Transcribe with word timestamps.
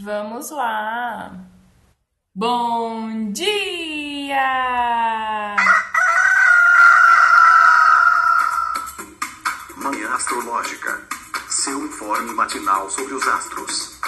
Vamos 0.00 0.50
lá! 0.50 1.32
Bom 2.32 3.32
dia! 3.32 4.36
Manhã 9.76 10.14
Astrológica. 10.14 11.02
Seu 11.48 11.84
informe 11.84 12.32
matinal 12.32 12.88
sobre 12.90 13.12
os 13.12 13.26
astros. 13.26 14.00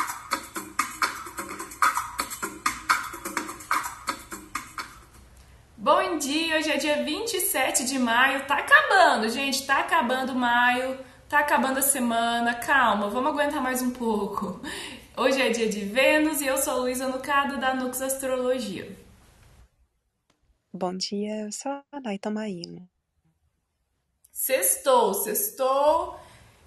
Bom 5.76 6.18
dia! 6.18 6.58
Hoje 6.58 6.70
é 6.70 6.76
dia 6.76 7.04
27 7.04 7.84
de 7.84 7.98
maio. 7.98 8.46
Tá 8.46 8.58
acabando, 8.58 9.28
gente. 9.28 9.66
Tá 9.66 9.80
acabando 9.80 10.36
maio. 10.36 10.96
Tá 11.30 11.38
acabando 11.38 11.78
a 11.78 11.82
semana. 11.82 12.54
Calma, 12.54 13.08
vamos 13.08 13.30
aguentar 13.30 13.62
mais 13.62 13.80
um 13.82 13.90
pouco. 13.90 14.60
Hoje 15.22 15.38
é 15.38 15.50
dia 15.50 15.68
de 15.68 15.84
Vênus 15.84 16.40
e 16.40 16.46
eu 16.46 16.56
sou 16.56 16.80
Luísa 16.80 17.06
Nucado 17.06 17.60
da 17.60 17.74
Nux 17.74 18.00
Astrologia. 18.00 18.96
Bom 20.72 20.96
dia, 20.96 21.42
eu 21.42 21.52
sou 21.52 21.72
a 21.92 22.00
Naita 22.00 22.30
Maína. 22.30 22.88
Sextou, 24.32 25.12
sextou. 25.12 26.18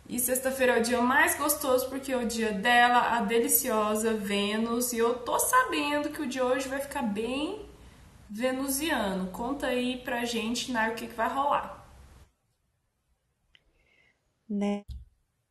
E 0.07 0.19
sexta-feira 0.19 0.77
é 0.77 0.79
o 0.79 0.83
dia 0.83 1.01
mais 1.01 1.35
gostoso 1.35 1.89
porque 1.89 2.11
é 2.11 2.15
o 2.15 2.27
dia 2.27 2.51
dela, 2.51 3.17
a 3.17 3.21
deliciosa 3.21 4.13
Vênus. 4.13 4.93
E 4.93 4.99
eu 4.99 5.17
tô 5.23 5.39
sabendo 5.39 6.11
que 6.11 6.21
o 6.21 6.29
de 6.29 6.39
hoje 6.39 6.69
vai 6.69 6.79
ficar 6.79 7.01
bem 7.01 7.67
venusiano. 8.29 9.31
Conta 9.31 9.65
aí 9.65 9.97
pra 10.03 10.25
gente, 10.25 10.71
Nai, 10.71 10.91
o 10.91 10.95
que, 10.95 11.07
que 11.07 11.15
vai 11.15 11.27
rolar. 11.27 11.83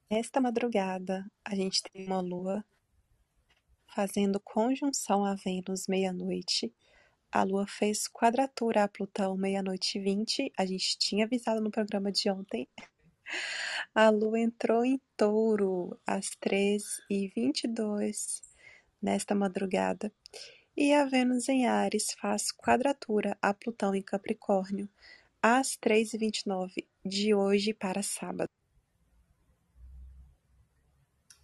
Nesta 0.08 0.40
madrugada, 0.40 1.26
a 1.44 1.56
gente 1.56 1.82
tem 1.82 2.06
uma 2.06 2.20
lua 2.20 2.64
fazendo 3.94 4.40
conjunção 4.40 5.24
a 5.24 5.34
Vênus 5.34 5.86
meia-noite. 5.86 6.72
A 7.30 7.42
Lua 7.42 7.66
fez 7.66 8.08
quadratura 8.08 8.84
a 8.84 8.88
Plutão 8.88 9.36
meia-noite 9.36 9.98
e 9.98 10.00
vinte. 10.00 10.52
A 10.56 10.64
gente 10.64 10.98
tinha 10.98 11.24
avisado 11.24 11.60
no 11.60 11.70
programa 11.70 12.10
de 12.10 12.30
ontem. 12.30 12.68
A 13.94 14.10
Lua 14.10 14.40
entrou 14.40 14.84
em 14.84 15.00
touro 15.16 15.98
às 16.06 16.30
três 16.40 17.00
e 17.08 17.28
vinte 17.28 17.64
e 17.64 17.68
dois 17.68 18.42
nesta 19.00 19.34
madrugada. 19.34 20.12
E 20.76 20.92
a 20.92 21.04
Vênus 21.04 21.48
em 21.48 21.66
Ares 21.66 22.12
faz 22.20 22.50
quadratura 22.50 23.36
a 23.40 23.52
Plutão 23.52 23.94
em 23.94 24.02
Capricórnio 24.02 24.88
às 25.42 25.76
três 25.76 26.14
e 26.14 26.18
vinte 26.18 26.40
e 26.40 26.48
nove 26.48 26.86
de 27.04 27.34
hoje 27.34 27.74
para 27.74 28.02
sábado. 28.02 28.61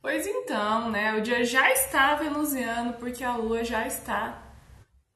Pois 0.09 0.27
então, 0.27 0.91
né? 0.91 1.13
O 1.19 1.21
dia 1.21 1.45
já 1.45 1.71
está 1.71 2.15
venusiano 2.15 2.95
porque 2.95 3.23
a 3.23 3.37
lua 3.37 3.63
já 3.63 3.87
está 3.87 4.43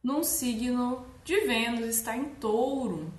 num 0.04 0.22
signo 0.22 1.06
de 1.24 1.34
Vênus, 1.46 1.86
está 1.86 2.14
em 2.14 2.26
touro. 2.34 3.10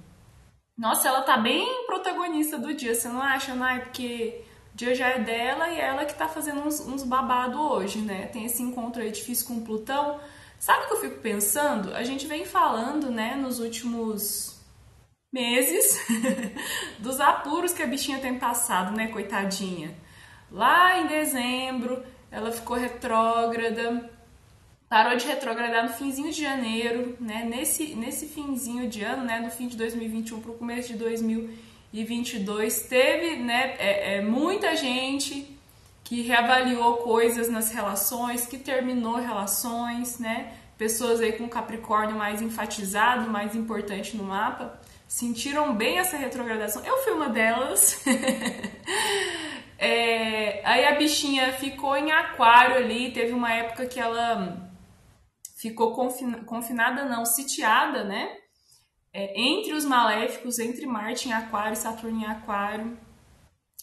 Nossa, 0.77 1.07
ela 1.07 1.23
tá 1.23 1.35
bem 1.35 1.88
protagonista 1.88 2.59
do 2.59 2.75
dia, 2.75 2.93
você 2.93 3.07
não 3.07 3.19
acha, 3.19 3.55
Nai? 3.55 3.85
Porque 3.85 4.43
o 4.71 4.77
dia 4.77 4.93
já 4.93 5.09
é 5.09 5.19
dela 5.19 5.67
e 5.69 5.80
é 5.80 5.85
ela 5.85 6.05
que 6.05 6.13
tá 6.13 6.27
fazendo 6.27 6.61
uns, 6.61 6.80
uns 6.80 7.02
babado 7.02 7.59
hoje, 7.59 7.97
né? 8.02 8.27
Tem 8.27 8.45
esse 8.45 8.61
encontro 8.61 9.02
aí 9.02 9.09
difícil 9.09 9.47
com 9.47 9.65
Plutão. 9.65 10.19
Sabe 10.59 10.83
o 10.83 10.87
que 10.89 10.93
eu 10.93 11.02
fico 11.02 11.21
pensando? 11.21 11.95
A 11.95 12.03
gente 12.03 12.27
vem 12.27 12.45
falando, 12.45 13.09
né, 13.09 13.33
nos 13.35 13.59
últimos 13.59 14.61
meses 15.33 16.05
dos 17.02 17.19
apuros 17.19 17.73
que 17.73 17.81
a 17.81 17.87
bichinha 17.87 18.19
tem 18.19 18.37
passado, 18.37 18.95
né, 18.95 19.08
coitadinha. 19.08 20.02
Lá 20.53 20.99
em 20.99 21.07
dezembro, 21.07 22.03
ela 22.29 22.51
ficou 22.51 22.77
retrógrada, 22.77 24.07
parou 24.87 25.17
de 25.17 25.25
retrogradar 25.25 25.81
no 25.81 25.89
finzinho 25.89 26.31
de 26.31 26.39
janeiro, 26.39 27.17
né? 27.19 27.43
Nesse, 27.43 27.95
nesse 27.95 28.27
finzinho 28.27 28.87
de 28.87 29.03
ano, 29.03 29.25
né? 29.25 29.39
No 29.39 29.49
fim 29.49 29.67
de 29.67 29.75
2021 29.75 30.41
para 30.41 30.51
o 30.51 30.53
começo 30.53 30.89
de 30.89 30.99
2022, 30.99 32.81
teve, 32.81 33.37
né? 33.37 33.75
É, 33.80 34.17
é, 34.17 34.21
muita 34.21 34.75
gente 34.75 35.58
que 36.03 36.21
reavaliou 36.21 36.97
coisas 36.97 37.49
nas 37.49 37.71
relações, 37.71 38.45
que 38.45 38.59
terminou 38.59 39.15
relações, 39.15 40.19
né? 40.19 40.53
Pessoas 40.77 41.19
aí 41.19 41.31
com 41.31 41.49
Capricórnio 41.49 42.15
mais 42.15 42.43
enfatizado, 42.43 43.27
mais 43.27 43.55
importante 43.55 44.15
no 44.15 44.23
mapa, 44.23 44.80
sentiram 45.08 45.73
bem 45.73 45.97
essa 45.97 46.15
retrogradação. 46.15 46.86
Eu 46.86 46.97
fui 47.03 47.13
uma 47.13 47.30
delas. 47.30 48.03
É, 49.86 50.61
aí 50.64 50.86
a 50.86 50.95
bichinha 50.95 51.52
ficou 51.52 51.98
em 51.98 52.10
aquário 52.10 52.77
ali, 52.77 53.11
teve 53.11 53.33
uma 53.33 53.52
época 53.52 53.86
que 53.86 53.99
ela 53.99 54.71
ficou 55.58 55.92
confina, 55.92 56.42
confinada, 56.45 57.04
não, 57.04 57.26
sitiada, 57.26 58.05
né? 58.05 58.33
É, 59.14 59.38
entre 59.38 59.73
os 59.73 59.83
maléficos, 59.83 60.58
entre 60.58 60.86
Marte 60.86 61.27
em 61.27 61.33
aquário 61.33 61.76
Saturno 61.76 62.22
em 62.22 62.26
aquário. 62.26 62.98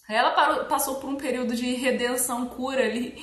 Ela 0.09 0.31
parou, 0.31 0.65
passou 0.65 0.95
por 0.95 1.11
um 1.11 1.17
período 1.17 1.55
de 1.55 1.75
redenção, 1.75 2.47
cura 2.47 2.83
ali 2.83 3.15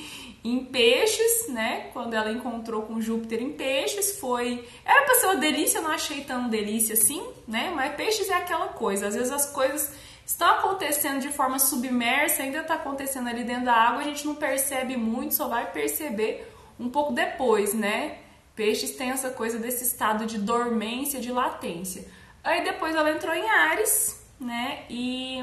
em 0.44 0.64
peixes, 0.64 1.48
né? 1.48 1.90
Quando 1.92 2.14
ela 2.14 2.30
encontrou 2.30 2.82
com 2.82 3.00
Júpiter 3.00 3.42
em 3.42 3.54
peixes, 3.54 4.20
foi. 4.20 4.64
Era 4.84 5.04
pra 5.04 5.16
ser 5.16 5.26
uma 5.26 5.36
delícia, 5.36 5.78
eu 5.78 5.82
não 5.82 5.90
achei 5.90 6.22
tão 6.22 6.48
delícia 6.48 6.94
assim, 6.94 7.26
né? 7.46 7.72
Mas 7.74 7.96
peixes 7.96 8.30
é 8.30 8.34
aquela 8.34 8.68
coisa, 8.68 9.08
às 9.08 9.16
vezes 9.16 9.32
as 9.32 9.50
coisas 9.50 9.92
estão 10.28 10.46
acontecendo 10.46 11.20
de 11.20 11.30
forma 11.30 11.58
submersa, 11.58 12.42
ainda 12.42 12.58
está 12.58 12.74
acontecendo 12.74 13.28
ali 13.28 13.44
dentro 13.44 13.64
da 13.64 13.72
água, 13.72 14.02
a 14.02 14.04
gente 14.04 14.26
não 14.26 14.34
percebe 14.34 14.94
muito, 14.94 15.32
só 15.32 15.48
vai 15.48 15.72
perceber 15.72 16.46
um 16.78 16.90
pouco 16.90 17.14
depois, 17.14 17.72
né? 17.72 18.18
Peixes 18.54 18.94
têm 18.94 19.10
essa 19.10 19.30
coisa 19.30 19.58
desse 19.58 19.84
estado 19.84 20.26
de 20.26 20.36
dormência, 20.36 21.18
de 21.18 21.32
latência. 21.32 22.06
Aí 22.44 22.62
depois 22.62 22.94
ela 22.94 23.10
entrou 23.10 23.34
em 23.34 23.48
Ares, 23.48 24.22
né? 24.38 24.84
E 24.90 25.38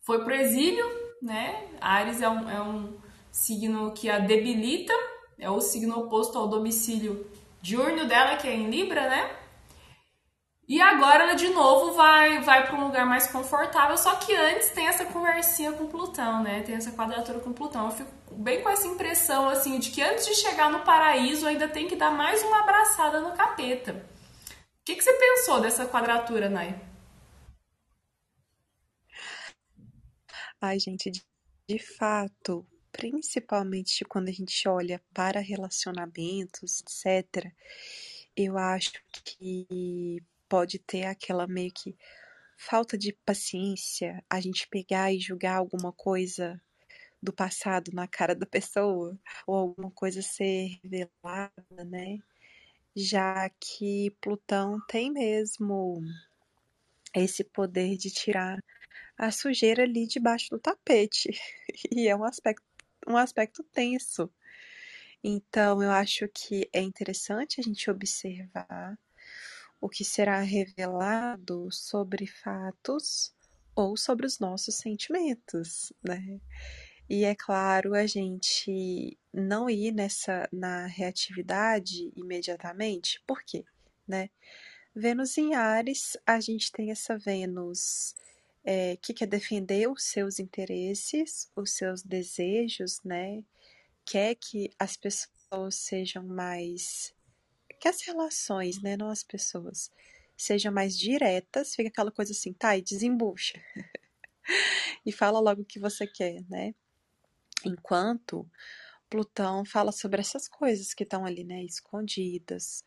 foi 0.00 0.24
pro 0.24 0.34
exílio, 0.34 0.86
né? 1.20 1.68
Ares 1.78 2.22
é 2.22 2.28
um, 2.30 2.48
é 2.48 2.62
um 2.62 2.96
signo 3.30 3.92
que 3.92 4.08
a 4.08 4.18
debilita, 4.18 4.94
é 5.38 5.50
o 5.50 5.60
signo 5.60 5.98
oposto 5.98 6.38
ao 6.38 6.48
domicílio 6.48 7.30
diurno 7.60 8.06
dela, 8.06 8.36
que 8.38 8.48
é 8.48 8.54
em 8.54 8.70
Libra, 8.70 9.10
né? 9.10 9.41
E 10.72 10.80
agora 10.80 11.24
ela 11.24 11.34
de 11.34 11.50
novo 11.50 11.92
vai 11.92 12.40
vai 12.40 12.66
para 12.66 12.74
um 12.74 12.86
lugar 12.86 13.04
mais 13.04 13.26
confortável, 13.26 13.94
só 13.98 14.16
que 14.16 14.34
antes 14.34 14.70
tem 14.70 14.86
essa 14.86 15.04
conversinha 15.04 15.70
com 15.72 15.86
Plutão, 15.86 16.42
né? 16.42 16.62
Tem 16.62 16.74
essa 16.74 16.90
quadratura 16.92 17.40
com 17.40 17.52
Plutão. 17.52 17.84
Eu 17.84 17.90
fico 17.90 18.10
bem 18.36 18.62
com 18.62 18.70
essa 18.70 18.88
impressão 18.88 19.50
assim 19.50 19.78
de 19.78 19.90
que 19.90 20.00
antes 20.00 20.24
de 20.24 20.34
chegar 20.34 20.70
no 20.70 20.80
paraíso 20.80 21.46
ainda 21.46 21.68
tem 21.68 21.86
que 21.86 21.94
dar 21.94 22.10
mais 22.10 22.42
uma 22.42 22.60
abraçada 22.60 23.20
no 23.20 23.36
capeta. 23.36 23.92
O 23.92 24.84
que, 24.86 24.96
que 24.96 25.04
você 25.04 25.12
pensou 25.12 25.60
dessa 25.60 25.84
quadratura, 25.84 26.48
Nai? 26.48 26.80
Ai, 30.58 30.78
gente, 30.78 31.10
de, 31.10 31.22
de 31.68 31.78
fato, 31.78 32.66
principalmente 32.90 34.06
quando 34.06 34.28
a 34.30 34.32
gente 34.32 34.66
olha 34.66 35.02
para 35.12 35.38
relacionamentos, 35.38 36.80
etc., 36.80 37.52
eu 38.34 38.56
acho 38.56 38.92
que 39.22 40.22
pode 40.52 40.78
ter 40.78 41.06
aquela 41.06 41.46
meio 41.46 41.72
que 41.72 41.96
falta 42.58 42.98
de 42.98 43.14
paciência, 43.24 44.22
a 44.28 44.38
gente 44.38 44.68
pegar 44.68 45.10
e 45.10 45.18
julgar 45.18 45.56
alguma 45.56 45.94
coisa 45.94 46.60
do 47.22 47.32
passado 47.32 47.90
na 47.94 48.06
cara 48.06 48.34
da 48.34 48.44
pessoa, 48.44 49.18
ou 49.46 49.54
alguma 49.54 49.90
coisa 49.92 50.20
ser 50.20 50.78
revelada, 50.84 51.84
né? 51.86 52.18
Já 52.94 53.48
que 53.58 54.10
Plutão 54.20 54.78
tem 54.86 55.10
mesmo 55.10 56.02
esse 57.14 57.42
poder 57.44 57.96
de 57.96 58.10
tirar 58.10 58.58
a 59.16 59.30
sujeira 59.30 59.84
ali 59.84 60.06
debaixo 60.06 60.50
do 60.50 60.58
tapete. 60.58 61.30
E 61.90 62.08
é 62.08 62.14
um 62.14 62.24
aspecto, 62.24 62.66
um 63.08 63.16
aspecto 63.16 63.62
tenso. 63.72 64.30
Então, 65.24 65.82
eu 65.82 65.90
acho 65.90 66.28
que 66.28 66.68
é 66.74 66.82
interessante 66.82 67.58
a 67.58 67.64
gente 67.64 67.90
observar 67.90 68.98
o 69.82 69.88
que 69.88 70.04
será 70.04 70.40
revelado 70.40 71.68
sobre 71.72 72.24
fatos 72.24 73.34
ou 73.74 73.96
sobre 73.96 74.24
os 74.24 74.38
nossos 74.38 74.76
sentimentos, 74.76 75.92
né? 76.00 76.40
E 77.10 77.24
é 77.24 77.34
claro, 77.34 77.92
a 77.92 78.06
gente 78.06 79.18
não 79.32 79.68
ir 79.68 79.90
nessa 79.92 80.48
na 80.52 80.86
reatividade 80.86 82.12
imediatamente, 82.14 83.20
por 83.26 83.42
quê? 83.42 83.64
Né? 84.06 84.30
Vênus 84.94 85.36
em 85.36 85.54
Ares, 85.54 86.16
a 86.24 86.38
gente 86.38 86.70
tem 86.70 86.92
essa 86.92 87.18
Vênus 87.18 88.14
é, 88.64 88.96
que 88.96 89.12
quer 89.12 89.26
defender 89.26 89.90
os 89.90 90.04
seus 90.04 90.38
interesses, 90.38 91.50
os 91.56 91.72
seus 91.72 92.02
desejos, 92.02 93.00
né? 93.04 93.42
Quer 94.04 94.36
que 94.36 94.70
as 94.78 94.96
pessoas 94.96 95.74
sejam 95.74 96.22
mais 96.22 97.12
que 97.82 97.88
as 97.88 98.00
relações, 98.02 98.80
né, 98.80 98.96
não 98.96 99.08
as 99.08 99.24
pessoas, 99.24 99.90
sejam 100.36 100.72
mais 100.72 100.96
diretas, 100.96 101.74
fica 101.74 101.88
aquela 101.88 102.12
coisa 102.12 102.30
assim, 102.30 102.52
tá, 102.52 102.76
e 102.76 102.80
desembucha. 102.80 103.60
e 105.04 105.10
fala 105.10 105.40
logo 105.40 105.62
o 105.62 105.64
que 105.64 105.80
você 105.80 106.06
quer, 106.06 106.44
né? 106.48 106.76
Enquanto 107.64 108.48
Plutão 109.10 109.64
fala 109.64 109.90
sobre 109.90 110.20
essas 110.20 110.46
coisas 110.46 110.94
que 110.94 111.02
estão 111.02 111.26
ali, 111.26 111.42
né, 111.42 111.64
escondidas, 111.64 112.84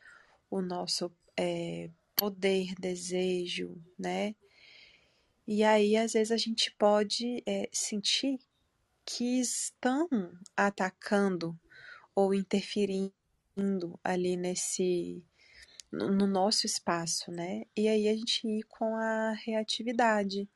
o 0.50 0.62
nosso 0.62 1.12
é, 1.36 1.90
poder, 2.16 2.74
desejo, 2.80 3.76
né? 4.00 4.34
E 5.46 5.62
aí, 5.62 5.98
às 5.98 6.14
vezes, 6.14 6.32
a 6.32 6.38
gente 6.38 6.72
pode 6.72 7.44
é, 7.46 7.70
sentir 7.74 8.40
que 9.06 9.42
estão 9.42 10.08
atacando 10.56 11.60
ou 12.16 12.34
interferindo 12.34 13.14
ali 14.04 14.36
nesse 14.36 15.24
no 15.92 16.28
nosso 16.28 16.66
espaço, 16.66 17.32
né? 17.32 17.64
E 17.76 17.88
aí 17.88 18.08
a 18.10 18.16
gente 18.16 18.46
ir 18.48 18.64
com 18.64 18.96
a 18.96 19.32
reatividade. 19.32 20.50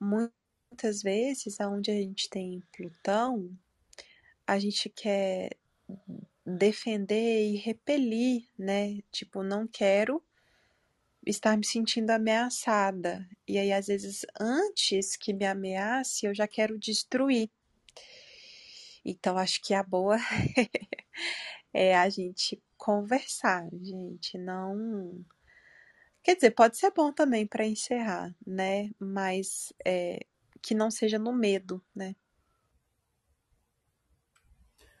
Muitas 0.00 1.02
vezes, 1.02 1.60
aonde 1.60 1.90
a 1.90 1.94
gente 1.94 2.28
tem 2.30 2.62
Plutão, 2.72 3.50
a 4.46 4.58
gente 4.58 4.88
quer 4.88 5.56
defender 6.46 7.50
e 7.50 7.56
repelir, 7.56 8.44
né? 8.58 9.00
Tipo, 9.10 9.42
não 9.42 9.66
quero 9.66 10.22
estar 11.26 11.56
me 11.56 11.66
sentindo 11.66 12.10
ameaçada. 12.10 13.28
E 13.46 13.58
aí, 13.58 13.72
às 13.72 13.86
vezes, 13.88 14.24
antes 14.38 15.16
que 15.16 15.32
me 15.32 15.44
ameace, 15.44 16.26
eu 16.26 16.34
já 16.34 16.46
quero 16.48 16.78
destruir. 16.78 17.50
Então, 19.04 19.36
acho 19.38 19.62
que 19.62 19.74
a 19.74 19.82
boa 19.82 20.16
é 21.72 21.96
a 21.96 22.08
gente 22.08 22.62
conversar, 22.76 23.68
gente. 23.82 24.38
Não. 24.38 25.24
Quer 26.22 26.34
dizer, 26.34 26.50
pode 26.50 26.76
ser 26.76 26.90
bom 26.92 27.12
também 27.12 27.46
para 27.46 27.66
encerrar, 27.66 28.34
né? 28.46 28.90
Mas 28.98 29.72
é, 29.84 30.26
que 30.62 30.74
não 30.74 30.90
seja 30.90 31.18
no 31.18 31.32
medo, 31.32 31.82
né? 31.94 32.14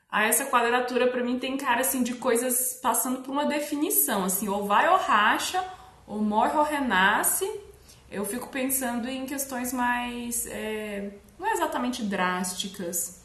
Ah, 0.08 0.24
essa 0.24 0.46
quadratura 0.46 1.06
para 1.06 1.22
mim 1.22 1.38
tem 1.38 1.56
cara 1.56 1.82
assim 1.82 2.02
de 2.02 2.14
coisas 2.14 2.80
passando 2.82 3.22
por 3.22 3.30
uma 3.30 3.46
definição, 3.46 4.24
assim, 4.24 4.48
ou 4.48 4.66
vai 4.66 4.88
ou 4.88 4.96
racha, 4.96 5.64
ou 6.06 6.20
morre 6.20 6.56
ou 6.56 6.64
renasce. 6.64 7.48
Eu 8.10 8.24
fico 8.24 8.48
pensando 8.48 9.08
em 9.08 9.24
questões 9.24 9.72
mais, 9.72 10.46
é, 10.46 11.12
não 11.38 11.46
é 11.46 11.52
exatamente 11.52 12.02
drásticas, 12.02 13.19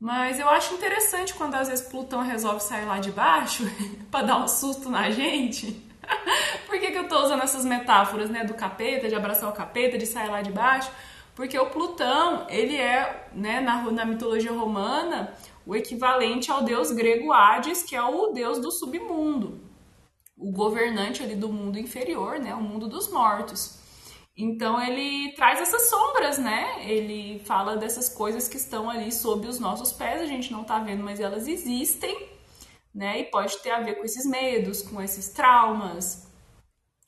mas 0.00 0.40
eu 0.40 0.48
acho 0.48 0.72
interessante 0.72 1.34
quando 1.34 1.56
às 1.56 1.68
vezes 1.68 1.86
Plutão 1.86 2.22
resolve 2.22 2.60
sair 2.60 2.86
lá 2.86 2.98
de 2.98 3.12
baixo 3.12 3.64
para 4.10 4.24
dar 4.24 4.38
um 4.38 4.48
susto 4.48 4.88
na 4.88 5.10
gente. 5.10 5.86
Por 6.66 6.80
que, 6.80 6.90
que 6.90 6.98
eu 6.98 7.06
tô 7.06 7.22
usando 7.22 7.42
essas 7.42 7.66
metáforas, 7.66 8.30
né, 8.30 8.42
do 8.42 8.54
capeta, 8.54 9.08
de 9.08 9.14
abraçar 9.14 9.50
o 9.50 9.52
capeta, 9.52 9.98
de 9.98 10.06
sair 10.06 10.30
lá 10.30 10.40
de 10.40 10.50
baixo? 10.50 10.90
Porque 11.34 11.58
o 11.58 11.66
Plutão, 11.66 12.46
ele 12.48 12.76
é, 12.76 13.28
né, 13.34 13.60
na, 13.60 13.82
na 13.90 14.04
mitologia 14.06 14.52
romana, 14.52 15.34
o 15.66 15.76
equivalente 15.76 16.50
ao 16.50 16.62
deus 16.62 16.90
grego 16.90 17.30
Hades, 17.32 17.82
que 17.82 17.94
é 17.94 18.02
o 18.02 18.28
deus 18.28 18.58
do 18.58 18.70
submundo, 18.70 19.60
o 20.36 20.50
governante 20.50 21.22
ali 21.22 21.36
do 21.36 21.50
mundo 21.50 21.78
inferior, 21.78 22.38
né, 22.38 22.54
o 22.54 22.62
mundo 22.62 22.88
dos 22.88 23.10
mortos. 23.10 23.79
Então 24.40 24.80
ele 24.82 25.32
traz 25.32 25.60
essas 25.60 25.90
sombras, 25.90 26.38
né? 26.38 26.82
Ele 26.88 27.40
fala 27.40 27.76
dessas 27.76 28.08
coisas 28.08 28.48
que 28.48 28.56
estão 28.56 28.88
ali 28.88 29.12
sob 29.12 29.46
os 29.46 29.60
nossos 29.60 29.92
pés, 29.92 30.22
a 30.22 30.26
gente 30.26 30.50
não 30.50 30.64
tá 30.64 30.78
vendo, 30.78 31.02
mas 31.02 31.20
elas 31.20 31.46
existem, 31.46 32.28
né? 32.94 33.20
E 33.20 33.24
pode 33.24 33.58
ter 33.58 33.70
a 33.70 33.80
ver 33.80 33.96
com 33.96 34.04
esses 34.04 34.24
medos, 34.24 34.80
com 34.80 35.00
esses 35.02 35.28
traumas. 35.28 36.26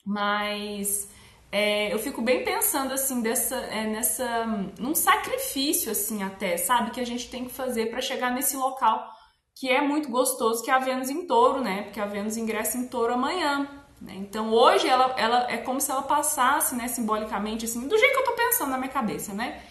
Mas 0.05 1.09
é, 1.51 1.91
eu 1.91 1.97
fico 1.97 2.21
bem 2.21 2.43
pensando 2.43 2.93
assim 2.93 3.21
dessa, 3.21 3.55
é, 3.55 3.87
nessa, 3.87 4.45
num 4.77 4.93
sacrifício 4.93 5.91
assim 5.91 6.21
até, 6.21 6.57
sabe, 6.57 6.91
que 6.91 6.99
a 6.99 7.05
gente 7.05 7.29
tem 7.29 7.45
que 7.45 7.51
fazer 7.51 7.87
para 7.89 8.01
chegar 8.01 8.31
nesse 8.31 8.55
local 8.55 9.11
que 9.55 9.69
é 9.69 9.81
muito 9.81 10.09
gostoso, 10.09 10.63
que 10.63 10.71
é 10.71 10.73
a 10.73 10.79
Vênus 10.79 11.09
em 11.09 11.27
Touro, 11.27 11.61
né? 11.61 11.83
Porque 11.83 11.99
a 11.99 12.05
Vênus 12.05 12.37
ingressa 12.37 12.77
em 12.77 12.87
Touro 12.87 13.13
amanhã. 13.13 13.82
Né? 14.03 14.15
Então 14.17 14.51
hoje 14.51 14.87
ela, 14.87 15.15
ela 15.17 15.49
é 15.49 15.57
como 15.57 15.79
se 15.79 15.89
ela 15.89 16.01
passasse, 16.01 16.75
né, 16.75 16.89
simbolicamente, 16.89 17.63
assim, 17.63 17.87
do 17.87 17.97
jeito 17.97 18.13
que 18.13 18.19
eu 18.19 18.25
tô 18.25 18.33
pensando 18.33 18.69
na 18.69 18.77
minha 18.77 18.91
cabeça, 18.91 19.33
né? 19.33 19.61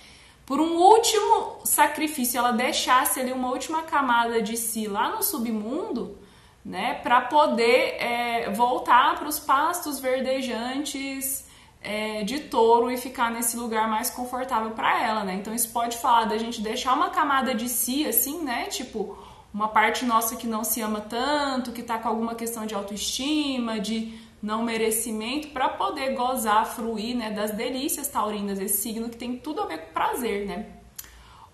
Por 0.47 0.59
um 0.59 0.77
último 0.77 1.61
sacrifício, 1.65 2.39
ela 2.39 2.51
deixasse 2.51 3.21
ali 3.21 3.31
uma 3.31 3.51
última 3.51 3.83
camada 3.83 4.43
de 4.43 4.57
si 4.57 4.89
lá 4.89 5.11
no 5.11 5.23
submundo, 5.23 6.19
né, 6.65 6.95
para 7.03 7.21
poder 7.21 7.97
é, 8.01 8.51
voltar 8.51 9.19
para 9.19 9.29
os 9.29 9.39
pastos 9.39 10.01
verdejantes 10.01 11.47
é, 11.83 12.23
de 12.23 12.41
touro 12.41 12.91
e 12.91 12.97
ficar 12.97 13.31
nesse 13.31 13.57
lugar 13.57 13.89
mais 13.89 14.09
confortável 14.09 14.71
para 14.71 15.03
ela, 15.03 15.25
né? 15.25 15.35
Então 15.35 15.53
isso 15.55 15.71
pode 15.73 15.99
falar 15.99 16.25
da 16.25 16.39
gente 16.39 16.61
deixar 16.61 16.95
uma 16.95 17.11
camada 17.11 17.55
de 17.55 17.69
si, 17.69 18.07
assim, 18.07 18.43
né? 18.43 18.67
Tipo, 18.67 19.19
uma 19.53 19.69
parte 19.69 20.05
nossa 20.05 20.37
que 20.37 20.47
não 20.47 20.65
se 20.65 20.81
ama 20.81 21.01
tanto, 21.01 21.73
que 21.73 21.83
tá 21.83 21.99
com 21.99 22.09
alguma 22.09 22.35
questão 22.35 22.65
de 22.65 22.75
autoestima, 22.75 23.79
de 23.81 24.22
não 24.43 24.63
merecimento, 24.65 25.49
para 25.49 25.69
poder 25.69 26.15
gozar, 26.15 26.67
fruir, 26.67 27.17
né, 27.17 27.31
das 27.31 27.53
delícias 27.53 28.09
taurinas, 28.09 28.59
esse 28.59 28.79
signo 28.79 29.09
que 29.09 29.17
tem 29.17 29.39
tudo 29.39 29.63
a 29.63 29.67
ver 29.67 29.79
com 29.79 29.93
prazer, 29.93 30.47
né? 30.47 30.67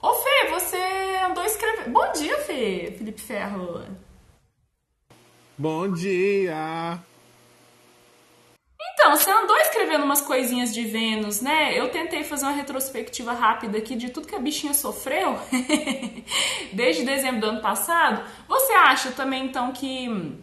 Ô 0.01 0.15
Fê, 0.15 0.49
você 0.51 0.79
andou 1.29 1.45
escrevendo. 1.45 1.91
Bom 1.93 2.13
dia, 2.13 2.39
Fê, 2.39 2.95
Felipe 2.97 3.21
Ferro. 3.21 3.85
Bom 5.57 5.93
dia! 5.93 6.99
Então, 8.95 9.17
você 9.17 9.31
andou 9.31 9.57
escrevendo 9.59 10.05
umas 10.05 10.21
coisinhas 10.21 10.73
de 10.73 10.85
Vênus, 10.85 11.41
né? 11.41 11.79
Eu 11.79 11.91
tentei 11.91 12.25
fazer 12.25 12.47
uma 12.47 12.53
retrospectiva 12.53 13.33
rápida 13.33 13.79
aqui 13.79 13.97
de 13.97 14.11
tudo 14.11 14.27
que 14.27 14.35
a 14.35 14.41
bichinha 14.41 14.73
sofreu 14.73 15.37
desde 16.73 17.05
dezembro 17.05 17.41
do 17.41 17.47
ano 17.49 17.61
passado. 17.61 18.23
Você 18.49 18.73
acha 18.73 19.11
também, 19.11 19.47
então, 19.47 19.73
que 19.73 20.39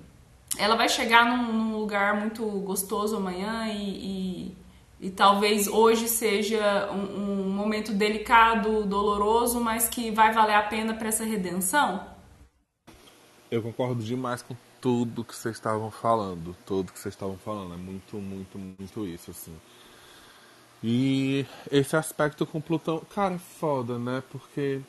ela 0.58 0.76
vai 0.76 0.90
chegar 0.90 1.26
num, 1.26 1.54
num 1.54 1.78
lugar 1.78 2.20
muito 2.20 2.46
gostoso 2.62 3.18
amanhã 3.18 3.68
e, 3.68 4.52
e, 5.02 5.08
e 5.08 5.10
talvez 5.10 5.68
hoje 5.68 6.08
seja 6.08 6.90
um, 6.92 7.44
um 7.44 7.50
momento 7.50 7.94
delicado, 7.94 8.86
doloroso, 8.86 9.60
mas 9.60 9.88
que 9.88 10.12
vai 10.12 10.34
valer 10.34 10.56
a 10.56 10.64
pena 10.64 10.94
para 10.94 11.08
essa 11.08 11.24
redenção? 11.24 12.06
Eu 13.52 13.62
concordo 13.62 14.04
demais 14.04 14.42
com 14.42 14.56
tudo 14.82 15.24
que 15.24 15.36
vocês 15.36 15.56
estavam 15.56 15.90
falando, 15.90 16.56
tudo 16.66 16.92
que 16.92 17.00
vocês 17.00 17.14
estavam 17.14 17.38
falando, 17.38 17.74
é 17.74 17.78
muito, 17.78 18.18
muito, 18.18 18.58
muito 18.58 19.06
isso, 19.06 19.32
assim. 19.32 19.56
E 20.84 21.46
esse 21.72 21.96
aspecto 21.96 22.46
com 22.46 22.62
Plutão, 22.62 23.02
cara, 23.14 23.36
é 23.36 23.40
foda, 23.40 23.98
né? 23.98 24.22
Porque 24.32 24.82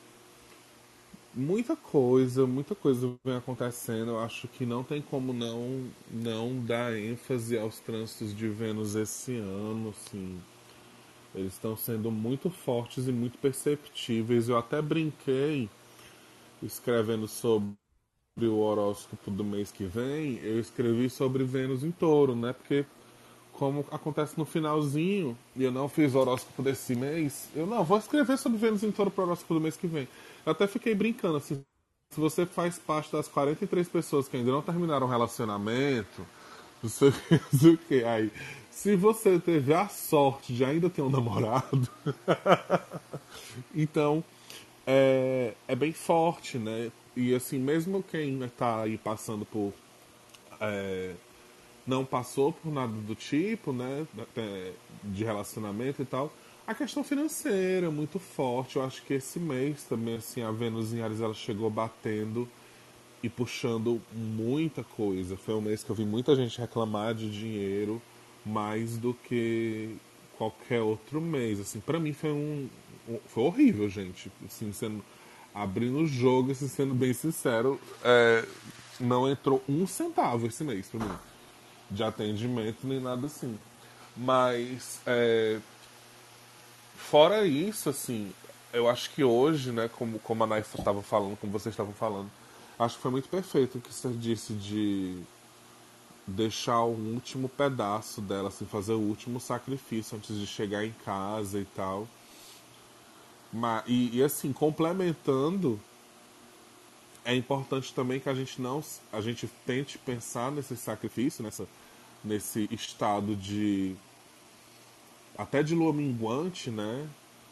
muita 1.36 1.76
coisa, 1.76 2.46
muita 2.46 2.74
coisa 2.74 3.14
vem 3.24 3.36
acontecendo. 3.36 4.12
Eu 4.12 4.20
acho 4.20 4.48
que 4.48 4.64
não 4.66 4.82
tem 4.82 5.02
como 5.02 5.32
não 5.32 5.86
não 6.10 6.58
dar 6.64 6.96
ênfase 6.96 7.58
aos 7.58 7.78
trânsitos 7.80 8.34
de 8.34 8.48
Vênus 8.48 8.94
esse 8.94 9.36
ano, 9.36 9.90
assim. 9.90 10.40
Eles 11.34 11.52
estão 11.52 11.76
sendo 11.76 12.10
muito 12.10 12.48
fortes 12.50 13.06
e 13.06 13.12
muito 13.12 13.38
perceptíveis. 13.38 14.48
Eu 14.48 14.56
até 14.56 14.80
brinquei 14.80 15.68
escrevendo 16.62 17.28
sobre 17.28 17.76
o 18.40 18.58
horóscopo 18.58 19.30
do 19.30 19.44
mês 19.44 19.70
que 19.72 19.84
vem, 19.84 20.38
eu 20.42 20.58
escrevi 20.60 21.08
sobre 21.08 21.44
Vênus 21.44 21.82
em 21.84 21.90
touro, 21.90 22.34
né? 22.34 22.52
Porque 22.52 22.84
como 23.52 23.84
acontece 23.90 24.36
no 24.36 24.44
finalzinho, 24.44 25.36
e 25.54 25.64
eu 25.64 25.72
não 25.72 25.88
fiz 25.88 26.14
o 26.14 26.18
horóscopo 26.18 26.62
desse 26.62 26.94
mês, 26.94 27.48
eu 27.54 27.66
não, 27.66 27.82
vou 27.82 27.96
escrever 27.96 28.36
sobre 28.36 28.58
Vênus 28.58 28.82
em 28.82 28.92
touro 28.92 29.10
para 29.10 29.24
o 29.24 29.26
horóscopo 29.28 29.54
do 29.54 29.60
mês 29.60 29.76
que 29.76 29.86
vem. 29.86 30.06
Eu 30.46 30.52
até 30.52 30.66
fiquei 30.68 30.94
brincando, 30.94 31.38
assim, 31.38 31.64
se 32.10 32.20
você 32.20 32.46
faz 32.46 32.78
parte 32.78 33.10
das 33.10 33.26
43 33.26 33.88
pessoas 33.88 34.28
que 34.28 34.36
ainda 34.36 34.52
não 34.52 34.62
terminaram 34.62 35.06
o 35.06 35.10
relacionamento, 35.10 36.24
não 36.80 36.88
sei 36.88 37.08
o 37.72 37.76
que, 37.76 38.04
aí, 38.04 38.30
se 38.70 38.94
você 38.94 39.40
teve 39.40 39.74
a 39.74 39.88
sorte 39.88 40.54
de 40.54 40.64
ainda 40.64 40.88
ter 40.88 41.02
um 41.02 41.10
namorado, 41.10 41.88
então 43.74 44.22
é, 44.86 45.54
é 45.66 45.74
bem 45.74 45.92
forte, 45.92 46.58
né? 46.58 46.92
E 47.16 47.34
assim, 47.34 47.58
mesmo 47.58 48.02
quem 48.02 48.40
está 48.44 48.82
aí 48.82 48.96
passando 48.96 49.44
por. 49.44 49.72
É, 50.60 51.14
não 51.86 52.04
passou 52.04 52.52
por 52.52 52.70
nada 52.72 52.92
do 52.92 53.14
tipo, 53.14 53.72
né? 53.72 54.06
De 55.02 55.24
relacionamento 55.24 56.02
e 56.02 56.04
tal. 56.04 56.32
A 56.66 56.74
questão 56.74 57.04
financeira 57.04 57.86
é 57.86 57.90
muito 57.90 58.18
forte. 58.18 58.76
Eu 58.76 58.84
acho 58.84 59.02
que 59.02 59.14
esse 59.14 59.38
mês 59.38 59.84
também, 59.84 60.16
assim, 60.16 60.42
a 60.42 60.50
Vênus 60.50 60.92
em 60.92 61.00
Ares 61.00 61.20
ela 61.20 61.32
chegou 61.32 61.70
batendo 61.70 62.48
e 63.22 63.28
puxando 63.28 64.02
muita 64.12 64.82
coisa. 64.82 65.36
Foi 65.36 65.54
um 65.54 65.60
mês 65.60 65.84
que 65.84 65.90
eu 65.90 65.94
vi 65.94 66.04
muita 66.04 66.34
gente 66.34 66.58
reclamar 66.58 67.14
de 67.14 67.30
dinheiro 67.30 68.02
mais 68.44 68.96
do 68.96 69.14
que 69.14 69.96
qualquer 70.36 70.80
outro 70.80 71.20
mês. 71.20 71.60
Assim, 71.60 71.78
para 71.78 72.00
mim 72.00 72.12
foi 72.12 72.32
um, 72.32 72.68
foi 73.28 73.44
horrível, 73.44 73.88
gente. 73.88 74.30
Assim, 74.44 74.72
sendo 74.72 75.04
abrindo 75.54 75.98
o 75.98 76.06
jogo, 76.06 76.50
assim, 76.50 76.66
sendo 76.66 76.94
bem 76.94 77.12
sincero, 77.12 77.80
é, 78.02 78.44
não 78.98 79.30
entrou 79.30 79.62
um 79.68 79.86
centavo 79.86 80.48
esse 80.48 80.64
mês 80.64 80.88
pra 80.88 80.98
mim. 80.98 81.14
De 81.88 82.02
atendimento 82.02 82.78
nem 82.84 82.98
nada 82.98 83.26
assim. 83.26 83.56
Mas, 84.16 85.00
é, 85.06 85.60
fora 87.10 87.46
isso, 87.46 87.88
assim, 87.88 88.32
eu 88.72 88.88
acho 88.88 89.10
que 89.10 89.24
hoje, 89.24 89.72
né, 89.72 89.88
como, 89.88 90.18
como 90.18 90.44
a 90.44 90.46
Naifa 90.46 90.78
estava 90.78 91.02
falando, 91.02 91.36
como 91.38 91.52
vocês 91.52 91.72
estavam 91.72 91.92
falando, 91.92 92.30
Acho 92.78 92.96
que 92.96 93.02
foi 93.02 93.10
muito 93.10 93.28
perfeito 93.28 93.78
o 93.78 93.80
que 93.80 93.92
você 93.92 94.10
disse 94.10 94.52
de 94.52 95.18
deixar 96.26 96.82
o 96.82 96.92
último 96.92 97.48
pedaço 97.48 98.20
dela, 98.20 98.48
assim, 98.48 98.66
fazer 98.66 98.92
o 98.92 99.00
último 99.00 99.40
sacrifício 99.40 100.16
antes 100.16 100.36
de 100.36 100.46
chegar 100.46 100.84
em 100.84 100.92
casa 101.04 101.58
e 101.58 101.64
tal. 101.64 102.06
Mas, 103.50 103.82
e, 103.86 104.18
e 104.18 104.22
assim, 104.22 104.52
complementando, 104.52 105.80
é 107.24 107.34
importante 107.34 107.94
também 107.94 108.20
que 108.20 108.28
a 108.28 108.34
gente 108.34 108.60
não 108.60 108.84
a 109.10 109.22
gente 109.22 109.48
tente 109.64 109.96
pensar 109.96 110.52
nesse 110.52 110.76
sacrifício, 110.76 111.42
nessa, 111.42 111.66
nesse 112.22 112.68
estado 112.70 113.34
de 113.34 113.96
até 115.36 115.62
de 115.62 115.74
lua 115.74 115.92
minguante, 115.92 116.70
né? 116.70 117.06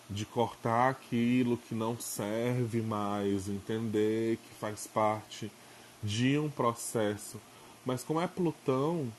De 0.08 0.24
cortar 0.24 0.90
aquilo 0.90 1.56
que 1.56 1.74
não 1.74 1.98
serve 1.98 2.80
mais, 2.80 3.48
entender 3.48 4.36
que 4.36 4.54
faz 4.58 4.86
parte 4.86 5.50
de 6.02 6.38
um 6.38 6.50
processo. 6.50 7.40
Mas 7.84 8.02
como 8.02 8.20
é 8.20 8.26
Plutão, 8.26 9.10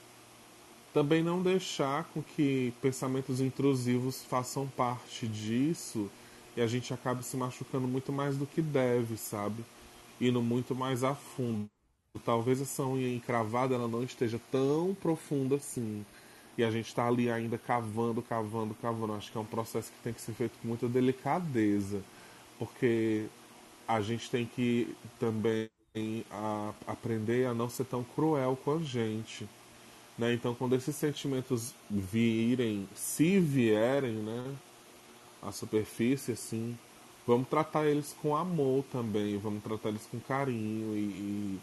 também 0.94 1.22
não 1.22 1.42
deixar 1.42 2.06
com 2.06 2.22
que 2.22 2.74
pensamentos 2.82 3.42
intrusivos 3.42 4.24
façam 4.24 4.68
parte 4.68 5.28
disso 5.28 6.10
e 6.56 6.62
a 6.62 6.68
gente 6.68 6.94
acabe 6.94 7.24
se 7.24 7.36
machucando 7.36 7.88
muito 7.88 8.14
mais 8.14 8.38
do 8.38 8.46
que 8.46 8.62
deve, 8.62 9.18
sabe? 9.18 9.64
Indo 10.22 10.42
muito 10.42 10.74
mais 10.74 11.04
a 11.04 11.14
fundo. 11.14 11.68
Talvez 12.24 12.62
essa 12.62 12.86
unha 12.86 13.14
encravada 13.14 13.76
ela 13.76 13.90
não 13.90 14.04
esteja 14.04 14.40
tão 14.50 14.96
profunda 14.96 15.56
assim. 15.58 16.06
E 16.58 16.64
a 16.64 16.72
gente 16.72 16.88
está 16.88 17.08
ali 17.08 17.30
ainda 17.30 17.58
cavando, 17.58 18.22
cavando, 18.22 18.74
cavando. 18.82 19.14
Acho 19.14 19.32
que 19.32 19.38
é 19.38 19.42
um 19.42 19.46
processo 19.46 19.92
que 19.92 20.04
tem 20.04 20.14
que 20.14 20.22
ser 20.22 20.34
feito 20.34 20.54
com 20.62 20.68
muita 20.68 20.88
delicadeza. 20.88 22.02
Porque 22.58 23.26
a 23.88 24.02
gente 24.02 24.30
tem 24.30 24.46
que 24.46 24.96
também 25.20 25.70
a, 26.32 26.74
aprender 26.88 27.48
a 27.48 27.54
não 27.54 27.70
ser 27.70 27.86
tão 27.86 28.04
cruel 28.04 28.58
com 28.64 28.76
a 28.78 28.80
gente. 28.80 29.48
Né? 30.18 30.34
Então, 30.34 30.56
quando 30.56 30.76
esses 30.76 30.96
sentimentos 30.96 31.74
virem, 31.90 32.88
se 32.96 33.40
vierem, 33.40 34.14
né, 34.14 34.56
à 35.42 35.52
superfície, 35.52 36.32
assim, 36.32 36.78
vamos 37.28 37.48
tratar 37.50 37.86
eles 37.86 38.16
com 38.22 38.36
amor 38.36 38.84
também, 38.92 39.38
vamos 39.38 39.62
tratar 39.62 39.90
eles 39.90 40.08
com 40.10 40.20
carinho 40.20 40.96
e, 40.96 41.00
e 41.00 41.60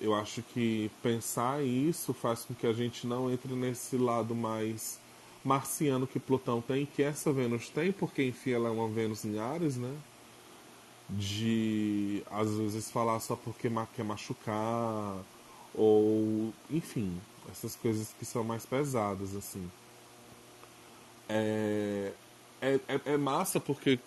eu 0.00 0.14
acho 0.14 0.42
que 0.42 0.90
pensar 1.02 1.62
isso 1.62 2.14
faz 2.14 2.44
com 2.44 2.54
que 2.54 2.66
a 2.66 2.72
gente 2.72 3.06
não 3.06 3.30
entre 3.30 3.52
nesse 3.54 3.96
lado 3.96 4.34
mais 4.34 4.98
marciano 5.44 6.06
que 6.06 6.18
Plutão 6.18 6.60
tem, 6.60 6.86
que 6.86 7.02
essa 7.02 7.32
Vênus 7.32 7.68
tem, 7.68 7.92
porque 7.92 8.22
enfim 8.24 8.52
ela 8.52 8.68
é 8.68 8.72
uma 8.72 8.88
Vênus 8.88 9.24
em 9.24 9.38
Ares, 9.38 9.76
né? 9.76 9.94
De 11.08 12.22
às 12.30 12.50
vezes 12.54 12.90
falar 12.90 13.20
só 13.20 13.36
porque 13.36 13.70
quer 13.94 14.04
machucar, 14.04 15.16
ou 15.74 16.52
enfim, 16.70 17.20
essas 17.50 17.76
coisas 17.76 18.14
que 18.18 18.24
são 18.24 18.44
mais 18.44 18.64
pesadas, 18.64 19.34
assim. 19.34 19.70
É, 21.28 22.12
é, 22.60 22.80
é, 22.88 23.00
é 23.04 23.16
massa 23.16 23.60
porque 23.60 23.98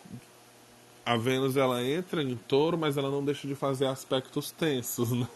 a 1.06 1.18
Vênus 1.18 1.58
ela 1.58 1.84
entra 1.84 2.24
em 2.24 2.36
touro, 2.36 2.78
mas 2.78 2.98
ela 2.98 3.10
não 3.10 3.24
deixa 3.24 3.48
de 3.48 3.56
fazer 3.56 3.88
aspectos 3.88 4.52
tensos, 4.52 5.12
né? 5.12 5.28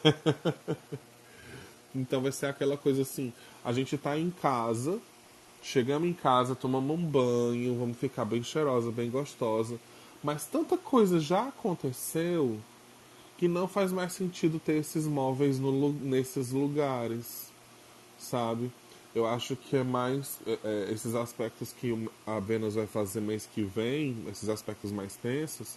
então 1.93 2.21
vai 2.21 2.31
ser 2.31 2.47
aquela 2.47 2.77
coisa 2.77 3.01
assim, 3.01 3.33
a 3.63 3.74
gente 3.74 3.97
tá 3.97 4.17
em 4.17 4.29
casa, 4.29 5.00
chegamos 5.62 6.07
em 6.07 6.13
casa, 6.13 6.55
tomamos 6.55 6.97
um 6.97 7.03
banho, 7.03 7.77
vamos 7.77 7.97
ficar 7.97 8.24
bem 8.24 8.41
cheirosa, 8.41 8.91
bem 8.91 9.09
gostosa, 9.09 9.77
mas 10.24 10.45
tanta 10.45 10.77
coisa 10.77 11.19
já 11.19 11.50
aconteceu 11.50 12.57
que 13.38 13.47
não 13.47 13.67
faz 13.67 13.91
mais 13.91 14.13
sentido 14.13 14.59
ter 14.59 14.77
esses 14.77 15.05
móveis 15.05 15.59
no, 15.59 15.91
nesses 15.93 16.51
lugares, 16.51 17.51
sabe? 18.17 18.71
Eu 19.17 19.25
acho 19.25 19.55
que 19.55 19.75
é 19.75 19.83
mais 19.83 20.38
é, 20.45 20.59
é, 20.63 20.93
esses 20.93 21.15
aspectos 21.15 21.74
que 21.74 22.07
a 22.24 22.39
Vênus 22.39 22.75
vai 22.75 22.86
fazer 22.86 23.19
mês 23.19 23.50
que 23.51 23.63
vem, 23.63 24.15
esses 24.29 24.47
aspectos 24.47 24.91
mais 24.91 25.15
tensos, 25.15 25.75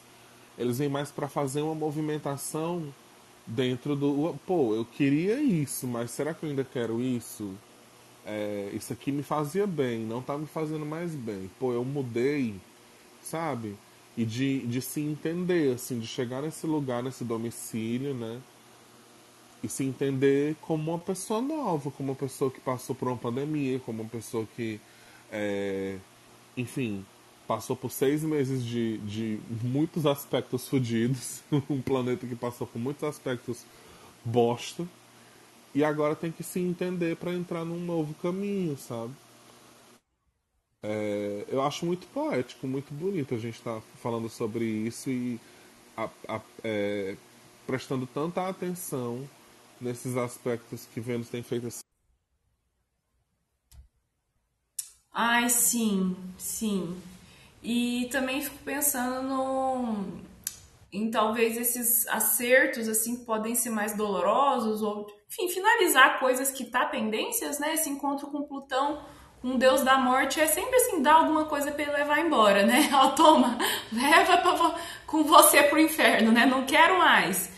eles 0.58 0.76
vêm 0.76 0.90
mais 0.90 1.10
para 1.10 1.26
fazer 1.26 1.62
uma 1.62 1.74
movimentação 1.74 2.92
dentro 3.46 3.96
do. 3.96 4.34
Pô, 4.46 4.74
eu 4.74 4.84
queria 4.84 5.40
isso, 5.40 5.86
mas 5.86 6.10
será 6.10 6.34
que 6.34 6.44
eu 6.44 6.50
ainda 6.50 6.64
quero 6.64 7.00
isso? 7.00 7.54
É, 8.26 8.68
isso 8.74 8.92
aqui 8.92 9.10
me 9.10 9.22
fazia 9.22 9.66
bem, 9.66 10.00
não 10.00 10.20
tá 10.20 10.36
me 10.36 10.46
fazendo 10.46 10.84
mais 10.84 11.14
bem. 11.14 11.50
Pô, 11.58 11.72
eu 11.72 11.82
mudei, 11.82 12.54
sabe? 13.22 13.74
E 14.18 14.24
de, 14.26 14.66
de 14.66 14.82
se 14.82 15.00
entender, 15.00 15.76
assim, 15.76 15.98
de 15.98 16.06
chegar 16.06 16.42
nesse 16.42 16.66
lugar, 16.66 17.02
nesse 17.02 17.24
domicílio, 17.24 18.12
né? 18.12 18.38
E 19.62 19.68
se 19.68 19.84
entender 19.84 20.56
como 20.62 20.92
uma 20.92 20.98
pessoa 20.98 21.40
nova, 21.40 21.90
como 21.90 22.10
uma 22.10 22.16
pessoa 22.16 22.50
que 22.50 22.60
passou 22.60 22.94
por 22.94 23.08
uma 23.08 23.16
pandemia, 23.16 23.78
como 23.80 24.02
uma 24.02 24.08
pessoa 24.08 24.46
que, 24.56 24.80
é, 25.30 25.98
enfim, 26.56 27.04
passou 27.46 27.76
por 27.76 27.90
seis 27.90 28.22
meses 28.22 28.64
de, 28.64 28.98
de 28.98 29.40
muitos 29.62 30.06
aspectos 30.06 30.68
fodidos, 30.68 31.42
um 31.68 31.82
planeta 31.82 32.26
que 32.26 32.36
passou 32.36 32.66
por 32.66 32.78
muitos 32.78 33.04
aspectos 33.04 33.64
bosta, 34.24 34.86
e 35.74 35.84
agora 35.84 36.16
tem 36.16 36.32
que 36.32 36.42
se 36.42 36.58
entender 36.58 37.16
para 37.16 37.32
entrar 37.32 37.64
num 37.64 37.78
novo 37.78 38.14
caminho, 38.14 38.76
sabe? 38.76 39.12
É, 40.82 41.44
eu 41.48 41.62
acho 41.62 41.84
muito 41.84 42.06
poético, 42.06 42.66
muito 42.66 42.92
bonito 42.94 43.34
a 43.34 43.38
gente 43.38 43.56
estar 43.56 43.76
tá 43.76 43.82
falando 43.96 44.28
sobre 44.30 44.64
isso 44.64 45.10
e 45.10 45.38
a, 45.96 46.08
a, 46.26 46.40
é, 46.64 47.16
prestando 47.66 48.06
tanta 48.06 48.48
atenção 48.48 49.28
nesses 49.80 50.16
aspectos 50.16 50.86
que 50.92 51.00
Vênus 51.00 51.28
tem 51.28 51.42
feito 51.42 51.66
assim. 51.66 51.80
Ai, 55.12 55.48
sim, 55.48 56.16
sim. 56.38 57.00
E 57.62 58.08
também 58.10 58.40
fico 58.40 58.58
pensando 58.64 59.22
no 59.22 60.30
em 60.92 61.08
talvez 61.10 61.56
esses 61.56 62.06
acertos 62.08 62.88
assim 62.88 63.24
podem 63.24 63.54
ser 63.54 63.70
mais 63.70 63.94
dolorosos 63.96 64.82
ou 64.82 65.06
enfim, 65.28 65.48
finalizar 65.48 66.18
coisas 66.18 66.50
que 66.50 66.64
tá 66.64 66.84
pendências, 66.86 67.60
né? 67.60 67.74
Esse 67.74 67.88
encontro 67.88 68.26
com 68.26 68.42
Plutão, 68.42 69.00
um 69.42 69.56
deus 69.56 69.82
da 69.82 69.96
morte 69.96 70.40
é 70.40 70.46
sempre 70.46 70.74
assim, 70.76 71.00
dar 71.00 71.14
alguma 71.14 71.44
coisa 71.44 71.70
para 71.70 71.82
ele 71.82 71.92
levar 71.92 72.18
embora, 72.18 72.66
né? 72.66 72.90
Ó, 72.94 73.10
toma, 73.10 73.56
leva 73.92 74.38
pra, 74.38 74.74
com 75.06 75.22
você 75.22 75.62
pro 75.62 75.78
inferno, 75.78 76.32
né? 76.32 76.46
Não 76.46 76.66
quero 76.66 76.98
mais 76.98 77.49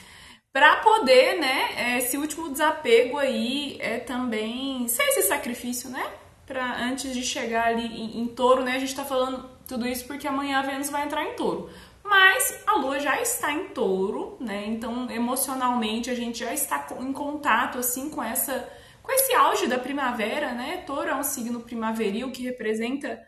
para 0.52 0.76
poder, 0.76 1.40
né, 1.40 1.96
esse 1.96 2.18
último 2.18 2.50
desapego 2.50 3.16
aí 3.16 3.78
é 3.80 3.98
também 3.98 4.86
ser 4.86 5.02
esse 5.04 5.22
sacrifício, 5.22 5.88
né, 5.88 6.04
para 6.46 6.84
antes 6.84 7.14
de 7.14 7.22
chegar 7.22 7.68
ali 7.68 7.86
em, 7.86 8.20
em, 8.20 8.26
touro, 8.26 8.62
né, 8.62 8.76
a 8.76 8.78
gente 8.78 8.94
tá 8.94 9.04
falando 9.04 9.48
tudo 9.66 9.86
isso 9.86 10.06
porque 10.06 10.28
amanhã 10.28 10.58
a 10.58 10.62
Vênus 10.62 10.90
vai 10.90 11.04
entrar 11.04 11.24
em 11.24 11.34
touro. 11.34 11.70
Mas 12.04 12.62
a 12.66 12.74
Lua 12.74 13.00
já 13.00 13.22
está 13.22 13.50
em 13.52 13.68
touro, 13.68 14.36
né, 14.40 14.66
então 14.66 15.10
emocionalmente 15.10 16.10
a 16.10 16.14
gente 16.14 16.40
já 16.40 16.52
está 16.52 16.86
em 17.00 17.12
contato, 17.14 17.78
assim, 17.78 18.10
com 18.10 18.22
essa, 18.22 18.68
com 19.02 19.10
esse 19.10 19.32
auge 19.34 19.66
da 19.66 19.78
primavera, 19.78 20.52
né, 20.52 20.82
touro 20.86 21.08
é 21.08 21.14
um 21.14 21.22
signo 21.22 21.60
primaveril 21.60 22.30
que 22.30 22.42
representa 22.42 23.18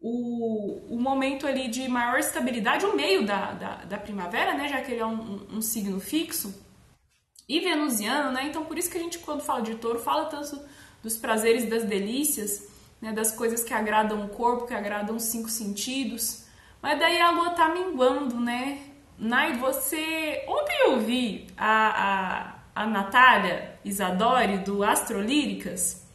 o, 0.00 0.96
o 0.96 1.00
momento 1.00 1.46
ali 1.46 1.68
de 1.68 1.86
maior 1.86 2.18
estabilidade, 2.18 2.84
o 2.84 2.96
meio 2.96 3.24
da, 3.24 3.52
da, 3.52 3.76
da 3.84 3.96
primavera, 3.96 4.54
né, 4.54 4.68
já 4.68 4.80
que 4.80 4.90
ele 4.90 5.00
é 5.00 5.06
um, 5.06 5.12
um, 5.12 5.56
um 5.58 5.60
signo 5.62 6.00
fixo, 6.00 6.63
e 7.48 7.60
venusiano, 7.60 8.32
né? 8.32 8.46
Então 8.46 8.64
por 8.64 8.78
isso 8.78 8.90
que 8.90 8.98
a 8.98 9.00
gente 9.00 9.18
quando 9.18 9.42
fala 9.42 9.62
de 9.62 9.74
touro 9.74 9.98
fala 9.98 10.26
tanto 10.26 10.60
dos 11.02 11.16
prazeres, 11.16 11.68
das 11.68 11.84
delícias, 11.84 12.66
né? 13.00 13.12
Das 13.12 13.32
coisas 13.32 13.62
que 13.62 13.74
agradam 13.74 14.24
o 14.24 14.28
corpo, 14.28 14.66
que 14.66 14.74
agradam 14.74 15.16
os 15.16 15.24
cinco 15.24 15.48
sentidos. 15.48 16.44
Mas 16.80 16.98
daí 16.98 17.20
a 17.20 17.30
lua 17.30 17.50
tá 17.50 17.68
minguando, 17.68 18.40
né? 18.40 18.80
Nai, 19.18 19.54
você. 19.54 20.44
Ontem 20.48 20.76
eu 20.86 21.00
vi 21.00 21.46
a, 21.56 22.54
a, 22.74 22.82
a 22.82 22.86
Natália 22.86 23.78
Isadori 23.84 24.58
do 24.58 24.82
Astrolíricas, 24.82 26.06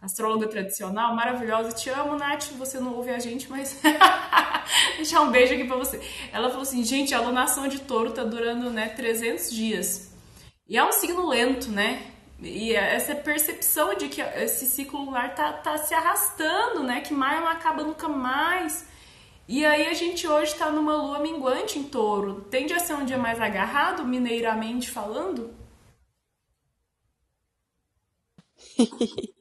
astróloga 0.00 0.46
tradicional, 0.48 1.14
maravilhosa. 1.14 1.72
Te 1.72 1.88
amo, 1.88 2.16
Nath. 2.16 2.50
Você 2.58 2.78
não 2.78 2.94
ouve 2.94 3.10
a 3.10 3.18
gente, 3.18 3.50
mas. 3.50 3.80
Deixar 4.96 5.22
um 5.22 5.30
beijo 5.30 5.54
aqui 5.54 5.64
pra 5.64 5.76
você. 5.76 6.00
Ela 6.32 6.48
falou 6.48 6.62
assim: 6.62 6.84
gente, 6.84 7.14
a 7.14 7.18
alunação 7.18 7.66
de 7.68 7.80
touro 7.80 8.12
tá 8.12 8.22
durando, 8.22 8.70
né, 8.70 8.88
300 8.90 9.50
dias. 9.50 10.11
E 10.72 10.76
é 10.78 10.82
um 10.82 10.90
signo 10.90 11.28
lento, 11.28 11.70
né? 11.70 12.10
E 12.40 12.74
essa 12.74 13.14
percepção 13.14 13.94
de 13.94 14.08
que 14.08 14.22
esse 14.22 14.64
ciclo 14.64 15.04
lunar 15.04 15.34
tá, 15.34 15.52
tá 15.52 15.76
se 15.76 15.92
arrastando, 15.92 16.82
né? 16.82 17.02
Que 17.02 17.12
maio 17.12 17.42
não 17.42 17.48
acaba 17.48 17.84
nunca 17.84 18.08
mais. 18.08 18.88
E 19.46 19.66
aí 19.66 19.86
a 19.86 19.92
gente 19.92 20.26
hoje 20.26 20.52
está 20.52 20.70
numa 20.70 20.96
lua 20.96 21.18
minguante 21.18 21.78
em 21.78 21.84
touro. 21.84 22.46
Tende 22.50 22.72
a 22.72 22.78
ser 22.78 22.94
um 22.94 23.04
dia 23.04 23.18
mais 23.18 23.38
agarrado, 23.38 24.02
mineiramente 24.06 24.90
falando? 24.90 25.54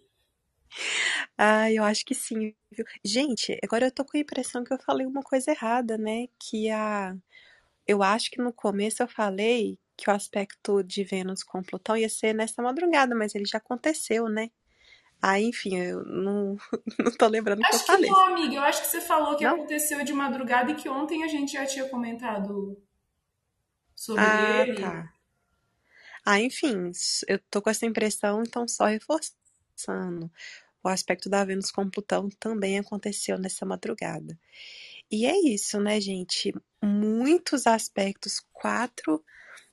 ah, 1.37 1.71
eu 1.71 1.85
acho 1.85 2.05
que 2.05 2.13
sim. 2.13 2.53
Viu? 2.69 2.85
Gente, 3.05 3.57
agora 3.63 3.85
eu 3.85 3.91
tô 3.91 4.03
com 4.03 4.17
a 4.17 4.19
impressão 4.19 4.65
que 4.65 4.73
eu 4.73 4.79
falei 4.79 5.07
uma 5.07 5.21
coisa 5.23 5.51
errada, 5.51 5.97
né? 5.97 6.27
Que 6.37 6.69
a. 6.69 7.15
Eu 7.87 8.03
acho 8.03 8.29
que 8.31 8.41
no 8.41 8.51
começo 8.53 9.01
eu 9.01 9.07
falei 9.07 9.79
que 10.01 10.09
o 10.09 10.13
aspecto 10.13 10.81
de 10.83 11.03
Vênus 11.03 11.43
com 11.43 11.61
Plutão 11.61 11.95
ia 11.95 12.09
ser 12.09 12.33
nessa 12.33 12.59
madrugada, 12.63 13.15
mas 13.15 13.35
ele 13.35 13.45
já 13.45 13.59
aconteceu, 13.59 14.27
né? 14.27 14.49
Aí, 15.21 15.43
enfim, 15.45 15.77
eu 15.77 16.03
não, 16.05 16.57
não 16.99 17.11
tô 17.11 17.27
lembrando 17.27 17.61
o 17.61 17.65
que 17.65 17.75
eu 17.75 17.79
Acho 17.79 17.85
que 17.85 17.91
falei. 17.93 18.09
não, 18.09 18.27
amiga. 18.27 18.55
Eu 18.55 18.61
acho 18.63 18.81
que 18.81 18.87
você 18.87 19.01
falou 19.01 19.35
que 19.37 19.43
Não? 19.43 19.55
aconteceu 19.55 20.03
de 20.03 20.13
madrugada 20.13 20.71
e 20.71 20.75
que 20.75 20.89
ontem 20.89 21.23
a 21.23 21.27
gente 21.27 21.53
já 21.53 21.65
tinha 21.65 21.87
comentado 21.89 22.77
sobre 23.95 24.25
Ah, 24.25 24.65
ele. 24.65 24.81
tá. 24.81 25.13
Ah, 26.25 26.39
enfim, 26.39 26.91
eu 27.27 27.39
tô 27.49 27.61
com 27.61 27.69
essa 27.69 27.85
impressão, 27.85 28.43
então 28.43 28.67
só 28.67 28.85
reforçando. 28.85 30.31
O 30.83 30.89
aspecto 30.89 31.29
da 31.29 31.45
Vênus 31.45 31.71
com 31.71 31.89
Plutão 31.89 32.29
também 32.39 32.79
aconteceu 32.79 33.37
nessa 33.37 33.65
madrugada. 33.65 34.37
E 35.11 35.25
é 35.25 35.37
isso, 35.53 35.79
né, 35.79 35.99
gente? 36.01 36.53
Muitos 36.83 37.67
aspectos, 37.67 38.41
quatro, 38.53 39.23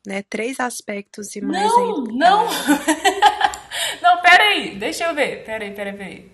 né? 0.09 0.23
Três 0.29 0.59
aspectos 0.59 1.37
e 1.37 1.41
mais 1.41 1.63
Não, 1.63 1.97
ainda. 1.99 2.13
não! 2.15 2.47
Não, 4.03 4.21
peraí, 4.23 4.77
deixa 4.79 5.05
eu 5.05 5.15
ver. 5.15 5.45
Peraí, 5.45 5.73
peraí, 5.75 5.93
peraí. 5.97 6.33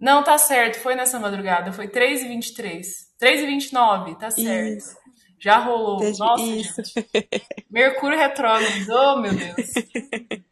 Não, 0.00 0.22
tá 0.24 0.36
certo, 0.38 0.78
foi 0.80 0.94
nessa 0.94 1.18
madrugada, 1.18 1.72
foi 1.72 1.88
3 1.88 2.22
e 2.22 2.28
23. 2.28 3.12
3 3.18 3.40
e 3.42 3.46
29, 3.46 4.14
tá 4.18 4.30
certo. 4.30 4.76
Isso, 4.78 4.96
Já 5.38 5.58
rolou. 5.58 5.98
desde- 5.98 6.18
Nossa, 6.20 6.42
isso. 6.44 6.82
gente. 6.84 7.36
Mercúrio 7.70 8.18
retrógrado, 8.18 8.88
oh 8.90 9.20
meu 9.20 9.32
Deus. 9.34 9.56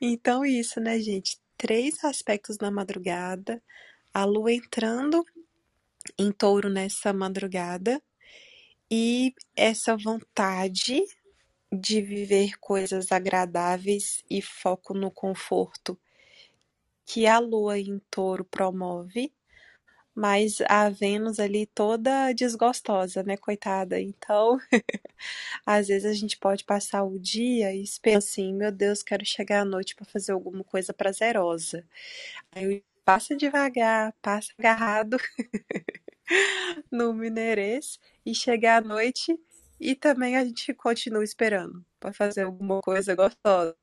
Então, 0.00 0.44
isso, 0.44 0.80
né, 0.80 0.98
gente? 1.00 1.38
Três 1.56 2.04
aspectos 2.04 2.58
na 2.58 2.70
madrugada, 2.70 3.62
a 4.12 4.24
lua 4.24 4.52
entrando 4.52 5.24
em 6.18 6.30
touro 6.30 6.68
nessa 6.68 7.12
madrugada 7.12 8.02
e 8.90 9.34
essa 9.56 9.96
vontade 9.96 11.04
de 11.72 12.02
viver 12.02 12.58
coisas 12.60 13.12
agradáveis 13.12 14.24
e 14.30 14.42
foco 14.42 14.94
no 14.94 15.10
conforto 15.10 15.98
que 17.06 17.26
a 17.26 17.38
lua 17.38 17.78
em 17.78 17.98
touro 18.10 18.44
promove, 18.44 19.32
mas 20.14 20.58
a 20.68 20.90
Vênus 20.90 21.40
ali 21.40 21.66
toda 21.66 22.32
desgostosa, 22.32 23.22
né, 23.24 23.36
coitada? 23.36 24.00
Então, 24.00 24.58
às 25.66 25.88
vezes 25.88 26.06
a 26.10 26.14
gente 26.14 26.38
pode 26.38 26.64
passar 26.64 27.04
o 27.04 27.18
dia 27.18 27.74
e 27.74 27.82
esperar 27.82 28.18
assim, 28.18 28.54
meu 28.54 28.72
Deus, 28.72 29.02
quero 29.02 29.24
chegar 29.26 29.62
à 29.62 29.64
noite 29.64 29.94
para 29.96 30.04
fazer 30.06 30.32
alguma 30.32 30.64
coisa 30.64 30.92
prazerosa. 30.94 31.84
Aí 32.52 32.84
passa 33.04 33.36
devagar, 33.36 34.14
passa 34.22 34.52
agarrado 34.58 35.18
no 36.90 37.12
mineirês 37.12 37.98
e 38.24 38.34
chega 38.34 38.76
à 38.76 38.80
noite 38.80 39.38
e 39.80 39.94
também 39.94 40.36
a 40.36 40.44
gente 40.44 40.72
continua 40.74 41.24
esperando 41.24 41.84
para 42.00 42.12
fazer 42.12 42.42
alguma 42.42 42.80
coisa 42.80 43.14
gostosa. 43.14 43.76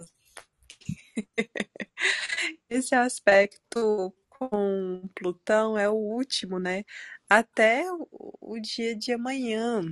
Esse 2.70 2.96
aspecto 2.96 4.14
com 4.30 5.08
Plutão 5.14 5.78
é 5.78 5.88
o 5.90 5.94
último, 5.94 6.58
né? 6.60 6.84
Até 7.30 7.86
o, 7.92 8.08
o 8.42 8.60
dia 8.60 8.96
de 8.96 9.12
amanhã. 9.12 9.84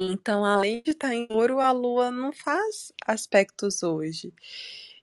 Então, 0.00 0.44
além 0.44 0.82
de 0.82 0.90
estar 0.90 1.14
em 1.14 1.28
ouro, 1.30 1.60
a 1.60 1.70
Lua 1.70 2.10
não 2.10 2.32
faz 2.32 2.92
aspectos 3.06 3.82
hoje. 3.82 4.32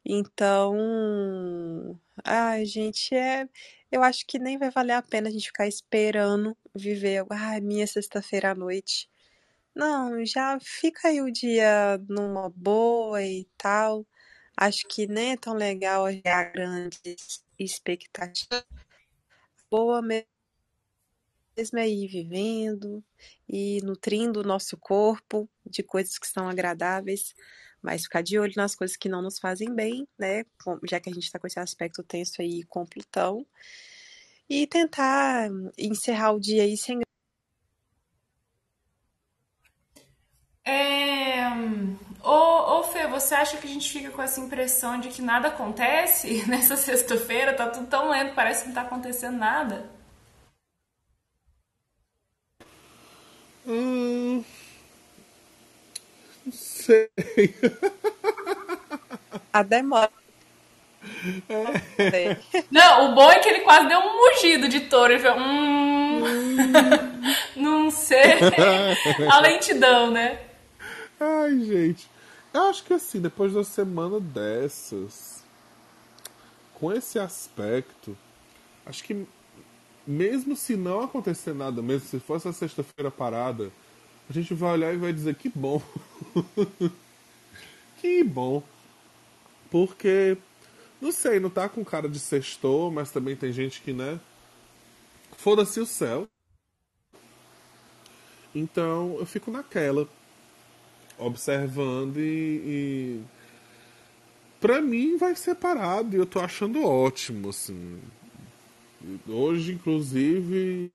Então, 0.05 1.99
ai, 2.23 2.65
gente, 2.65 3.13
é. 3.15 3.47
Eu 3.91 4.03
acho 4.03 4.25
que 4.25 4.39
nem 4.39 4.57
vai 4.57 4.69
valer 4.71 4.93
a 4.93 5.01
pena 5.01 5.29
a 5.29 5.31
gente 5.31 5.47
ficar 5.47 5.67
esperando 5.67 6.55
viver, 6.75 7.25
ai, 7.31 7.59
minha 7.59 7.87
sexta-feira 7.87 8.51
à 8.51 8.55
noite. 8.55 9.09
Não, 9.75 10.25
já 10.25 10.59
fica 10.61 11.09
aí 11.09 11.21
o 11.21 11.31
dia 11.31 11.99
numa 12.09 12.49
boa 12.49 13.23
e 13.23 13.47
tal. 13.57 14.05
Acho 14.57 14.87
que 14.87 15.07
nem 15.07 15.33
é 15.33 15.37
tão 15.37 15.53
legal 15.53 16.05
a 16.07 16.43
grandes 16.45 17.43
expectativas. 17.59 18.65
Boa 19.71 20.01
mesmo 20.01 21.77
é 21.77 21.88
ir 21.88 22.07
vivendo 22.07 23.03
e 23.47 23.81
nutrindo 23.83 24.39
o 24.39 24.43
nosso 24.43 24.77
corpo 24.77 25.49
de 25.65 25.83
coisas 25.83 26.17
que 26.17 26.27
são 26.27 26.47
agradáveis, 26.47 27.33
mas 27.81 28.03
ficar 28.03 28.21
de 28.21 28.37
olho 28.39 28.53
nas 28.55 28.75
coisas 28.75 28.97
que 28.97 29.09
não 29.09 29.21
nos 29.21 29.39
fazem 29.39 29.73
bem, 29.73 30.07
né? 30.17 30.43
Já 30.89 30.99
que 30.99 31.09
a 31.09 31.13
gente 31.13 31.25
está 31.25 31.39
com 31.39 31.47
esse 31.47 31.59
aspecto 31.59 32.03
tenso 32.03 32.41
aí 32.41 32.63
com 32.63 32.85
Plutão. 32.85 33.45
E 34.49 34.65
tentar 34.67 35.49
encerrar 35.77 36.31
o 36.31 36.39
dia 36.39 36.63
aí 36.63 36.75
sem 36.75 37.01
É... 40.65 41.47
Ô, 42.23 42.79
ô 42.79 42.83
Fê, 42.83 43.07
você 43.07 43.33
acha 43.33 43.57
que 43.57 43.67
a 43.67 43.69
gente 43.69 43.89
fica 43.91 44.11
com 44.11 44.21
essa 44.21 44.39
impressão 44.39 44.99
de 44.99 45.09
que 45.09 45.21
nada 45.21 45.47
acontece 45.47 46.45
nessa 46.49 46.75
sexta-feira? 46.75 47.55
Tá 47.55 47.69
tudo 47.69 47.87
tão 47.87 48.09
lento, 48.09 48.35
parece 48.35 48.61
que 48.61 48.67
não 48.67 48.75
tá 48.75 48.81
acontecendo 48.81 49.37
nada. 49.37 49.89
Hum, 53.65 54.43
não 56.45 56.52
sei. 56.54 57.10
a 59.52 59.63
demora. 59.63 60.12
É. 61.97 62.38
Não, 62.69 63.12
o 63.12 63.15
bom 63.15 63.30
é 63.32 63.39
que 63.39 63.49
ele 63.49 63.62
quase 63.62 63.88
deu 63.88 63.99
um 63.99 64.17
mugido 64.17 64.67
de 64.67 64.82
touro. 64.82 65.13
Ele 65.13 65.21
falou, 65.21 65.39
hum, 65.39 66.21
não 67.56 67.89
sei. 67.91 68.39
A 69.32 69.39
lentidão, 69.39 70.12
né? 70.12 70.39
Ai, 71.19 71.60
gente. 71.60 72.10
Eu 72.54 72.63
acho 72.63 72.84
que 72.84 72.93
assim, 72.93 73.21
depois 73.21 73.52
de 73.52 73.58
uma 73.58 73.63
semana 73.63 74.19
dessas, 74.19 75.43
com 76.73 76.91
esse 76.91 77.19
aspecto, 77.19 78.17
acho 78.86 79.04
que 79.04 79.28
mesmo 80.08 80.56
se 80.56 80.75
não 80.75 81.02
acontecer 81.02 81.54
nada, 81.54 81.82
mesmo 81.82 82.08
se 82.08 82.19
fosse 82.19 82.47
a 82.47 82.54
sexta-feira 82.54 83.12
parada, 83.12 83.69
a 84.29 84.33
gente 84.33 84.53
vai 84.53 84.73
olhar 84.73 84.93
e 84.93 84.97
vai 84.97 85.11
dizer 85.11 85.35
que 85.35 85.49
bom. 85.49 85.81
que 87.99 88.23
bom. 88.23 88.61
Porque, 89.71 90.37
não 91.01 91.11
sei, 91.11 91.39
não 91.39 91.49
tá 91.49 91.67
com 91.67 91.83
cara 91.83 92.07
de 92.07 92.19
sextou, 92.19 92.91
mas 92.91 93.11
também 93.11 93.35
tem 93.35 93.51
gente 93.51 93.81
que, 93.81 93.91
né? 93.91 94.19
Foda-se 95.35 95.79
o 95.79 95.85
céu. 95.85 96.27
Então 98.53 99.15
eu 99.19 99.25
fico 99.25 99.49
naquela 99.51 100.07
observando 101.17 102.17
e, 102.17 102.61
e 102.65 103.23
para 104.59 104.81
mim 104.81 105.17
vai 105.17 105.35
ser 105.35 105.55
parado 105.55 106.15
e 106.15 106.19
eu 106.19 106.25
tô 106.25 106.39
achando 106.39 106.81
ótimo 106.83 107.49
assim 107.49 107.99
hoje 109.27 109.73
inclusive 109.73 110.89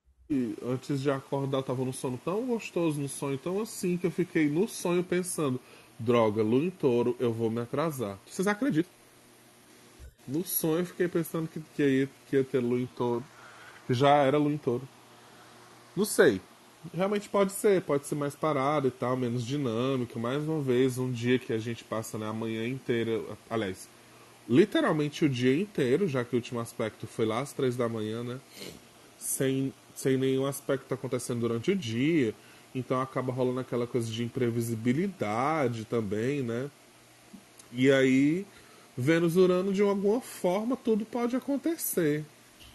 antes 0.62 1.00
de 1.00 1.10
acordar 1.10 1.58
eu 1.58 1.62
tava 1.62 1.84
num 1.84 1.92
sono 1.92 2.18
tão 2.24 2.46
gostoso 2.46 3.00
num 3.00 3.08
sonho 3.08 3.38
tão 3.38 3.60
assim 3.60 3.96
que 3.96 4.06
eu 4.06 4.10
fiquei 4.10 4.48
no 4.48 4.66
sonho 4.66 5.04
pensando 5.04 5.60
droga 5.98 6.42
lua 6.42 6.64
em 6.64 6.70
touro 6.70 7.16
eu 7.20 7.32
vou 7.32 7.50
me 7.50 7.60
atrasar 7.60 8.18
vocês 8.26 8.46
acreditam 8.46 8.90
no 10.26 10.44
sonho 10.44 10.80
eu 10.80 10.87
fiquei 10.87 11.08
pensando 11.08 11.46
que, 11.48 11.60
que, 11.76 11.82
ia, 11.82 12.08
que 12.28 12.37
ia 12.37 12.44
ter 12.44 12.60
lua 12.60 12.80
em 12.80 12.87
touro 12.87 13.24
já 13.90 14.16
era 14.16 14.38
lua 14.38 14.52
em 14.52 14.58
touro 14.58 14.88
não 15.94 16.04
sei 16.04 16.40
realmente 16.92 17.28
pode 17.28 17.52
ser, 17.52 17.80
pode 17.82 18.06
ser 18.06 18.14
mais 18.14 18.34
parado 18.34 18.88
e 18.88 18.90
tal, 18.90 19.16
menos 19.16 19.46
dinâmico. 19.46 20.18
Mais 20.18 20.42
uma 20.46 20.60
vez, 20.60 20.98
um 20.98 21.10
dia 21.10 21.38
que 21.38 21.52
a 21.52 21.58
gente 21.58 21.84
passa 21.84 22.18
né, 22.18 22.28
a 22.28 22.32
manhã 22.32 22.66
inteira, 22.66 23.22
aliás, 23.48 23.88
literalmente 24.48 25.24
o 25.24 25.28
dia 25.28 25.56
inteiro, 25.56 26.06
já 26.08 26.24
que 26.24 26.34
o 26.34 26.37
último 26.37 26.60
aspecto 26.60 27.06
foi 27.06 27.24
lá 27.24 27.40
às 27.40 27.52
três 27.52 27.76
da 27.76 27.88
manhã, 27.88 28.22
né? 28.22 28.40
Sem, 29.16 29.72
sem 29.94 30.16
nenhum 30.16 30.46
aspecto 30.46 30.92
acontecendo 30.92 31.40
durante 31.40 31.70
o 31.70 31.76
dia. 31.76 32.35
Então 32.74 33.00
acaba 33.00 33.33
rolando 33.33 33.61
aquela 33.61 33.87
coisa 33.87 34.11
de 34.11 34.24
imprevisibilidade 34.24 35.85
também, 35.85 36.42
né? 36.42 36.70
E 37.72 37.90
aí, 37.90 38.46
Vênus 38.96 39.37
Urano, 39.37 39.72
de 39.72 39.83
alguma 39.83 40.20
forma, 40.20 40.76
tudo 40.76 41.04
pode 41.04 41.37
acontecer. 41.37 42.24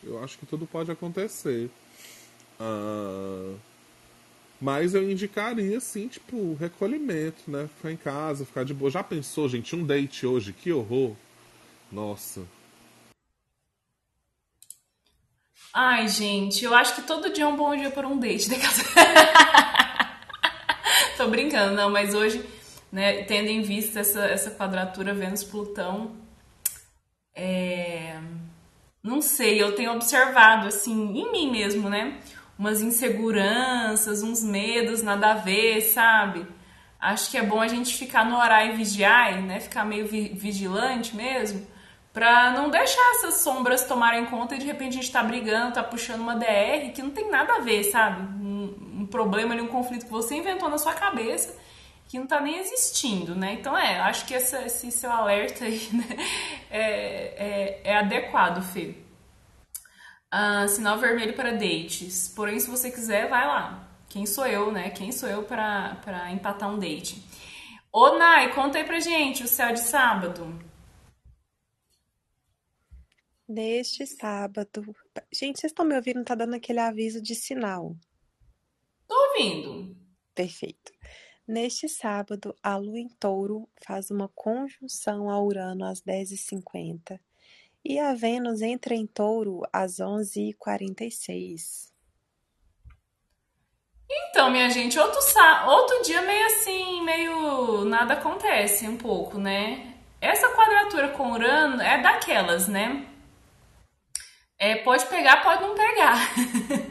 Eu 0.03 0.23
acho 0.23 0.38
que 0.38 0.45
tudo 0.45 0.65
pode 0.65 0.91
acontecer. 0.91 1.69
Ah, 2.60 3.53
mas 4.62 4.93
eu 4.93 5.10
indicaria, 5.10 5.77
assim, 5.77 6.08
tipo, 6.08 6.53
recolhimento, 6.55 7.49
né? 7.49 7.69
Ficar 7.77 7.91
em 7.91 7.97
casa, 7.97 8.45
ficar 8.45 8.65
de 8.65 8.73
boa. 8.73 8.91
Já 8.91 9.03
pensou, 9.03 9.47
gente, 9.47 9.75
um 9.75 9.86
date 9.86 10.25
hoje? 10.25 10.51
Que 10.51 10.71
horror. 10.71 11.15
Nossa. 11.91 12.41
Ai, 15.73 16.08
gente, 16.08 16.65
eu 16.65 16.73
acho 16.73 16.95
que 16.95 17.03
todo 17.03 17.32
dia 17.32 17.43
é 17.43 17.47
um 17.47 17.55
bom 17.55 17.75
dia 17.75 17.91
para 17.91 18.08
um 18.08 18.17
date. 18.17 18.49
Tô 21.15 21.27
brincando, 21.27 21.75
não, 21.75 21.89
mas 21.89 22.13
hoje, 22.15 22.43
né, 22.91 23.23
tendo 23.23 23.49
em 23.49 23.62
vista 23.62 23.99
essa, 23.99 24.25
essa 24.25 24.51
quadratura 24.51 25.13
Vênus-Plutão, 25.13 26.15
é... 27.36 28.19
não 29.03 29.21
sei, 29.21 29.62
eu 29.62 29.75
tenho 29.75 29.91
observado, 29.91 30.67
assim, 30.67 30.91
em 30.91 31.32
mim 31.32 31.51
mesmo, 31.51 31.89
né? 31.89 32.19
Umas 32.58 32.82
inseguranças, 32.82 34.23
uns 34.23 34.43
medos, 34.43 35.03
nada 35.03 35.32
a 35.32 35.36
ver, 35.36 35.82
sabe? 35.82 36.47
acho 36.99 37.32
que 37.32 37.38
é 37.38 37.43
bom 37.43 37.62
a 37.62 37.67
gente 37.67 37.95
ficar 37.95 38.25
no 38.25 38.38
horário 38.38 38.73
e 38.73 38.77
vigiar, 38.77 39.41
né? 39.41 39.60
Ficar 39.60 39.86
meio 39.86 40.08
vi 40.08 40.29
vigilante 40.29 41.15
mesmo, 41.15 41.65
pra 42.13 42.51
não 42.51 42.69
deixar 42.69 43.15
essas 43.15 43.35
sombras 43.35 43.85
tomarem 43.85 44.25
conta 44.25 44.55
e 44.55 44.59
de 44.59 44.65
repente 44.65 44.97
a 44.97 45.01
gente 45.01 45.11
tá 45.11 45.23
brigando, 45.23 45.73
tá 45.73 45.83
puxando 45.83 46.21
uma 46.21 46.35
DR 46.35 46.91
que 46.93 47.01
não 47.01 47.11
tem 47.11 47.29
nada 47.29 47.55
a 47.55 47.59
ver, 47.59 47.83
sabe? 47.85 48.21
Um, 48.43 49.01
um 49.01 49.05
problema 49.05 49.53
ali, 49.53 49.61
um 49.61 49.67
conflito 49.67 50.05
que 50.05 50.11
você 50.11 50.35
inventou 50.35 50.69
na 50.69 50.77
sua 50.77 50.93
cabeça 50.93 51.57
que 52.09 52.17
não 52.17 52.25
tá 52.25 52.41
nem 52.41 52.57
existindo, 52.57 53.35
né? 53.35 53.53
Então 53.53 53.77
é, 53.77 53.99
acho 53.99 54.25
que 54.25 54.33
essa, 54.33 54.63
esse 54.63 54.91
seu 54.91 55.11
alerta 55.11 55.65
aí 55.65 55.87
né? 55.93 56.17
é, 56.71 56.81
é, 57.37 57.81
é 57.83 57.97
adequado, 57.97 58.63
Fê. 58.63 58.95
Uh, 60.33 60.67
sinal 60.67 60.97
vermelho 60.97 61.33
para 61.33 61.51
dates. 61.51 62.33
Porém, 62.35 62.59
se 62.59 62.69
você 62.69 62.89
quiser, 62.89 63.29
vai 63.29 63.45
lá. 63.45 63.87
Quem 64.09 64.25
sou 64.25 64.45
eu, 64.45 64.71
né? 64.71 64.89
Quem 64.89 65.11
sou 65.11 65.29
eu 65.29 65.43
para 65.43 66.31
empatar 66.31 66.69
um 66.69 66.79
date? 66.79 67.23
Ô, 67.91 68.17
Nai, 68.17 68.53
conta 68.53 68.79
aí 68.79 68.83
pra 68.83 68.99
gente 68.99 69.43
o 69.43 69.47
céu 69.47 69.71
de 69.71 69.79
sábado. 69.79 70.59
Neste 73.49 74.05
sábado. 74.05 74.95
Gente, 75.33 75.59
vocês 75.59 75.71
estão 75.71 75.83
me 75.83 75.95
ouvindo? 75.95 76.23
Tá 76.23 76.35
dando 76.35 76.53
aquele 76.53 76.77
aviso 76.79 77.19
de 77.19 77.33
sinal. 77.33 77.95
Tô 79.07 79.15
ouvindo. 79.15 79.97
Perfeito. 80.35 80.91
Neste 81.47 81.89
sábado, 81.89 82.55
a 82.62 82.77
Lua 82.77 82.99
em 82.99 83.09
Touro 83.09 83.67
faz 83.83 84.12
uma 84.12 84.29
conjunção 84.35 85.31
a 85.31 85.41
Urano 85.41 85.83
às 85.83 85.99
10h50 85.99 87.19
e 87.83 87.97
a 87.97 88.13
Vênus 88.13 88.62
entra 88.62 88.93
em 88.93 89.07
Touro 89.07 89.63
às 89.73 89.93
11h46. 89.93 91.89
Então, 94.07 94.51
minha 94.51 94.69
gente, 94.69 94.99
outro, 94.99 95.19
outro 95.67 96.03
dia 96.03 96.21
meio 96.21 96.45
assim, 96.45 97.03
meio 97.03 97.83
nada 97.85 98.13
acontece 98.13 98.88
um 98.88 98.95
pouco, 98.95 99.39
né? 99.39 99.95
Essa 100.21 100.49
quadratura 100.49 101.09
com 101.09 101.31
Urano 101.31 101.81
é 101.81 101.99
daquelas, 101.99 102.67
né? 102.67 103.09
É, 104.61 104.75
pode 104.75 105.05
pegar, 105.05 105.41
pode 105.41 105.61
não 105.61 105.73
pegar. 105.73 106.17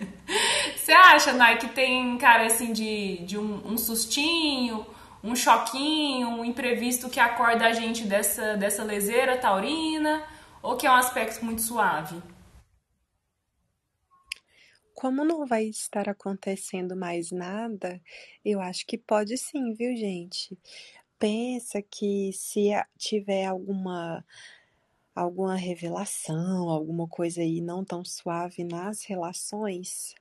Você 0.74 0.90
acha, 0.90 1.34
Nai, 1.34 1.58
que 1.58 1.68
tem 1.68 2.16
cara 2.16 2.46
assim 2.46 2.72
de, 2.72 3.18
de 3.18 3.36
um, 3.36 3.72
um, 3.72 3.76
sustinho, 3.76 4.86
um 5.22 5.36
choquinho, 5.36 6.28
um 6.28 6.44
imprevisto 6.44 7.10
que 7.10 7.20
acorda 7.20 7.66
a 7.66 7.72
gente 7.74 8.04
dessa, 8.04 8.56
dessa 8.56 8.82
leseira 8.82 9.36
taurina? 9.36 10.26
Ou 10.62 10.78
que 10.78 10.86
é 10.86 10.90
um 10.90 10.94
aspecto 10.94 11.44
muito 11.44 11.60
suave? 11.60 12.22
Como 14.94 15.22
não 15.22 15.46
vai 15.46 15.64
estar 15.64 16.08
acontecendo 16.08 16.96
mais 16.96 17.30
nada, 17.30 18.00
eu 18.42 18.62
acho 18.62 18.86
que 18.86 18.96
pode 18.96 19.36
sim, 19.36 19.74
viu, 19.74 19.94
gente? 19.94 20.58
Pensa 21.18 21.82
que 21.82 22.32
se 22.32 22.70
tiver 22.96 23.44
alguma 23.44 24.24
alguma 25.20 25.56
revelação, 25.56 26.68
alguma 26.68 27.08
coisa 27.08 27.40
aí 27.40 27.60
não 27.60 27.84
tão 27.84 28.04
suave 28.04 28.64
nas 28.64 29.04
relações, 29.04 30.14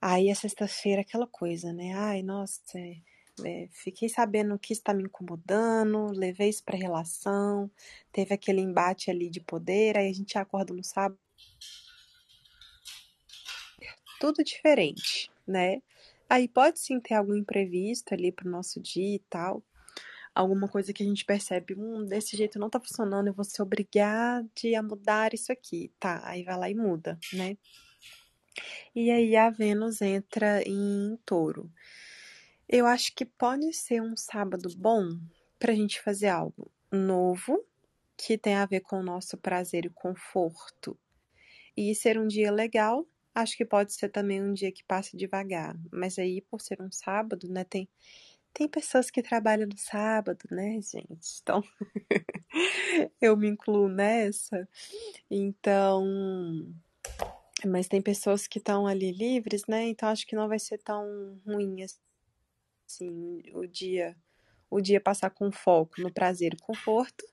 Aí 0.00 0.30
a 0.30 0.34
sexta-feira 0.34 1.00
aquela 1.00 1.26
coisa, 1.26 1.72
né? 1.72 1.92
Ai, 1.94 2.22
nossa, 2.22 2.60
é, 2.76 2.98
é, 3.44 3.68
fiquei 3.72 4.08
sabendo 4.08 4.58
que 4.58 4.72
está 4.72 4.92
me 4.92 5.04
incomodando, 5.04 6.12
levei 6.12 6.48
isso 6.48 6.62
para 6.62 6.76
relação, 6.76 7.70
teve 8.12 8.34
aquele 8.34 8.60
embate 8.60 9.10
ali 9.10 9.28
de 9.30 9.40
poder, 9.40 9.96
aí 9.96 10.08
a 10.08 10.12
gente 10.12 10.38
acorda 10.38 10.72
no 10.72 10.84
sábado. 10.84 11.18
Tudo 14.20 14.44
diferente, 14.44 15.30
né? 15.46 15.82
Aí 16.28 16.48
pode 16.48 16.78
sim 16.78 17.00
ter 17.00 17.14
algum 17.14 17.34
imprevisto 17.34 18.14
ali 18.14 18.32
pro 18.32 18.50
nosso 18.50 18.80
dia 18.80 19.16
e 19.16 19.22
tal. 19.30 19.62
Alguma 20.36 20.68
coisa 20.68 20.92
que 20.92 21.02
a 21.02 21.06
gente 21.06 21.24
percebe, 21.24 21.74
hum, 21.74 22.04
desse 22.04 22.36
jeito 22.36 22.58
não 22.58 22.68
tá 22.68 22.78
funcionando, 22.78 23.28
eu 23.28 23.32
vou 23.32 23.42
ser 23.42 23.62
obrigada 23.62 24.46
a 24.78 24.82
mudar 24.82 25.32
isso 25.32 25.50
aqui. 25.50 25.90
Tá, 25.98 26.20
aí 26.24 26.44
vai 26.44 26.58
lá 26.58 26.68
e 26.68 26.74
muda, 26.74 27.18
né? 27.32 27.56
E 28.94 29.10
aí 29.10 29.34
a 29.34 29.48
Vênus 29.48 30.02
entra 30.02 30.62
em 30.62 31.18
touro. 31.24 31.72
Eu 32.68 32.84
acho 32.84 33.14
que 33.14 33.24
pode 33.24 33.72
ser 33.72 34.02
um 34.02 34.14
sábado 34.14 34.68
bom 34.76 35.18
para 35.58 35.72
a 35.72 35.74
gente 35.74 36.02
fazer 36.02 36.28
algo 36.28 36.70
novo, 36.92 37.64
que 38.14 38.36
tem 38.36 38.56
a 38.56 38.66
ver 38.66 38.80
com 38.80 39.00
o 39.00 39.02
nosso 39.02 39.38
prazer 39.38 39.86
e 39.86 39.90
conforto. 39.90 40.98
E 41.74 41.94
ser 41.94 42.18
um 42.18 42.26
dia 42.26 42.52
legal, 42.52 43.06
acho 43.34 43.56
que 43.56 43.64
pode 43.64 43.94
ser 43.94 44.10
também 44.10 44.42
um 44.42 44.52
dia 44.52 44.70
que 44.70 44.84
passa 44.84 45.16
devagar. 45.16 45.74
Mas 45.90 46.18
aí, 46.18 46.42
por 46.42 46.60
ser 46.60 46.82
um 46.82 46.92
sábado, 46.92 47.48
né, 47.48 47.64
tem, 47.64 47.88
tem 48.56 48.66
pessoas 48.66 49.10
que 49.10 49.22
trabalham 49.22 49.68
no 49.68 49.76
sábado, 49.76 50.40
né, 50.50 50.80
gente? 50.80 51.40
Então, 51.42 51.62
eu 53.20 53.36
me 53.36 53.48
incluo 53.48 53.86
nessa. 53.86 54.66
Então, 55.30 56.02
mas 57.66 57.86
tem 57.86 58.00
pessoas 58.00 58.46
que 58.46 58.56
estão 58.56 58.86
ali 58.86 59.12
livres, 59.12 59.66
né? 59.68 59.84
Então 59.88 60.08
acho 60.08 60.26
que 60.26 60.34
não 60.34 60.48
vai 60.48 60.58
ser 60.58 60.78
tão 60.78 61.38
ruim 61.46 61.82
assim 61.82 63.42
o 63.52 63.66
dia 63.66 64.16
o 64.70 64.80
dia 64.80 65.00
passar 65.00 65.30
com 65.30 65.52
foco 65.52 66.00
no 66.00 66.10
prazer 66.10 66.54
e 66.54 66.58
conforto 66.58 67.26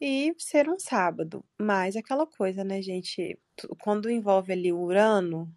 e 0.00 0.34
ser 0.38 0.68
um 0.68 0.78
sábado. 0.78 1.44
Mas 1.56 1.94
aquela 1.94 2.26
coisa, 2.26 2.64
né, 2.64 2.82
gente? 2.82 3.38
Quando 3.80 4.10
envolve 4.10 4.52
ali 4.52 4.72
o 4.72 4.80
Urano, 4.80 5.48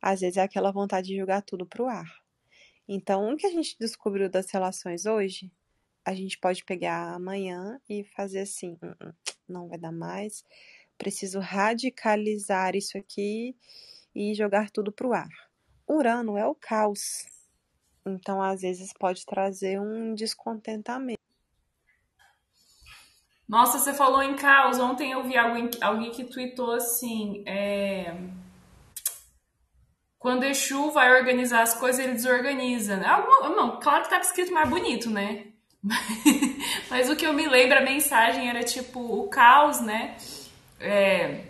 às 0.00 0.20
vezes 0.20 0.38
é 0.38 0.42
aquela 0.42 0.72
vontade 0.72 1.08
de 1.08 1.16
jogar 1.18 1.42
tudo 1.42 1.66
pro 1.66 1.86
ar. 1.86 2.27
Então, 2.88 3.32
o 3.32 3.36
que 3.36 3.46
a 3.46 3.50
gente 3.50 3.76
descobriu 3.78 4.30
das 4.30 4.50
relações 4.50 5.04
hoje, 5.04 5.52
a 6.04 6.14
gente 6.14 6.38
pode 6.38 6.64
pegar 6.64 7.14
amanhã 7.14 7.78
e 7.88 8.02
fazer 8.02 8.40
assim: 8.40 8.78
hum, 8.82 8.94
hum, 9.02 9.12
não 9.46 9.68
vai 9.68 9.78
dar 9.78 9.92
mais 9.92 10.42
preciso 10.98 11.38
radicalizar 11.38 12.74
isso 12.74 12.98
aqui 12.98 13.56
e 14.14 14.34
jogar 14.34 14.68
tudo 14.70 14.90
para 14.90 15.06
o 15.06 15.12
ar. 15.12 15.28
Urano 15.88 16.36
é 16.36 16.44
o 16.44 16.54
caos, 16.54 17.24
então 18.04 18.42
às 18.42 18.60
vezes 18.60 18.92
pode 18.92 19.24
trazer 19.24 19.80
um 19.80 20.14
descontentamento. 20.14 21.18
Nossa, 23.48 23.78
você 23.78 23.94
falou 23.94 24.22
em 24.22 24.36
caos. 24.36 24.78
Ontem 24.78 25.12
eu 25.12 25.22
vi 25.26 25.34
alguém, 25.34 25.70
alguém 25.80 26.10
que 26.10 26.24
tweetou 26.24 26.72
assim: 26.72 27.42
é... 27.46 28.12
quando 30.18 30.44
Exu 30.44 30.90
vai 30.90 31.16
organizar 31.18 31.62
as 31.62 31.74
coisas, 31.74 32.04
ele 32.04 32.14
desorganiza. 32.14 32.96
Né? 32.96 33.06
Alguma... 33.06 33.50
Não, 33.50 33.80
claro 33.80 34.04
que 34.04 34.10
tá 34.10 34.18
escrito 34.18 34.52
mais 34.52 34.68
bonito, 34.68 35.10
né? 35.10 35.46
Mas 36.90 37.08
o 37.08 37.16
que 37.16 37.24
eu 37.24 37.32
me 37.32 37.48
lembro, 37.48 37.78
a 37.78 37.82
mensagem 37.82 38.48
era 38.48 38.62
tipo 38.62 39.00
o 39.00 39.28
caos, 39.28 39.80
né? 39.80 40.16
é, 40.80 41.44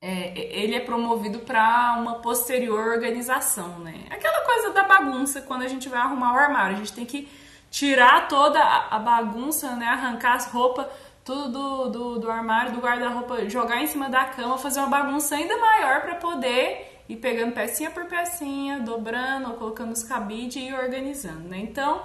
é, 0.00 0.32
ele 0.36 0.74
é 0.74 0.80
promovido 0.80 1.40
para 1.40 1.96
uma 1.98 2.16
posterior 2.16 2.88
organização, 2.88 3.78
né? 3.78 4.06
Aquela 4.10 4.44
coisa 4.44 4.70
da 4.70 4.84
bagunça 4.84 5.40
quando 5.42 5.62
a 5.62 5.68
gente 5.68 5.88
vai 5.88 6.00
arrumar 6.00 6.34
o 6.34 6.38
armário, 6.38 6.76
a 6.76 6.78
gente 6.78 6.92
tem 6.92 7.06
que 7.06 7.28
tirar 7.70 8.28
toda 8.28 8.60
a 8.60 8.98
bagunça, 8.98 9.74
né? 9.76 9.86
Arrancar 9.86 10.34
as 10.34 10.46
roupas, 10.46 10.86
tudo 11.24 11.48
do, 11.48 11.90
do, 11.90 12.18
do 12.20 12.30
armário, 12.30 12.72
do 12.72 12.80
guarda-roupa, 12.80 13.48
jogar 13.48 13.80
em 13.80 13.86
cima 13.86 14.08
da 14.08 14.24
cama, 14.24 14.58
fazer 14.58 14.80
uma 14.80 14.88
bagunça 14.88 15.36
ainda 15.36 15.56
maior 15.56 16.02
para 16.02 16.16
poder 16.16 16.91
ir 17.12 17.16
pegando 17.16 17.52
pecinha 17.52 17.90
por 17.90 18.06
pecinha, 18.06 18.80
dobrando 18.80 19.50
ou 19.50 19.56
colocando 19.56 19.92
os 19.92 20.02
cabides 20.02 20.62
e 20.62 20.72
organizando, 20.72 21.48
né? 21.48 21.58
Então, 21.58 22.04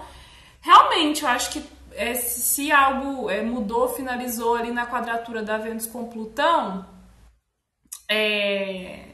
realmente, 0.62 1.24
eu 1.24 1.30
acho 1.30 1.52
que 1.52 1.64
é, 1.94 2.14
se 2.14 2.72
algo 2.72 3.30
é, 3.30 3.42
mudou, 3.42 3.90
finalizou 3.90 4.56
ali 4.56 4.72
na 4.72 4.86
quadratura 4.86 5.42
da 5.42 5.58
Vênus 5.58 5.86
com 5.86 6.10
Plutão, 6.10 6.86
é, 8.10 9.06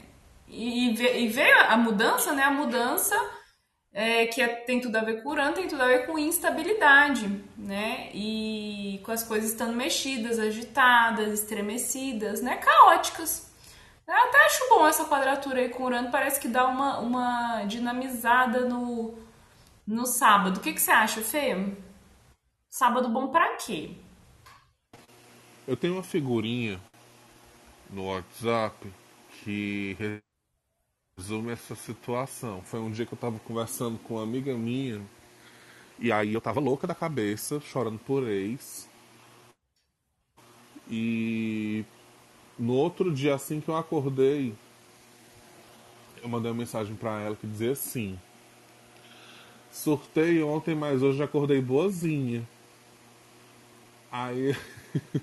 e, 0.48 0.90
e 0.90 1.28
veio 1.28 1.60
a 1.68 1.76
mudança, 1.76 2.32
né? 2.32 2.42
A 2.44 2.50
mudança 2.50 3.16
é, 3.92 4.26
que 4.26 4.42
é, 4.42 4.48
tem 4.48 4.80
tudo 4.80 4.96
a 4.96 5.04
ver 5.04 5.22
com 5.22 5.30
Urano, 5.30 5.54
tem 5.54 5.68
tudo 5.68 5.82
a 5.82 5.86
ver 5.86 6.06
com 6.06 6.18
instabilidade, 6.18 7.28
né? 7.56 8.10
E 8.12 9.00
com 9.04 9.12
as 9.12 9.22
coisas 9.22 9.50
estando 9.50 9.74
mexidas, 9.74 10.38
agitadas, 10.38 11.32
estremecidas, 11.32 12.42
né? 12.42 12.56
Caóticas. 12.56 13.53
Eu 14.06 14.14
até 14.14 14.44
acho 14.44 14.68
bom 14.68 14.86
essa 14.86 15.04
quadratura 15.06 15.60
aí 15.60 15.68
com 15.68 15.84
Urano, 15.84 16.10
parece 16.10 16.38
que 16.38 16.48
dá 16.48 16.66
uma, 16.66 16.98
uma 16.98 17.64
dinamizada 17.64 18.68
no, 18.68 19.14
no 19.86 20.04
sábado. 20.06 20.58
O 20.58 20.60
que, 20.60 20.72
que 20.74 20.80
você 20.80 20.90
acha, 20.90 21.22
Fê? 21.22 21.74
Sábado 22.68 23.08
bom 23.08 23.28
para 23.28 23.56
quê? 23.56 23.96
Eu 25.66 25.76
tenho 25.76 25.94
uma 25.94 26.02
figurinha 26.02 26.78
no 27.88 28.08
WhatsApp 28.08 28.92
que 29.42 29.96
resume 31.16 31.52
essa 31.52 31.74
situação. 31.74 32.60
Foi 32.62 32.80
um 32.80 32.90
dia 32.90 33.06
que 33.06 33.14
eu 33.14 33.18
tava 33.18 33.38
conversando 33.38 33.98
com 34.00 34.14
uma 34.14 34.22
amiga 34.22 34.52
minha 34.54 35.00
e 35.98 36.12
aí 36.12 36.34
eu 36.34 36.40
tava 36.40 36.60
louca 36.60 36.86
da 36.86 36.94
cabeça, 36.94 37.60
chorando 37.60 37.98
por 37.98 38.28
ex. 38.28 38.88
E 40.90 41.84
no 42.58 42.74
outro 42.74 43.12
dia 43.12 43.34
assim 43.34 43.60
que 43.60 43.68
eu 43.68 43.76
acordei, 43.76 44.54
eu 46.22 46.28
mandei 46.28 46.50
uma 46.50 46.58
mensagem 46.58 46.94
para 46.94 47.20
ela 47.20 47.36
que 47.36 47.46
dizia 47.46 47.72
assim: 47.72 48.18
surtei 49.70 50.42
ontem, 50.42 50.74
mas 50.74 51.02
hoje 51.02 51.22
acordei 51.22 51.60
boazinha. 51.60 52.48
Aí. 54.10 54.56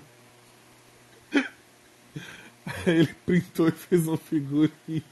Aí 2.64 2.98
ele 3.00 3.14
printou 3.26 3.68
e 3.68 3.72
fez 3.72 4.06
uma 4.06 4.16
figurinha. 4.16 5.02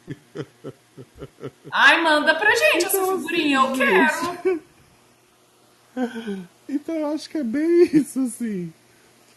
Ai, 1.73 2.01
manda 2.03 2.35
pra 2.37 2.55
gente 2.55 2.85
essa 2.85 2.97
então, 2.97 3.19
figurinha, 3.19 3.59
eu 3.59 3.73
quero. 3.73 4.63
Então 6.69 6.95
eu 6.95 7.13
acho 7.13 7.29
que 7.29 7.39
é 7.39 7.43
bem 7.43 7.83
isso, 7.93 8.21
assim. 8.21 8.73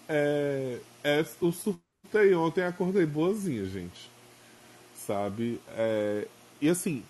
É, 0.07 0.77
é, 1.03 1.25
o 1.41 1.51
surtei 1.51 1.92
ontem 2.37 2.63
acordei 2.63 3.05
boazinha, 3.05 3.65
gente. 3.65 4.09
Sabe? 4.95 5.59
É, 5.69 6.27
e 6.61 6.69
assim, 6.69 7.03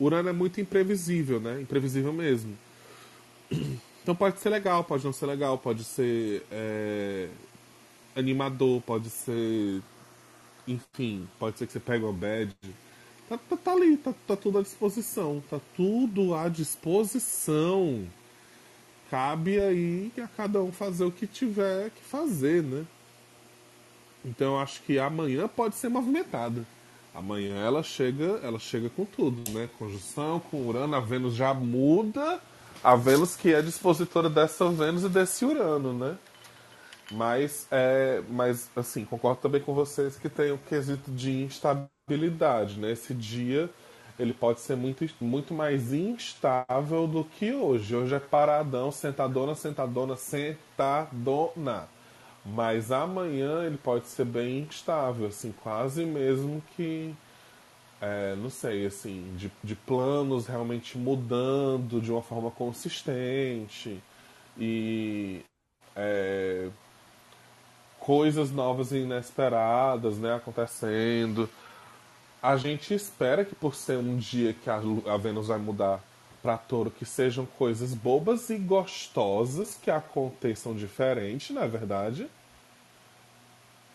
Urano 0.00 0.28
é 0.28 0.32
muito 0.32 0.60
imprevisível, 0.60 1.40
né? 1.40 1.60
Imprevisível 1.60 2.12
mesmo. 2.12 2.56
Então 4.04 4.14
pode 4.14 4.38
ser 4.38 4.50
legal, 4.50 4.84
pode 4.84 5.02
não 5.02 5.14
ser 5.14 5.24
legal, 5.24 5.56
pode 5.56 5.82
ser 5.82 6.44
é, 6.52 7.26
animador, 8.14 8.82
pode 8.82 9.08
ser. 9.08 9.80
Enfim, 10.68 11.26
pode 11.38 11.58
ser 11.58 11.66
que 11.66 11.72
você 11.72 11.80
pegue 11.80 12.04
uma 12.04 12.12
bad. 12.12 12.54
Tá, 13.26 13.38
tá, 13.38 13.56
tá 13.56 13.72
ali, 13.72 13.96
tá, 13.96 14.12
tá 14.26 14.36
tudo 14.36 14.58
à 14.58 14.62
disposição. 14.62 15.42
Tá 15.48 15.58
tudo 15.74 16.34
à 16.34 16.50
disposição 16.50 18.06
cabe 19.14 19.60
aí 19.60 20.12
a 20.20 20.26
cada 20.26 20.60
um 20.60 20.72
fazer 20.72 21.04
o 21.04 21.12
que 21.12 21.24
tiver 21.24 21.90
que 21.90 22.02
fazer, 22.02 22.64
né? 22.64 22.84
Então 24.24 24.54
eu 24.54 24.60
acho 24.60 24.82
que 24.82 24.98
amanhã 24.98 25.46
pode 25.46 25.74
ser 25.74 25.88
movimentada. 25.88 26.64
Amanhã 27.14 27.64
ela 27.64 27.82
chega, 27.82 28.40
ela 28.42 28.58
chega 28.58 28.88
com 28.90 29.04
tudo, 29.04 29.48
né? 29.52 29.68
Conjunção 29.78 30.40
com 30.40 30.66
Urano, 30.66 30.96
a 30.96 31.00
Vênus 31.00 31.34
já 31.34 31.54
muda, 31.54 32.40
a 32.82 32.96
Vênus 32.96 33.36
que 33.36 33.54
é 33.54 33.62
dispositora 33.62 34.28
dessa 34.28 34.68
Vênus 34.68 35.04
e 35.04 35.08
desse 35.08 35.44
Urano, 35.44 35.92
né? 35.92 36.16
Mas, 37.12 37.68
é, 37.70 38.22
mas 38.28 38.68
assim, 38.74 39.04
concordo 39.04 39.40
também 39.42 39.60
com 39.60 39.74
vocês 39.74 40.16
que 40.16 40.28
tem 40.28 40.50
o 40.50 40.58
quesito 40.58 41.10
de 41.10 41.30
instabilidade, 41.42 42.80
né? 42.80 42.92
Esse 42.92 43.14
dia 43.14 43.70
ele 44.18 44.32
pode 44.32 44.60
ser 44.60 44.76
muito, 44.76 45.08
muito 45.20 45.52
mais 45.54 45.92
instável 45.92 47.06
do 47.06 47.24
que 47.24 47.52
hoje. 47.52 47.94
Hoje 47.94 48.14
é 48.14 48.20
paradão, 48.20 48.90
sentadona, 48.90 49.54
sentadona, 49.54 50.16
sentadona. 50.16 51.88
Mas 52.44 52.92
amanhã 52.92 53.64
ele 53.64 53.78
pode 53.78 54.06
ser 54.06 54.26
bem 54.26 54.60
instável, 54.60 55.26
assim, 55.26 55.52
quase 55.62 56.04
mesmo 56.04 56.62
que, 56.76 57.14
é, 58.00 58.34
não 58.36 58.50
sei, 58.50 58.84
assim, 58.84 59.34
de, 59.36 59.50
de 59.62 59.74
planos 59.74 60.46
realmente 60.46 60.98
mudando 60.98 62.02
de 62.02 62.12
uma 62.12 62.20
forma 62.20 62.50
consistente 62.50 63.98
e 64.58 65.42
é, 65.96 66.68
coisas 67.98 68.50
novas 68.50 68.92
e 68.92 68.98
inesperadas, 68.98 70.18
né, 70.18 70.34
acontecendo. 70.34 71.48
A 72.42 72.58
gente 72.58 72.92
espera 72.92 73.42
que 73.42 73.54
por 73.54 73.74
ser 73.74 73.96
um 73.96 74.18
dia 74.18 74.52
que 74.52 74.68
a, 74.68 74.76
a 75.06 75.16
Vênus 75.16 75.48
vai 75.48 75.58
mudar 75.58 76.02
para 76.44 76.58
touro, 76.58 76.90
que 76.90 77.06
sejam 77.06 77.46
coisas 77.46 77.94
bobas 77.94 78.50
e 78.50 78.58
gostosas 78.58 79.78
que 79.80 79.90
aconteçam 79.90 80.74
diferente, 80.74 81.54
não 81.54 81.62
é 81.62 81.68
verdade? 81.68 82.28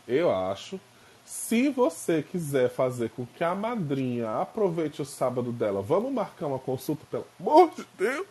Eu 0.08 0.36
acho. 0.36 0.80
Se 1.24 1.70
você 1.70 2.24
quiser 2.24 2.72
fazer 2.72 3.12
com 3.12 3.24
que 3.24 3.44
a 3.44 3.54
madrinha 3.54 4.42
aproveite 4.42 5.00
o 5.00 5.06
sábado 5.06 5.52
dela, 5.52 5.84
vamos 5.84 6.12
marcar 6.12 6.48
uma 6.48 6.58
consulta, 6.58 7.06
pelo 7.12 7.28
amor 7.40 7.70
de 7.70 7.86
Deus! 7.96 8.26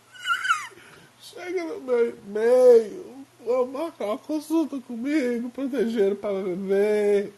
Chega 1.23 1.63
no 1.63 1.81
meu 1.81 2.09
e-mail, 2.11 3.25
vamos 3.47 3.71
marcar 3.71 4.07
uma 4.07 4.19
consulta 4.19 4.81
comigo, 4.81 5.49
proteger 5.51 6.17
para 6.17 6.43
beber. 6.43 7.33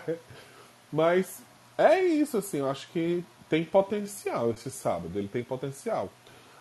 Mas 0.90 1.42
é 1.76 2.02
isso, 2.02 2.38
assim, 2.38 2.60
eu 2.60 2.70
acho 2.70 2.88
que 2.88 3.22
tem 3.50 3.64
potencial 3.64 4.52
esse 4.52 4.70
sábado, 4.70 5.18
ele 5.18 5.28
tem 5.28 5.42
potencial. 5.42 6.08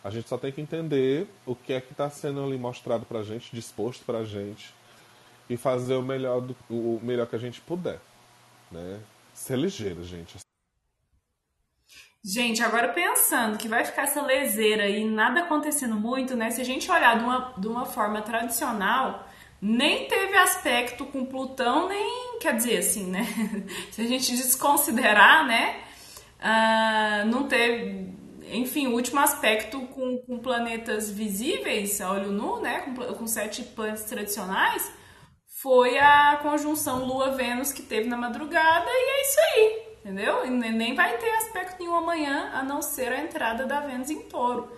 A 0.04 0.10
gente 0.10 0.28
só 0.28 0.38
tem 0.38 0.52
que 0.52 0.60
entender 0.60 1.28
o 1.46 1.56
que 1.56 1.72
é 1.72 1.80
que 1.80 1.92
está 1.92 2.10
sendo 2.10 2.44
ali 2.44 2.58
mostrado 2.58 3.06
pra 3.06 3.22
gente, 3.22 3.56
disposto 3.56 4.04
pra 4.04 4.26
gente, 4.26 4.74
e 5.48 5.56
fazer 5.56 5.94
o 5.94 6.02
melhor, 6.02 6.42
do, 6.42 6.56
o 6.70 7.00
melhor 7.04 7.28
que 7.28 7.36
a 7.36 7.40
gente 7.40 7.62
puder. 7.62 8.00
Né? 8.72 9.00
Ser 9.34 9.58
ligeiro, 9.58 10.04
gente. 10.04 10.38
Gente, 12.24 12.62
agora 12.62 12.90
pensando 12.90 13.58
que 13.58 13.68
vai 13.68 13.86
ficar 13.86 14.04
essa 14.04 14.22
leseira 14.22 14.88
e 14.88 15.06
nada 15.06 15.42
acontecendo 15.42 15.96
muito, 15.96 16.36
né? 16.36 16.50
Se 16.50 16.60
a 16.60 16.66
gente 16.66 16.90
olhar 16.92 17.18
de 17.18 17.24
uma, 17.24 17.54
de 17.58 17.68
uma 17.68 17.86
forma 17.86 18.22
tradicional, 18.22 19.26
nem 19.62 20.08
teve 20.08 20.36
aspecto 20.36 21.06
com 21.06 21.26
Plutão, 21.26 21.88
nem 21.88 22.40
quer 22.40 22.56
dizer 22.56 22.78
assim, 22.78 23.10
né? 23.10 23.26
Se 23.92 24.02
a 24.02 24.06
gente 24.06 24.36
desconsiderar, 24.36 25.48
né? 25.48 25.89
Uh, 26.40 27.26
não 27.28 27.48
teve, 27.48 28.14
enfim, 28.52 28.88
o 28.88 28.94
último 28.94 29.20
aspecto 29.20 29.80
com, 29.88 30.18
com 30.20 30.40
planetas 30.40 31.12
visíveis 31.12 32.00
a 32.00 32.12
olho 32.12 32.32
nu, 32.32 32.62
né? 32.62 32.82
Com, 32.82 32.96
com 33.14 33.28
sete 33.28 33.64
planetas 33.64 34.06
tradicionais, 34.06 34.92
foi 35.62 36.00
a 36.00 36.40
conjunção 36.42 37.06
Lua-Vênus 37.06 37.74
que 37.74 37.82
teve 37.82 38.08
na 38.08 38.16
madrugada, 38.16 38.88
e 38.88 39.10
é 39.10 39.22
isso 39.22 39.40
aí, 39.40 39.82
entendeu? 40.00 40.46
E 40.46 40.50
nem 40.50 40.96
vai 40.96 41.18
ter 41.18 41.30
aspecto 41.32 41.80
nenhum 41.80 41.96
amanhã, 41.96 42.52
a 42.54 42.64
não 42.64 42.82
ser 42.82 43.12
a 43.12 43.22
entrada 43.22 43.66
da 43.66 43.82
Vênus 43.82 44.10
em 44.10 44.22
touro. 44.22 44.72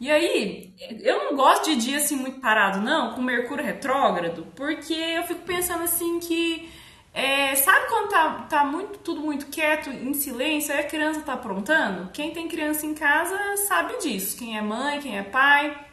E 0.00 0.08
aí, 0.08 0.72
eu 1.02 1.24
não 1.24 1.36
gosto 1.36 1.64
de 1.64 1.76
dia 1.76 1.96
assim 1.96 2.14
muito 2.14 2.40
parado, 2.40 2.80
não, 2.80 3.14
com 3.14 3.20
Mercúrio 3.20 3.64
retrógrado, 3.64 4.46
porque 4.54 4.94
eu 4.94 5.24
fico 5.24 5.40
pensando 5.40 5.82
assim 5.82 6.20
que. 6.20 6.70
É, 7.12 7.54
sabe 7.56 7.88
quando 7.88 8.10
tá, 8.10 8.46
tá 8.48 8.64
muito, 8.64 8.98
tudo 8.98 9.20
muito 9.20 9.46
quieto, 9.46 9.90
em 9.90 10.14
silêncio, 10.14 10.72
aí 10.72 10.80
a 10.80 10.86
criança 10.86 11.22
tá 11.22 11.32
aprontando? 11.32 12.10
Quem 12.12 12.32
tem 12.32 12.48
criança 12.48 12.86
em 12.86 12.94
casa 12.94 13.36
sabe 13.68 13.98
disso. 13.98 14.36
Quem 14.38 14.56
é 14.56 14.62
mãe, 14.62 15.00
quem 15.00 15.18
é 15.18 15.22
pai, 15.22 15.86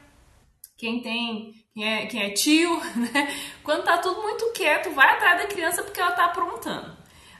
quem 0.78 1.01
tem. 1.01 1.54
Quem 1.73 1.93
é, 1.93 2.06
quem 2.06 2.23
é 2.23 2.30
tio, 2.30 2.78
né? 2.95 3.36
Quando 3.63 3.84
tá 3.84 3.97
tudo 3.97 4.21
muito 4.21 4.51
quieto, 4.54 4.91
vai 4.91 5.13
atrás 5.13 5.41
da 5.41 5.47
criança 5.47 5.84
porque 5.84 5.99
ela 5.99 6.12
tá 6.12 6.25
aprontando. 6.25 6.95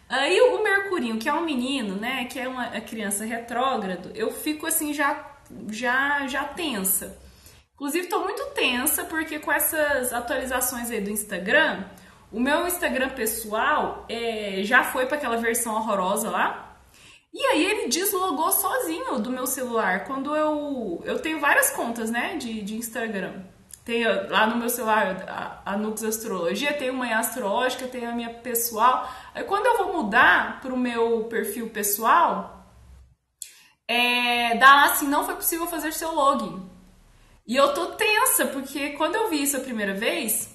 Aí 0.10 0.40
o 0.42 0.62
Mercurinho, 0.62 1.18
que 1.18 1.30
é 1.30 1.34
um 1.34 1.46
menino, 1.46 1.96
né? 1.96 2.26
Que 2.26 2.40
é 2.40 2.48
uma 2.48 2.70
criança 2.82 3.24
retrógrado, 3.26 4.12
eu 4.14 4.32
fico 4.32 4.68
assim 4.68 4.94
já 4.94 5.36
já, 5.70 6.28
já 6.28 6.44
tensa. 6.44 7.18
Inclusive, 7.76 8.06
estou 8.06 8.24
muito 8.24 8.44
tensa 8.54 9.04
porque 9.06 9.40
com 9.40 9.52
essas 9.52 10.14
atualizações 10.14 10.90
aí 10.90 11.02
do 11.02 11.10
Instagram, 11.10 11.84
o 12.36 12.40
meu 12.40 12.68
Instagram 12.68 13.12
pessoal 13.12 14.06
é, 14.10 14.60
já 14.64 14.84
foi 14.84 15.06
para 15.06 15.16
aquela 15.16 15.38
versão 15.38 15.74
horrorosa 15.74 16.30
lá. 16.30 16.78
E 17.34 17.46
aí 17.46 17.66
ele 17.66 17.88
deslogou 17.88 18.52
sozinho 18.52 19.20
do 19.20 19.30
meu 19.30 19.48
celular. 19.48 20.04
Quando 20.04 20.36
eu. 20.36 21.02
Eu 21.06 21.18
tenho 21.20 21.40
várias 21.40 21.72
contas, 21.72 22.12
né? 22.12 22.36
De, 22.36 22.62
de 22.62 22.76
Instagram. 22.76 23.42
Tem 23.86 24.04
lá 24.06 24.48
no 24.48 24.58
meu 24.58 24.68
celular 24.68 25.24
a, 25.30 25.74
a 25.74 25.78
Nux 25.78 26.04
Astrologia, 26.04 26.74
tem 26.74 26.90
uma 26.90 27.08
astrológica, 27.18 27.88
tem 27.88 28.06
a 28.06 28.12
minha 28.12 28.34
pessoal. 28.34 29.10
Aí 29.34 29.44
quando 29.46 29.68
eu 29.68 29.78
vou 29.78 30.04
mudar 30.04 30.60
para 30.60 30.74
o 30.74 30.78
meu 30.78 31.26
perfil 31.26 31.70
pessoal, 31.70 32.68
é, 33.88 34.58
dá 34.58 34.76
lá 34.76 34.86
assim, 34.86 35.08
não 35.08 35.24
foi 35.24 35.36
possível 35.36 35.68
fazer 35.68 35.94
seu 35.94 36.14
login. 36.14 36.70
E 37.48 37.56
eu 37.56 37.74
tô 37.74 37.86
tensa, 37.94 38.48
porque 38.48 38.90
quando 38.92 39.16
eu 39.16 39.30
vi 39.30 39.44
isso 39.44 39.56
a 39.56 39.62
primeira 39.62 39.94
vez, 39.94 40.55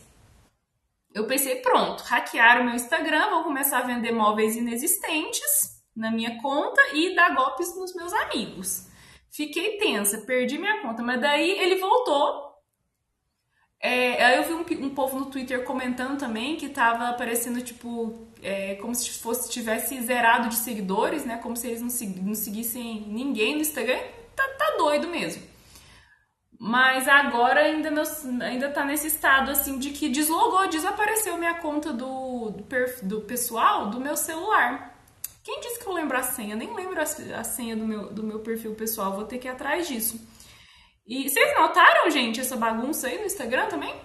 eu 1.12 1.26
pensei, 1.26 1.56
pronto, 1.56 2.02
hackearam 2.04 2.64
meu 2.64 2.74
Instagram, 2.74 3.30
vão 3.30 3.42
começar 3.42 3.78
a 3.78 3.86
vender 3.86 4.12
móveis 4.12 4.56
inexistentes 4.56 5.80
na 5.94 6.10
minha 6.10 6.40
conta 6.40 6.80
e 6.94 7.14
dar 7.14 7.34
golpes 7.34 7.76
nos 7.76 7.94
meus 7.94 8.12
amigos. 8.12 8.88
Fiquei 9.30 9.76
tensa, 9.78 10.18
perdi 10.18 10.58
minha 10.58 10.80
conta, 10.82 11.02
mas 11.02 11.20
daí 11.20 11.50
ele 11.50 11.76
voltou. 11.76 12.50
É, 13.82 14.22
aí 14.24 14.36
eu 14.36 14.44
vi 14.44 14.74
um, 14.76 14.86
um 14.86 14.94
povo 14.94 15.18
no 15.18 15.26
Twitter 15.26 15.64
comentando 15.64 16.18
também 16.18 16.56
que 16.56 16.68
tava 16.68 17.08
aparecendo, 17.08 17.62
tipo, 17.62 18.28
é, 18.42 18.74
como 18.76 18.94
se 18.94 19.10
fosse 19.10 19.50
tivesse 19.50 20.00
zerado 20.02 20.48
de 20.48 20.56
seguidores, 20.56 21.24
né? 21.24 21.38
Como 21.38 21.56
se 21.56 21.66
eles 21.66 21.80
não, 21.80 21.88
não 22.22 22.34
seguissem 22.34 23.06
ninguém 23.08 23.54
no 23.54 23.62
Instagram. 23.62 23.98
Tá, 24.36 24.46
tá 24.58 24.76
doido 24.76 25.08
mesmo. 25.08 25.49
Mas 26.62 27.08
agora 27.08 27.62
ainda, 27.62 27.90
meu, 27.90 28.04
ainda 28.42 28.70
tá 28.70 28.84
nesse 28.84 29.06
estado 29.06 29.50
assim 29.50 29.78
de 29.78 29.92
que 29.92 30.10
deslogou, 30.10 30.68
desapareceu 30.68 31.38
minha 31.38 31.54
conta 31.54 31.90
do, 31.90 32.50
do, 32.50 32.64
do 33.02 33.20
pessoal 33.22 33.88
do 33.88 33.98
meu 33.98 34.14
celular. 34.14 34.94
Quem 35.42 35.58
disse 35.60 35.80
que 35.80 35.86
eu 35.86 35.94
lembro 35.94 36.18
a 36.18 36.22
senha? 36.22 36.54
Nem 36.54 36.74
lembro 36.74 37.00
a, 37.00 37.04
a 37.40 37.44
senha 37.44 37.74
do 37.74 37.86
meu, 37.86 38.12
do 38.12 38.22
meu 38.22 38.40
perfil 38.40 38.74
pessoal, 38.74 39.14
vou 39.14 39.24
ter 39.24 39.38
que 39.38 39.48
ir 39.48 39.50
atrás 39.50 39.88
disso. 39.88 40.20
E 41.06 41.30
vocês 41.30 41.58
notaram, 41.58 42.10
gente, 42.10 42.40
essa 42.40 42.58
bagunça 42.58 43.06
aí 43.06 43.18
no 43.18 43.24
Instagram 43.24 43.66
também? 43.68 43.98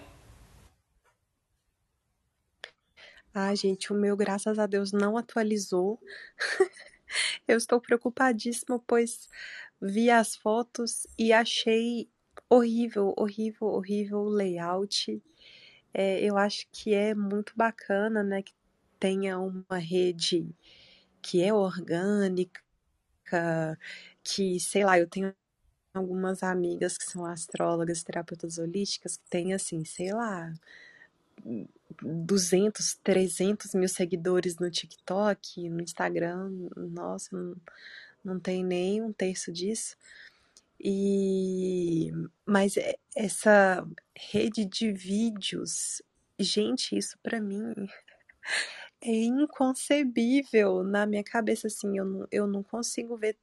Ah, 3.33 3.53
gente, 3.53 3.91
o 3.91 3.95
meu, 3.97 4.15
graças 4.15 4.57
a 4.57 4.65
Deus, 4.65 4.93
não 4.93 5.17
atualizou. 5.17 5.99
Eu 7.45 7.57
estou 7.57 7.81
preocupadíssima, 7.81 8.81
pois 8.87 9.27
vi 9.81 10.09
as 10.09 10.37
fotos 10.37 11.05
e 11.19 11.33
achei 11.33 12.09
horrível, 12.49 13.13
horrível, 13.17 13.67
horrível 13.67 14.19
o 14.19 14.29
layout. 14.29 15.21
É, 15.93 16.21
eu 16.23 16.37
acho 16.37 16.67
que 16.71 16.93
é 16.93 17.15
muito 17.15 17.53
bacana, 17.55 18.23
né, 18.23 18.41
que 18.43 18.53
tenha 18.99 19.39
uma 19.39 19.77
rede 19.79 20.47
que 21.21 21.41
é 21.43 21.53
orgânica, 21.53 22.61
que, 24.23 24.59
sei 24.59 24.83
lá, 24.85 24.99
eu 24.99 25.07
tenho 25.07 25.33
algumas 25.93 26.43
amigas 26.43 26.97
que 26.97 27.05
são 27.05 27.25
astrólogas, 27.25 28.03
terapeutas 28.03 28.57
holísticas, 28.57 29.17
que 29.17 29.29
têm, 29.29 29.53
assim, 29.53 29.85
sei 29.85 30.13
lá, 30.13 30.53
200, 32.01 32.95
300 33.03 33.73
mil 33.73 33.87
seguidores 33.89 34.57
no 34.57 34.69
TikTok, 34.69 35.69
no 35.69 35.81
Instagram, 35.81 36.49
nossa, 36.75 37.35
não, 37.35 37.55
não 38.23 38.39
tem 38.39 38.63
nem 38.63 39.01
um 39.01 39.13
terço 39.13 39.51
disso. 39.51 39.97
E 40.79 42.11
mas 42.45 42.75
essa 43.15 43.87
rede 44.15 44.65
de 44.65 44.91
vídeos, 44.91 46.01
gente, 46.39 46.97
isso 46.97 47.17
para 47.23 47.41
mim 47.41 47.73
é 49.01 49.11
inconcebível 49.11 50.83
na 50.83 51.05
minha 51.05 51.23
cabeça 51.23 51.67
assim, 51.67 51.97
eu 51.97 52.05
não, 52.05 52.27
eu 52.31 52.47
não 52.47 52.63
consigo 52.63 53.17
ver 53.17 53.37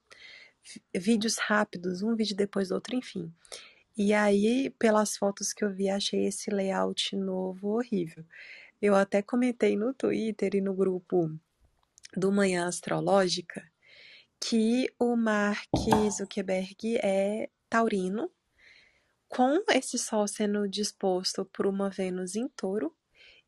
vídeos 0.95 1.39
rápidos, 1.39 2.03
um 2.03 2.15
vídeo 2.15 2.37
depois 2.37 2.69
do 2.69 2.75
outro, 2.75 2.95
enfim. 2.97 3.33
E 3.97 4.13
aí, 4.15 4.71
pelas 4.79 5.17
fotos 5.17 5.53
que 5.53 5.65
eu 5.65 5.71
vi, 5.71 5.89
achei 5.89 6.27
esse 6.27 6.51
layout 6.51 7.15
novo 7.17 7.77
horrível. 7.77 8.25
Eu 8.81 8.95
até 8.95 9.23
comentei 9.23 9.77
no 9.77 9.93
Twitter 9.93 10.55
e 10.55 10.61
no 10.61 10.75
grupo 10.75 11.31
do 12.17 12.33
Manhã 12.33 12.67
Astrológica 12.67 13.72
que 14.45 14.93
o 14.99 15.15
Mark 15.15 15.71
Zuckerberg 16.11 16.99
é 17.01 17.49
taurino, 17.71 18.29
com 19.29 19.63
esse 19.71 19.97
Sol 19.97 20.27
sendo 20.27 20.69
disposto 20.69 21.45
por 21.45 21.65
uma 21.65 21.89
Vênus 21.89 22.35
em 22.35 22.49
touro, 22.49 22.93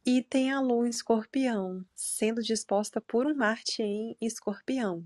e 0.06 0.22
tem 0.22 0.52
a 0.52 0.60
Lua 0.60 0.86
em 0.86 0.90
escorpião, 0.90 1.84
sendo 1.96 2.40
disposta 2.40 3.00
por 3.00 3.26
um 3.26 3.34
Marte 3.34 3.82
em 3.82 4.16
escorpião. 4.20 5.04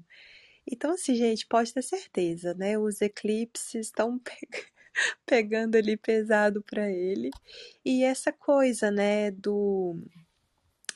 Então, 0.66 0.92
assim, 0.92 1.14
gente, 1.14 1.46
pode 1.46 1.72
ter 1.72 1.83
certeza, 1.83 2.53
né? 2.53 2.77
Os 2.77 3.01
eclipses 3.01 3.87
estão 3.87 4.20
pegando 5.24 5.77
ali 5.77 5.96
pesado 5.96 6.62
para 6.62 6.90
ele. 6.90 7.31
E 7.83 8.05
essa 8.05 8.31
coisa, 8.31 8.90
né, 8.90 9.31
do, 9.31 9.96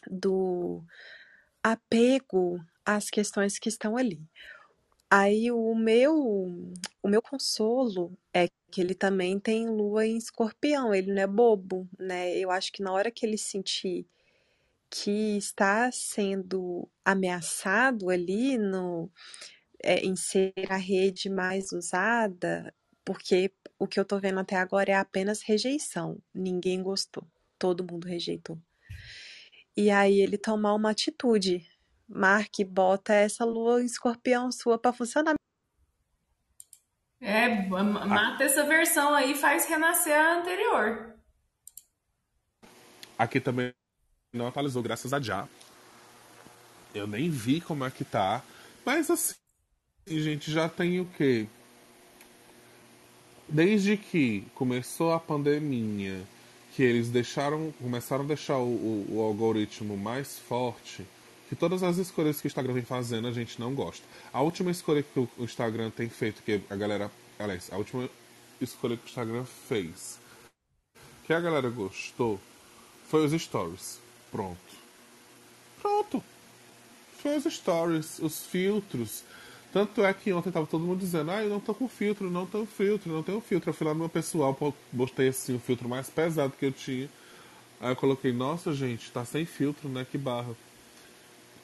do 0.06 0.84
apego 1.62 2.60
às 2.84 3.08
questões 3.08 3.58
que 3.58 3.70
estão 3.70 3.96
ali. 3.96 4.20
Aí 5.14 5.50
o 5.52 5.74
meu, 5.74 6.14
o 7.02 7.08
meu 7.08 7.20
consolo 7.20 8.16
é 8.32 8.48
que 8.70 8.80
ele 8.80 8.94
também 8.94 9.38
tem 9.38 9.68
lua 9.68 10.06
em 10.06 10.16
escorpião, 10.16 10.94
ele 10.94 11.12
não 11.12 11.20
é 11.22 11.26
bobo, 11.26 11.86
né? 11.98 12.34
Eu 12.38 12.50
acho 12.50 12.72
que 12.72 12.82
na 12.82 12.90
hora 12.92 13.10
que 13.10 13.26
ele 13.26 13.36
sentir 13.36 14.06
que 14.90 15.36
está 15.38 15.90
sendo 15.92 16.88
ameaçado 17.04 18.10
ali 18.10 18.58
no, 18.58 19.10
é, 19.82 20.00
em 20.00 20.16
ser 20.16 20.54
a 20.70 20.76
rede 20.76 21.30
mais 21.30 21.72
usada, 21.72 22.74
porque 23.04 23.52
o 23.78 23.86
que 23.88 24.00
eu 24.00 24.04
tô 24.06 24.18
vendo 24.20 24.40
até 24.40 24.56
agora 24.56 24.92
é 24.92 24.96
apenas 24.96 25.42
rejeição. 25.42 26.18
Ninguém 26.34 26.82
gostou. 26.82 27.24
Todo 27.58 27.84
mundo 27.90 28.06
rejeitou. 28.08 28.58
E 29.76 29.90
aí 29.90 30.20
ele 30.20 30.38
tomar 30.38 30.74
uma 30.74 30.90
atitude. 30.90 31.66
Mark, 32.14 32.52
bota 32.68 33.14
essa 33.14 33.44
lua 33.44 33.82
escorpião 33.82 34.52
sua 34.52 34.78
para 34.78 34.92
funcionar. 34.92 35.34
É, 37.20 37.48
mata 37.68 38.44
essa 38.44 38.64
versão 38.64 39.14
aí 39.14 39.34
faz 39.34 39.66
renascer 39.66 40.14
a 40.14 40.40
anterior. 40.40 41.14
Aqui 43.16 43.40
também 43.40 43.72
não 44.32 44.48
atualizou, 44.48 44.82
graças 44.82 45.12
a 45.12 45.20
Já. 45.20 45.48
Eu 46.94 47.06
nem 47.06 47.30
vi 47.30 47.60
como 47.60 47.84
é 47.84 47.90
que 47.90 48.04
tá. 48.04 48.42
Mas 48.84 49.08
assim, 49.08 49.34
gente, 50.06 50.50
já 50.50 50.68
tem 50.68 51.00
o 51.00 51.06
quê? 51.16 51.46
Desde 53.48 53.96
que 53.96 54.42
começou 54.54 55.12
a 55.12 55.20
pandemia, 55.20 56.22
que 56.74 56.82
eles 56.82 57.08
deixaram, 57.08 57.72
começaram 57.80 58.24
a 58.24 58.26
deixar 58.26 58.58
o, 58.58 58.68
o, 58.68 59.06
o 59.16 59.22
algoritmo 59.22 59.96
mais 59.96 60.38
forte, 60.38 61.06
que 61.52 61.56
todas 61.56 61.82
as 61.82 61.98
escolhas 61.98 62.40
que 62.40 62.46
o 62.46 62.48
Instagram 62.48 62.72
vem 62.72 62.82
fazendo 62.82 63.28
a 63.28 63.30
gente 63.30 63.60
não 63.60 63.74
gosta. 63.74 64.02
A 64.32 64.40
última 64.40 64.70
escolha 64.70 65.02
que 65.02 65.20
o 65.20 65.28
Instagram 65.38 65.90
tem 65.90 66.08
feito, 66.08 66.42
que 66.42 66.62
a 66.70 66.74
galera. 66.74 67.10
Aliás, 67.38 67.70
a 67.70 67.76
última 67.76 68.08
escolha 68.58 68.96
que 68.96 69.04
o 69.04 69.06
Instagram 69.06 69.44
fez, 69.44 70.18
que 71.26 71.32
a 71.34 71.38
galera 71.38 71.68
gostou, 71.68 72.40
foi 73.06 73.26
os 73.26 73.32
stories. 73.32 74.00
Pronto. 74.30 74.56
Pronto. 75.82 76.24
Foi 77.18 77.36
os 77.36 77.44
stories, 77.44 78.18
os 78.20 78.46
filtros. 78.46 79.22
Tanto 79.74 80.02
é 80.06 80.14
que 80.14 80.32
ontem 80.32 80.50
tava 80.50 80.66
todo 80.66 80.82
mundo 80.82 81.00
dizendo, 81.00 81.32
ah, 81.32 81.42
eu 81.42 81.50
não 81.50 81.60
tô 81.60 81.74
com 81.74 81.86
filtro, 81.86 82.30
não 82.30 82.46
tenho 82.46 82.64
filtro, 82.64 83.12
não 83.12 83.22
tenho 83.22 83.42
filtro. 83.42 83.68
Eu 83.68 83.74
fui 83.74 83.86
lá 83.86 83.92
no 83.92 84.00
meu 84.00 84.08
pessoal, 84.08 84.56
botei 84.90 85.28
assim 85.28 85.54
o 85.54 85.60
filtro 85.60 85.86
mais 85.86 86.08
pesado 86.08 86.54
que 86.58 86.64
eu 86.64 86.72
tinha. 86.72 87.10
Aí 87.78 87.90
eu 87.90 87.96
coloquei, 87.96 88.32
nossa 88.32 88.72
gente, 88.72 89.12
tá 89.12 89.22
sem 89.22 89.44
filtro, 89.44 89.86
né? 89.90 90.06
Que 90.10 90.16
barra. 90.16 90.56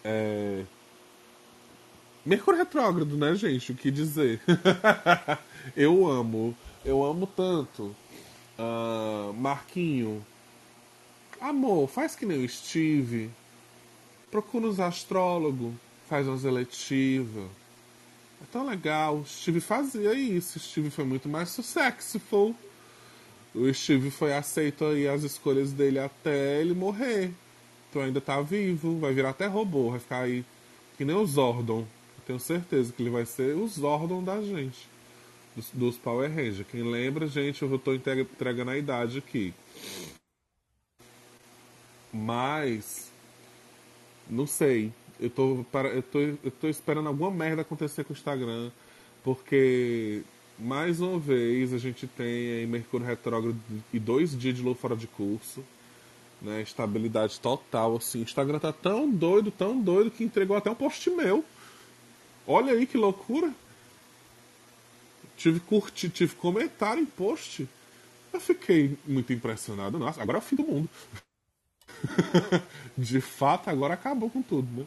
É... 0.08 0.64
Mercúrio 2.24 2.58
retrógrado, 2.58 3.16
né, 3.16 3.34
gente? 3.34 3.72
O 3.72 3.74
que 3.74 3.90
dizer? 3.90 4.40
eu 5.76 6.08
amo, 6.08 6.56
eu 6.84 7.04
amo 7.04 7.26
tanto. 7.26 7.94
Uh, 8.58 9.32
Marquinho, 9.34 10.24
amor, 11.40 11.88
faz 11.88 12.16
que 12.16 12.24
nem 12.24 12.42
o 12.42 12.48
Steve. 12.48 13.30
Procura 14.30 14.66
os 14.66 14.80
astrólogos, 14.80 15.72
faz 16.08 16.26
umas 16.26 16.44
eletivas 16.44 17.48
é 18.42 18.46
tão 18.52 18.66
legal. 18.66 19.16
O 19.18 19.26
Steve 19.26 19.60
fazia 19.60 20.14
isso. 20.14 20.58
O 20.58 20.60
Steve 20.60 20.90
foi 20.90 21.04
muito 21.04 21.28
mais 21.28 21.48
successful. 21.50 22.54
O 23.54 23.72
Steve 23.72 24.10
foi 24.10 24.32
aceito 24.32 24.84
aí 24.84 25.08
as 25.08 25.22
escolhas 25.22 25.72
dele 25.72 25.98
até 25.98 26.60
ele 26.60 26.74
morrer. 26.74 27.32
Então 27.88 28.02
ainda 28.02 28.20
tá 28.20 28.40
vivo, 28.40 28.98
vai 28.98 29.12
virar 29.12 29.30
até 29.30 29.46
robô, 29.46 29.90
vai 29.90 30.00
ficar 30.00 30.20
aí 30.20 30.44
que 30.96 31.04
nem 31.04 31.16
o 31.16 31.26
Zordon. 31.26 31.80
Eu 31.80 32.24
tenho 32.26 32.40
certeza 32.40 32.92
que 32.92 33.02
ele 33.02 33.10
vai 33.10 33.24
ser 33.24 33.56
o 33.56 33.66
Zordon 33.66 34.22
da 34.22 34.42
gente. 34.42 34.88
Dos, 35.56 35.70
dos 35.72 35.96
Power 35.96 36.30
Rangers. 36.30 36.66
Quem 36.70 36.82
lembra, 36.82 37.26
gente, 37.26 37.62
eu 37.62 37.78
tô 37.78 37.94
entregando 37.94 38.70
a 38.70 38.78
idade 38.78 39.18
aqui. 39.18 39.54
Mas. 42.12 43.10
Não 44.28 44.46
sei 44.46 44.92
eu 45.20 45.30
tô, 45.30 45.64
para, 45.70 45.88
eu, 45.88 46.02
tô, 46.02 46.20
eu 46.20 46.50
tô 46.60 46.68
esperando 46.68 47.08
alguma 47.08 47.30
merda 47.30 47.62
acontecer 47.62 48.04
com 48.04 48.12
o 48.12 48.16
Instagram, 48.16 48.70
porque 49.24 50.22
mais 50.58 51.00
uma 51.00 51.18
vez 51.18 51.72
a 51.72 51.78
gente 51.78 52.06
tem 52.06 52.52
aí 52.52 52.66
Mercúrio 52.66 53.06
retrógrado 53.06 53.58
e 53.92 53.98
dois 53.98 54.36
dias 54.36 54.56
de 54.56 54.62
lua 54.62 54.74
fora 54.74 54.96
de 54.96 55.06
curso. 55.06 55.64
Né, 56.40 56.62
estabilidade 56.62 57.40
total, 57.40 57.96
assim. 57.96 58.20
O 58.20 58.22
Instagram 58.22 58.60
tá 58.60 58.72
tão 58.72 59.10
doido, 59.10 59.50
tão 59.50 59.78
doido 59.78 60.10
que 60.10 60.22
entregou 60.22 60.56
até 60.56 60.70
um 60.70 60.74
post 60.74 61.10
meu. 61.10 61.44
Olha 62.46 62.72
aí 62.72 62.86
que 62.86 62.96
loucura. 62.96 63.52
Tive 65.36 65.60
curtir, 65.60 66.10
tive 66.10 66.34
comentário 66.36 67.02
em 67.02 67.06
post. 67.06 67.68
Eu 68.32 68.40
fiquei 68.40 68.96
muito 69.06 69.32
impressionado. 69.32 69.98
Nossa, 69.98 70.22
agora 70.22 70.38
é 70.38 70.40
o 70.40 70.42
fim 70.42 70.56
do 70.56 70.62
mundo. 70.62 70.88
de 72.96 73.20
fato, 73.20 73.68
agora 73.70 73.94
acabou 73.94 74.30
com 74.30 74.42
tudo, 74.42 74.68
né? 74.80 74.86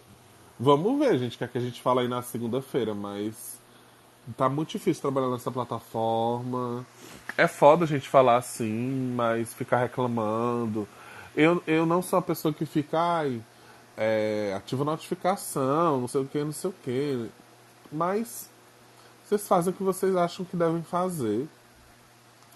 Vamos 0.59 0.99
ver, 0.99 1.17
gente, 1.17 1.35
o 1.35 1.37
que 1.37 1.43
é 1.43 1.47
que 1.47 1.57
a 1.57 1.61
gente 1.61 1.81
fala 1.81 2.01
aí 2.01 2.07
na 2.07 2.21
segunda-feira, 2.21 2.93
mas 2.93 3.59
tá 4.37 4.47
muito 4.47 4.69
difícil 4.69 5.01
trabalhar 5.01 5.29
nessa 5.29 5.51
plataforma. 5.51 6.85
É 7.37 7.47
foda 7.47 7.85
a 7.85 7.87
gente 7.87 8.07
falar 8.07 8.37
assim, 8.37 9.13
mas 9.15 9.53
ficar 9.53 9.77
reclamando. 9.77 10.87
Eu, 11.35 11.63
eu 11.65 11.85
não 11.85 12.01
sou 12.01 12.19
a 12.19 12.21
pessoa 12.21 12.53
que 12.53 12.65
fica, 12.65 12.99
ai, 12.99 13.41
é, 13.97 14.53
ativa 14.55 14.83
notificação, 14.83 16.01
não 16.01 16.07
sei 16.07 16.21
o 16.21 16.25
que, 16.25 16.43
não 16.43 16.51
sei 16.51 16.69
o 16.69 16.75
que. 16.83 17.29
Mas 17.91 18.49
vocês 19.23 19.47
fazem 19.47 19.71
o 19.71 19.75
que 19.75 19.83
vocês 19.83 20.15
acham 20.15 20.45
que 20.45 20.57
devem 20.57 20.83
fazer. 20.83 21.47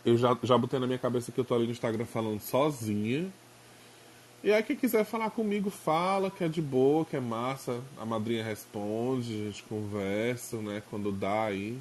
Eu 0.06 0.18
já, 0.18 0.38
já 0.44 0.58
botei 0.58 0.80
na 0.80 0.86
minha 0.86 1.00
cabeça 1.00 1.32
que 1.32 1.40
eu 1.40 1.46
tô 1.46 1.56
ali 1.56 1.66
no 1.66 1.72
Instagram 1.72 2.06
falando 2.06 2.40
sozinha. 2.40 3.32
E 4.44 4.52
aí 4.52 4.62
quem 4.62 4.76
quiser 4.76 5.04
falar 5.04 5.32
comigo, 5.32 5.70
fala, 5.70 6.30
que 6.30 6.44
é 6.44 6.48
de 6.48 6.62
boa, 6.62 7.06
que 7.06 7.16
é 7.16 7.20
massa. 7.20 7.82
A 7.98 8.06
madrinha 8.06 8.44
responde, 8.44 9.34
a 9.34 9.46
gente 9.46 9.64
conversa, 9.64 10.58
né? 10.58 10.84
Quando 10.90 11.12
dá 11.12 11.46
aí. 11.46 11.80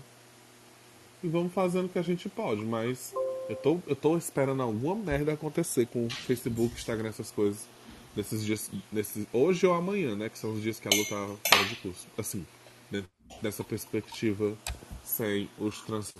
E 1.22 1.28
vamos 1.28 1.52
fazendo 1.52 1.86
o 1.86 1.88
que 1.88 1.98
a 1.98 2.02
gente 2.02 2.28
pode, 2.28 2.62
mas 2.62 3.12
eu 3.48 3.56
tô, 3.56 3.78
eu 3.86 3.96
tô 3.96 4.16
esperando 4.16 4.62
alguma 4.62 4.94
merda 4.94 5.32
acontecer 5.32 5.86
com 5.86 6.08
Facebook, 6.08 6.74
Instagram, 6.74 7.08
essas 7.08 7.30
coisas. 7.30 7.68
Nesses 8.16 8.44
dias. 8.44 8.70
Nesses, 8.92 9.26
hoje 9.32 9.66
ou 9.66 9.74
amanhã, 9.74 10.14
né? 10.14 10.28
Que 10.28 10.38
são 10.38 10.52
os 10.52 10.62
dias 10.62 10.78
que 10.80 10.88
a 10.88 10.90
luta 10.90 11.10
tá 11.10 11.56
fora 11.56 11.68
de 11.68 11.76
curso. 11.76 12.06
Assim, 12.16 12.46
né, 12.90 13.04
dessa 13.42 13.64
perspectiva 13.64 14.56
sem 15.02 15.50
os 15.58 15.80
trans. 15.82 16.14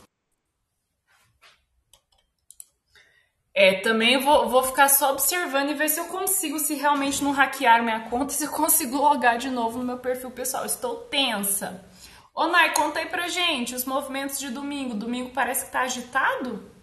É, 3.57 3.81
também 3.81 4.19
vou, 4.19 4.49
vou 4.49 4.65
ficar 4.65 4.89
só 4.89 5.13
observando 5.13 5.71
e 5.71 5.75
ver 5.75 5.89
se 5.89 6.01
eu 6.01 6.07
consigo, 6.07 6.59
se 6.59 6.75
realmente 6.75 7.23
não 7.23 7.31
hackear 7.31 7.85
minha 7.85 8.01
conta, 8.11 8.33
se 8.35 8.45
eu 8.45 8.51
consigo 8.51 8.97
logar 8.97 9.39
de 9.39 9.49
novo 9.49 9.79
no 9.79 9.85
meu 9.85 9.99
perfil 9.99 10.31
pessoal. 10.31 10.67
Estou 10.67 10.97
tensa. 10.97 11.89
Ô, 12.35 12.49
Nai, 12.49 12.75
conta 12.75 12.99
aí 12.99 13.07
pra 13.07 13.29
gente 13.29 13.75
os 13.75 13.85
movimentos 13.85 14.41
de 14.41 14.51
domingo. 14.51 14.95
Domingo 14.95 15.31
parece 15.31 15.67
que 15.67 15.71
tá 15.71 15.83
agitado? 15.83 16.74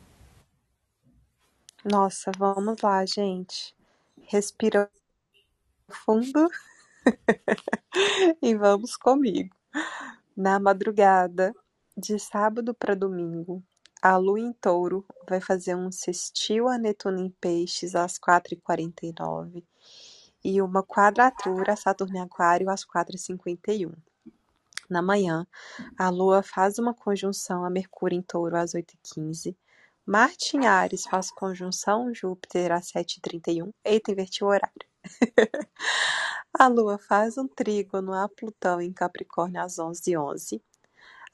Nossa, 1.83 2.31
vamos 2.37 2.79
lá, 2.81 3.03
gente. 3.05 3.75
Respira 4.27 4.89
fundo 5.89 6.47
e 8.41 8.55
vamos 8.55 8.95
comigo. 8.95 9.55
Na 10.37 10.59
madrugada 10.59 11.53
de 11.97 12.19
sábado 12.19 12.73
para 12.73 12.95
domingo, 12.95 13.63
a 14.01 14.17
Lua 14.17 14.39
em 14.39 14.53
Touro 14.53 15.05
vai 15.27 15.41
fazer 15.41 15.75
um 15.75 15.91
sextil 15.91 16.67
a 16.67 16.77
Netuno 16.77 17.19
em 17.19 17.29
Peixes 17.29 17.95
às 17.95 18.19
4h49 18.19 19.63
e 20.43 20.61
uma 20.61 20.83
quadratura 20.83 21.73
a 21.73 21.75
Saturno 21.75 22.17
em 22.17 22.21
Aquário 22.21 22.69
às 22.69 22.85
4h51. 22.85 23.93
Na 24.89 25.01
manhã, 25.01 25.47
a 25.97 26.09
Lua 26.09 26.43
faz 26.43 26.77
uma 26.77 26.93
conjunção 26.93 27.65
a 27.65 27.69
Mercúrio 27.69 28.17
em 28.17 28.21
Touro 28.21 28.55
às 28.57 28.73
8h15. 28.75 29.55
Marte 30.05 30.57
em 30.57 30.65
Ares 30.65 31.03
faz 31.03 31.29
conjunção 31.31 32.11
Júpiter 32.13 32.71
às 32.71 32.91
7h31. 32.91 33.71
Eita, 33.85 34.11
inverti 34.11 34.43
o 34.43 34.47
horário. 34.47 34.87
a 36.57 36.67
Lua 36.67 36.97
faz 36.97 37.37
um 37.37 37.47
trígono 37.47 38.11
a 38.13 38.27
Plutão 38.27 38.81
em 38.81 38.91
Capricórnio 38.91 39.61
às 39.61 39.75
11h11. 39.75 40.59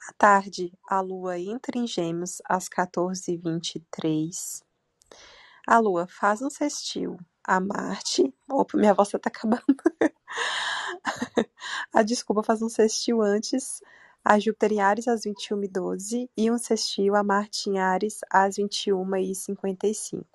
À 0.10 0.14
tarde, 0.18 0.74
a 0.88 1.00
Lua 1.00 1.40
entra 1.40 1.78
em 1.80 1.88
Gêmeos 1.88 2.42
às 2.46 2.68
14h23. 2.68 4.62
A 5.66 5.80
Lua 5.80 6.06
faz 6.08 6.42
um 6.42 6.50
sextil 6.50 7.18
a 7.46 7.62
Marte. 7.62 8.34
Opa, 8.52 8.78
minha 8.78 8.94
voz 8.94 9.10
tá 9.10 9.18
acabando. 9.24 9.64
a 11.94 12.04
desculpa 12.04 12.44
faz 12.44 12.62
um 12.62 12.70
sextil 12.70 13.22
antes 13.22 13.82
a 14.30 14.38
Júpiter 14.40 14.74
em 14.74 14.82
Ares 14.82 15.08
às 15.08 15.22
21h12 15.22 16.30
e 16.36 16.52
um 16.52 16.58
sextil 16.58 17.16
a 17.16 17.24
Marte 17.24 17.70
em 17.70 17.80
Ares 17.80 18.20
às 18.30 18.58
21h55. 18.58 20.26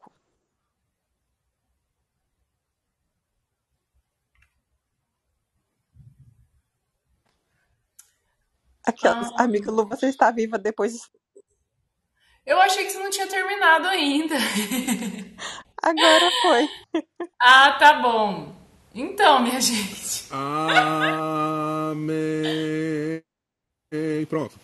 Aquelas, 8.87 9.31
ah. 9.33 9.43
amiga 9.45 9.71
Lu, 9.71 9.87
você 9.87 10.07
está 10.07 10.31
viva 10.31 10.57
depois. 10.59 11.11
Eu 12.47 12.59
achei 12.63 12.87
que 12.87 12.93
você 12.93 12.99
não 12.99 13.11
tinha 13.11 13.27
terminado 13.27 13.89
ainda. 13.89 14.37
Agora 15.83 16.31
foi. 16.41 16.67
Ah, 17.45 17.73
tá 17.73 18.01
bom. 18.01 18.55
Então, 18.95 19.43
minha 19.43 19.61
gente. 19.61 20.29
Amém. 20.31 22.03
Pronto. 24.29 24.59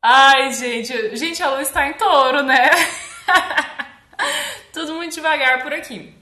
Ai, 0.00 0.52
gente. 0.52 1.16
Gente, 1.16 1.42
a 1.42 1.56
luz 1.56 1.68
tá 1.70 1.88
em 1.88 1.94
touro, 1.94 2.42
né? 2.42 2.70
Tudo 4.72 4.94
muito 4.94 5.14
devagar 5.14 5.62
por 5.62 5.72
aqui. 5.72 6.14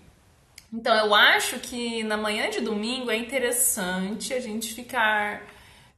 Então, 0.73 0.95
eu 0.95 1.15
acho 1.15 1.59
que 1.59 2.03
na 2.03 2.17
manhã 2.17 2.49
de 2.49 2.61
domingo 2.61 3.11
é 3.11 3.17
interessante 3.17 4.33
a 4.33 4.41
gente 4.41 4.75
ficar 4.75 5.43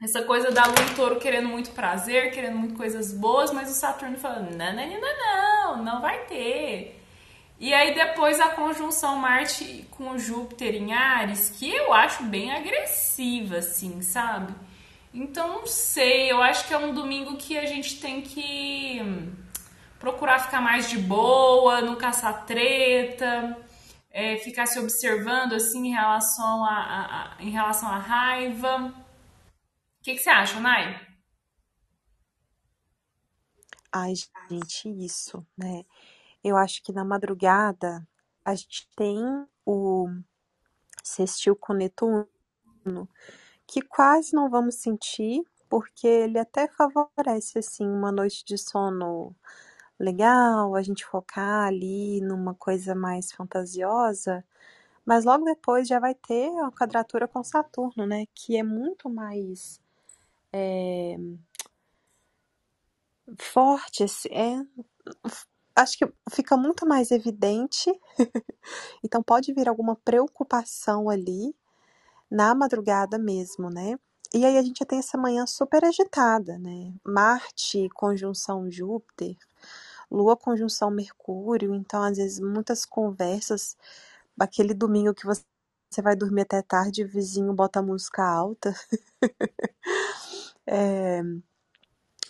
Essa 0.00 0.22
coisa 0.22 0.52
da 0.52 0.64
Lua 0.66 0.82
em 0.82 0.94
touro 0.94 1.18
querendo 1.18 1.48
muito 1.48 1.70
prazer, 1.70 2.30
querendo 2.32 2.58
muito 2.58 2.76
coisas 2.76 3.12
boas, 3.12 3.50
mas 3.50 3.68
o 3.70 3.74
Saturno 3.74 4.16
falando: 4.16 4.54
não, 4.54 4.72
não, 4.72 4.86
não, 4.86 5.00
não, 5.00 5.82
não 5.84 6.00
vai 6.00 6.24
ter. 6.26 7.02
E 7.58 7.72
aí 7.72 7.94
depois 7.94 8.38
a 8.38 8.50
conjunção 8.50 9.16
Marte 9.16 9.86
com 9.90 10.18
Júpiter 10.18 10.74
em 10.74 10.92
Ares, 10.92 11.50
que 11.50 11.74
eu 11.74 11.92
acho 11.92 12.22
bem 12.24 12.52
agressiva, 12.52 13.56
assim, 13.56 14.02
sabe? 14.02 14.54
Então, 15.18 15.60
não 15.60 15.66
sei, 15.66 16.30
eu 16.30 16.42
acho 16.42 16.68
que 16.68 16.74
é 16.74 16.78
um 16.78 16.92
domingo 16.92 17.38
que 17.38 17.56
a 17.56 17.64
gente 17.64 17.98
tem 17.98 18.20
que 18.20 19.00
procurar 19.98 20.40
ficar 20.40 20.60
mais 20.60 20.90
de 20.90 20.98
boa, 20.98 21.80
não 21.80 21.96
caçar 21.96 22.44
treta, 22.44 23.56
é, 24.10 24.36
ficar 24.36 24.66
se 24.66 24.78
observando 24.78 25.54
assim 25.54 25.86
em 25.86 25.90
relação 25.90 26.62
a, 26.66 26.68
a, 26.70 27.34
a 27.38 27.42
em 27.42 27.48
relação 27.48 27.88
à 27.88 27.96
raiva. 27.96 28.88
O 29.98 30.02
que, 30.02 30.12
que 30.12 30.18
você 30.18 30.28
acha, 30.28 30.60
Nai? 30.60 31.00
Ai, 33.90 34.12
gente, 34.50 34.90
isso, 35.02 35.46
né? 35.56 35.86
Eu 36.44 36.58
acho 36.58 36.82
que 36.82 36.92
na 36.92 37.06
madrugada 37.06 38.06
a 38.44 38.54
gente 38.54 38.86
tem 38.94 39.18
o 39.64 40.10
sextil 41.02 41.56
com 41.56 41.72
Netuno 41.72 42.28
que 43.66 43.82
quase 43.82 44.32
não 44.34 44.48
vamos 44.50 44.76
sentir, 44.76 45.42
porque 45.68 46.06
ele 46.06 46.38
até 46.38 46.68
favorece 46.68 47.58
assim 47.58 47.86
uma 47.86 48.12
noite 48.12 48.44
de 48.44 48.56
sono 48.58 49.34
legal, 49.98 50.74
a 50.74 50.82
gente 50.82 51.04
focar 51.04 51.66
ali 51.66 52.20
numa 52.20 52.54
coisa 52.54 52.94
mais 52.94 53.32
fantasiosa, 53.32 54.44
mas 55.04 55.24
logo 55.24 55.44
depois 55.44 55.88
já 55.88 55.98
vai 56.00 56.14
ter 56.14 56.48
a 56.60 56.70
quadratura 56.72 57.28
com 57.28 57.42
Saturno, 57.44 58.06
né? 58.06 58.26
Que 58.34 58.56
é 58.56 58.62
muito 58.62 59.08
mais 59.10 59.80
é, 60.52 61.16
forte, 63.38 64.04
assim, 64.04 64.28
é, 64.30 64.64
acho 65.74 65.98
que 65.98 66.12
fica 66.32 66.56
muito 66.56 66.86
mais 66.86 67.10
evidente. 67.10 67.92
então 69.04 69.22
pode 69.22 69.52
vir 69.52 69.68
alguma 69.68 69.96
preocupação 69.96 71.08
ali 71.10 71.54
na 72.30 72.54
madrugada 72.54 73.18
mesmo, 73.18 73.70
né? 73.70 73.96
E 74.34 74.44
aí 74.44 74.58
a 74.58 74.62
gente 74.62 74.78
já 74.80 74.86
tem 74.86 74.98
essa 74.98 75.18
manhã 75.18 75.46
super 75.46 75.84
agitada, 75.84 76.58
né? 76.58 76.92
Marte 77.04 77.88
conjunção 77.94 78.70
Júpiter, 78.70 79.36
Lua 80.10 80.36
conjunção 80.36 80.90
Mercúrio, 80.90 81.74
então 81.74 82.02
às 82.02 82.16
vezes 82.18 82.40
muitas 82.40 82.84
conversas, 82.86 83.76
aquele 84.40 84.74
domingo 84.74 85.14
que 85.14 85.26
você 85.26 85.42
você 85.90 86.02
vai 86.02 86.16
dormir 86.16 86.42
até 86.42 86.60
tarde, 86.62 87.04
o 87.04 87.08
vizinho 87.08 87.54
bota 87.54 87.80
música 87.82 88.22
alta. 88.24 88.74
é, 90.66 91.22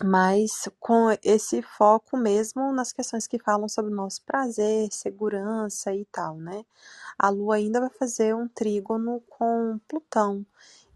mas 0.03 0.69
com 0.79 1.09
esse 1.23 1.61
foco 1.61 2.17
mesmo 2.17 2.71
nas 2.73 2.91
questões 2.93 3.27
que 3.27 3.39
falam 3.39 3.67
sobre 3.69 3.91
o 3.91 3.95
nosso 3.95 4.21
prazer, 4.23 4.89
segurança 4.91 5.93
e 5.93 6.05
tal, 6.05 6.37
né? 6.37 6.63
A 7.19 7.29
Lua 7.29 7.55
ainda 7.57 7.81
vai 7.81 7.89
fazer 7.91 8.35
um 8.35 8.47
trígono 8.47 9.21
com 9.29 9.79
Plutão. 9.87 10.45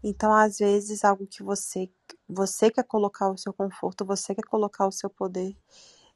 Então, 0.04 0.32
às 0.34 0.58
vezes, 0.58 1.04
algo 1.04 1.26
que 1.26 1.42
você 1.42 1.90
você 2.28 2.70
quer 2.70 2.84
colocar 2.84 3.30
o 3.30 3.38
seu 3.38 3.52
conforto, 3.52 4.04
você 4.06 4.34
quer 4.34 4.42
colocar 4.46 4.86
o 4.86 4.92
seu 4.92 5.10
poder 5.10 5.56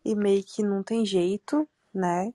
e 0.05 0.15
meio 0.17 0.45
que 0.45 0.63
não 0.63 0.83
tem 0.83 1.05
jeito, 1.07 1.69
né? 1.95 2.33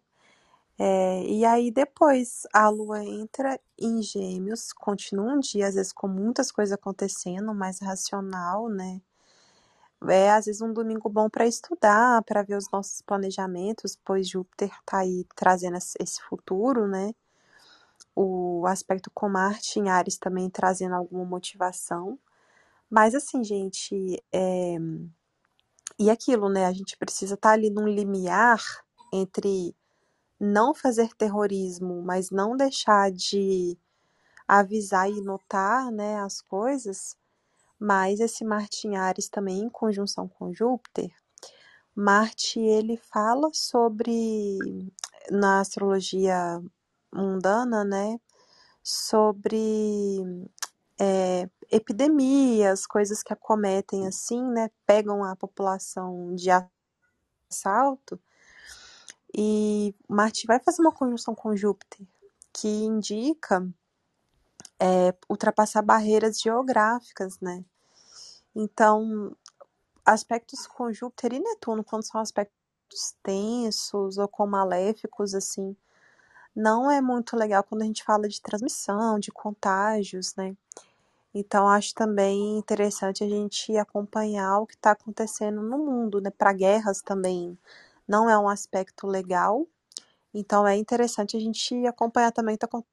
É, 0.80 1.24
e 1.26 1.46
aí 1.46 1.72
depois 1.72 2.48
a 2.54 2.70
Lua 2.70 3.04
entra 3.04 3.60
em 3.80 4.02
Gêmeos, 4.02 4.74
continua 4.74 5.34
um 5.36 5.40
dia, 5.40 5.68
às 5.68 5.76
vezes 5.76 5.94
com 5.94 6.08
muitas 6.08 6.52
coisas 6.52 6.74
acontecendo, 6.74 7.54
mais 7.54 7.80
racional, 7.80 8.68
né? 8.70 9.02
É 10.08 10.32
às 10.32 10.46
vezes 10.46 10.62
um 10.62 10.74
domingo 10.74 11.10
bom 11.10 11.30
para 11.30 11.46
estudar, 11.46 12.24
para 12.24 12.42
ver 12.44 12.56
os 12.58 12.70
nossos 12.72 13.02
planejamentos, 13.02 13.98
pois 14.04 14.28
Júpiter 14.28 14.70
está 14.70 15.00
aí 15.00 15.26
trazendo 15.36 15.78
esse 15.78 16.22
futuro, 16.30 16.88
né? 16.88 17.14
O 18.16 18.66
aspecto 18.68 19.12
com 19.14 19.30
Marte 19.30 19.80
em 19.80 19.90
Ares 19.90 20.18
também 20.18 20.50
trazendo 20.50 20.96
alguma 20.96 21.26
motivação. 21.26 22.20
Mas 22.90 23.16
assim, 23.16 23.44
gente, 23.44 24.22
é... 24.34 24.78
e 26.00 26.10
aquilo, 26.10 26.50
né? 26.50 26.66
A 26.66 26.74
gente 26.74 26.98
precisa 26.98 27.36
estar 27.36 27.50
tá 27.50 27.54
ali 27.54 27.70
num 27.70 27.88
limiar 27.88 28.62
entre 29.14 29.76
não 30.40 30.74
fazer 30.74 31.14
terrorismo, 31.16 32.02
mas 32.02 32.32
não 32.32 32.58
deixar 32.58 33.12
de 33.12 33.78
avisar 34.48 35.10
e 35.10 35.22
notar, 35.22 35.92
né, 35.92 36.20
as 36.20 36.42
coisas 36.42 37.16
mas 37.82 38.20
esse 38.20 38.46
Marte 38.46 38.88
em 38.88 38.96
Ares 38.96 39.28
também 39.28 39.60
em 39.62 39.70
conjunção 39.70 40.28
com 40.28 40.54
Júpiter, 40.54 41.12
Marte 41.96 42.60
ele 42.60 42.96
fala 42.96 43.50
sobre 43.52 44.60
na 45.32 45.62
astrologia 45.62 46.62
mundana, 47.12 47.84
né, 47.84 48.20
sobre 48.84 50.24
é, 51.00 51.50
epidemias, 51.72 52.86
coisas 52.86 53.24
que 53.24 53.34
acometem 53.34 54.06
assim, 54.06 54.44
né? 54.52 54.70
Pegam 54.86 55.24
a 55.24 55.36
população 55.36 56.36
de 56.36 56.50
assalto. 57.50 58.20
E 59.36 59.96
Marte 60.08 60.46
vai 60.46 60.60
fazer 60.60 60.82
uma 60.82 60.92
conjunção 60.92 61.34
com 61.34 61.56
Júpiter, 61.56 62.06
que 62.54 62.68
indica 62.68 63.68
é, 64.82 65.14
ultrapassar 65.30 65.84
barreiras 65.84 66.42
geográficas, 66.42 67.40
né? 67.40 67.64
Então, 68.56 69.36
aspectos 70.04 70.66
com 70.66 70.92
Júpiter 70.92 71.34
e 71.34 71.40
Netuno, 71.40 71.84
quando 71.84 72.04
são 72.04 72.20
aspectos 72.20 73.16
tensos 73.22 74.18
ou 74.18 74.28
com 74.28 74.48
maléficos, 74.48 75.36
assim, 75.36 75.76
não 76.56 76.92
é 76.92 77.00
muito 77.02 77.38
legal 77.38 77.64
quando 77.64 77.84
a 77.84 77.86
gente 77.86 78.04
fala 78.04 78.28
de 78.28 78.42
transmissão, 78.42 79.20
de 79.20 79.32
contágios, 79.32 80.36
né? 80.36 80.58
Então, 81.34 81.68
acho 81.70 81.94
também 81.96 82.58
interessante 82.58 83.24
a 83.24 83.30
gente 83.30 83.78
acompanhar 83.78 84.60
o 84.60 84.68
que 84.68 84.76
está 84.76 84.92
acontecendo 84.92 85.62
no 85.62 85.78
mundo, 85.78 86.22
né? 86.22 86.32
Para 86.32 86.54
guerras 86.54 87.02
também 87.02 87.58
não 88.08 88.30
é 88.30 88.38
um 88.38 88.50
aspecto 88.50 89.08
legal. 89.08 89.68
Então, 90.34 90.68
é 90.68 90.76
interessante 90.78 91.38
a 91.38 91.40
gente 91.40 91.86
acompanhar 91.88 92.32
também 92.32 92.56
o 92.56 92.58
que 92.58 92.66
está 92.66 92.84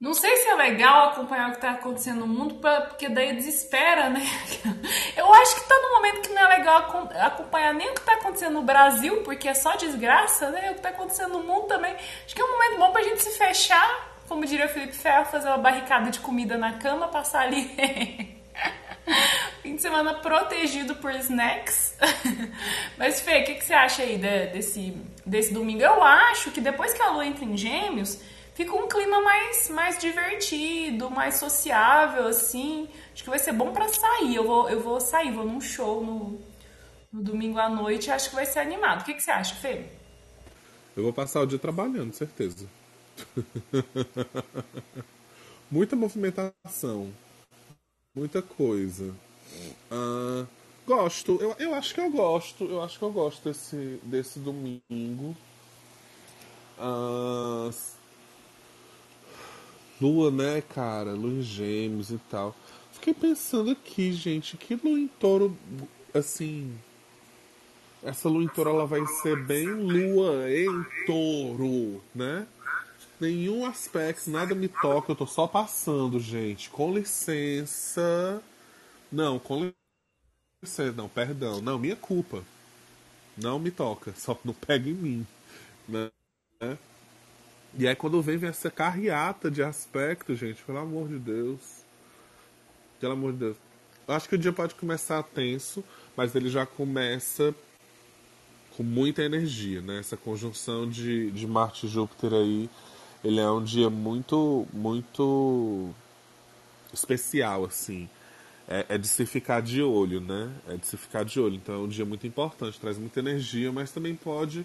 Não 0.00 0.14
sei 0.14 0.36
se 0.36 0.48
é 0.48 0.54
legal 0.54 1.08
acompanhar 1.08 1.48
o 1.48 1.50
que 1.50 1.56
está 1.56 1.72
acontecendo 1.72 2.20
no 2.20 2.26
mundo, 2.28 2.54
porque 2.54 3.08
daí 3.08 3.34
desespera, 3.34 4.08
né? 4.08 4.24
Eu 5.16 5.34
acho 5.34 5.56
que 5.56 5.60
está 5.62 5.74
no 5.74 5.90
momento 5.96 6.20
que 6.20 6.32
não 6.32 6.42
é 6.42 6.56
legal 6.56 6.88
acompanhar 7.20 7.74
nem 7.74 7.90
o 7.90 7.94
que 7.94 8.00
está 8.00 8.12
acontecendo 8.12 8.54
no 8.54 8.62
Brasil, 8.62 9.22
porque 9.24 9.48
é 9.48 9.54
só 9.54 9.74
desgraça, 9.74 10.50
né? 10.50 10.70
O 10.70 10.74
que 10.74 10.78
está 10.78 10.90
acontecendo 10.90 11.32
no 11.32 11.42
mundo 11.42 11.66
também. 11.66 11.96
Acho 12.24 12.32
que 12.32 12.40
é 12.40 12.44
um 12.44 12.52
momento 12.52 12.78
bom 12.78 12.92
para 12.92 13.00
a 13.00 13.04
gente 13.04 13.24
se 13.24 13.36
fechar, 13.36 14.16
como 14.28 14.46
diria 14.46 14.66
o 14.66 14.68
Felipe 14.68 14.94
Ferro, 14.94 15.24
fazer 15.24 15.48
uma 15.48 15.58
barricada 15.58 16.12
de 16.12 16.20
comida 16.20 16.56
na 16.56 16.74
cama, 16.74 17.08
passar 17.08 17.40
ali 17.42 18.38
fim 19.62 19.74
de 19.74 19.82
semana 19.82 20.14
protegido 20.14 20.94
por 20.94 21.12
snacks. 21.16 21.96
Mas, 22.96 23.20
Fê, 23.20 23.42
o 23.42 23.44
que, 23.44 23.54
que 23.54 23.64
você 23.64 23.74
acha 23.74 24.02
aí 24.02 24.16
desse, 24.16 24.96
desse 25.26 25.52
domingo? 25.52 25.82
Eu 25.82 26.04
acho 26.04 26.52
que 26.52 26.60
depois 26.60 26.92
que 26.92 27.02
a 27.02 27.10
lua 27.10 27.26
entra 27.26 27.44
em 27.44 27.56
gêmeos 27.56 28.20
fica 28.58 28.74
um 28.74 28.88
clima 28.88 29.22
mais, 29.22 29.70
mais 29.70 29.98
divertido, 29.98 31.08
mais 31.08 31.36
sociável, 31.36 32.26
assim. 32.26 32.88
Acho 33.12 33.22
que 33.22 33.30
vai 33.30 33.38
ser 33.38 33.52
bom 33.52 33.72
para 33.72 33.86
sair. 33.86 34.34
Eu 34.34 34.44
vou, 34.44 34.68
eu 34.68 34.80
vou 34.80 35.00
sair, 35.00 35.30
vou 35.30 35.44
num 35.44 35.60
show 35.60 36.04
no, 36.04 36.40
no 37.12 37.22
domingo 37.22 37.60
à 37.60 37.68
noite. 37.68 38.10
Acho 38.10 38.30
que 38.30 38.34
vai 38.34 38.44
ser 38.44 38.58
animado. 38.58 39.02
O 39.02 39.04
que, 39.04 39.14
que 39.14 39.22
você 39.22 39.30
acha, 39.30 39.54
Fê? 39.54 39.84
Eu 40.96 41.04
vou 41.04 41.12
passar 41.12 41.42
o 41.42 41.46
dia 41.46 41.58
trabalhando, 41.58 42.12
certeza. 42.12 42.68
muita 45.70 45.94
movimentação, 45.94 47.12
muita 48.12 48.42
coisa. 48.42 49.14
Uh, 49.88 50.44
gosto, 50.84 51.38
eu, 51.40 51.54
eu 51.60 51.74
acho 51.74 51.94
que 51.94 52.00
eu 52.00 52.10
gosto, 52.10 52.64
eu 52.64 52.82
acho 52.82 52.98
que 52.98 53.04
eu 53.04 53.12
gosto 53.12 53.48
desse, 53.48 54.00
desse 54.02 54.40
domingo. 54.40 55.36
Uh, 56.76 57.70
Lua, 60.00 60.30
né, 60.30 60.60
cara? 60.62 61.12
Lua 61.12 61.32
em 61.32 61.42
gêmeos 61.42 62.10
e 62.10 62.18
tal. 62.30 62.54
Fiquei 62.92 63.14
pensando 63.14 63.70
aqui, 63.70 64.12
gente, 64.12 64.56
que 64.56 64.74
lua 64.76 64.98
em 64.98 65.08
touro, 65.08 65.56
assim. 66.14 66.78
Essa 68.02 68.28
lua 68.28 68.44
em 68.44 68.48
touro 68.48 68.70
ela 68.70 68.86
vai 68.86 69.04
ser 69.06 69.36
bem 69.44 69.66
lua 69.68 70.50
em 70.50 70.84
touro, 71.06 72.02
né? 72.14 72.46
Nenhum 73.20 73.66
aspecto, 73.66 74.30
nada 74.30 74.54
me 74.54 74.68
toca, 74.68 75.10
eu 75.12 75.16
tô 75.16 75.26
só 75.26 75.46
passando, 75.48 76.20
gente. 76.20 76.70
Com 76.70 76.94
licença. 76.94 78.42
Não, 79.10 79.38
com 79.38 79.72
licença. 80.62 80.92
Não, 80.92 81.08
perdão. 81.08 81.60
Não, 81.60 81.78
minha 81.78 81.96
culpa. 81.96 82.44
Não 83.36 83.58
me 83.58 83.70
toca, 83.70 84.12
só 84.16 84.38
não 84.44 84.54
pega 84.54 84.88
em 84.88 84.94
mim. 84.94 85.26
Né? 85.88 86.10
E 87.76 87.86
aí 87.86 87.94
quando 87.94 88.20
vem, 88.22 88.36
vem 88.36 88.50
essa 88.50 88.70
carreata 88.70 89.50
de 89.50 89.62
aspecto, 89.62 90.34
gente, 90.34 90.62
pelo 90.62 90.78
amor 90.78 91.08
de 91.08 91.18
Deus. 91.18 91.60
Pelo 93.00 93.12
amor 93.12 93.32
de 93.32 93.38
Deus. 93.38 93.56
Eu 94.06 94.14
acho 94.14 94.28
que 94.28 94.34
o 94.34 94.38
dia 94.38 94.52
pode 94.52 94.74
começar 94.74 95.22
tenso, 95.22 95.84
mas 96.16 96.34
ele 96.34 96.48
já 96.48 96.64
começa 96.64 97.54
com 98.76 98.82
muita 98.82 99.22
energia, 99.22 99.82
né? 99.82 99.98
Essa 99.98 100.16
conjunção 100.16 100.88
de, 100.88 101.30
de 101.32 101.46
Marte 101.46 101.86
e 101.86 101.88
Júpiter 101.88 102.32
aí, 102.32 102.70
ele 103.22 103.40
é 103.40 103.50
um 103.50 103.62
dia 103.62 103.90
muito, 103.90 104.66
muito 104.72 105.90
especial, 106.92 107.64
assim. 107.64 108.08
É, 108.66 108.86
é, 108.90 108.98
de 108.98 109.08
se 109.08 109.26
ficar 109.26 109.60
de 109.60 109.82
olho, 109.82 110.20
né? 110.20 110.50
É 110.68 110.76
de 110.76 110.86
se 110.86 110.96
ficar 110.96 111.24
de 111.24 111.40
olho. 111.40 111.56
Então 111.56 111.74
é 111.74 111.78
um 111.78 111.88
dia 111.88 112.04
muito 112.04 112.26
importante, 112.26 112.78
traz 112.78 112.96
muita 112.96 113.18
energia, 113.20 113.72
mas 113.72 113.90
também 113.90 114.14
pode 114.14 114.64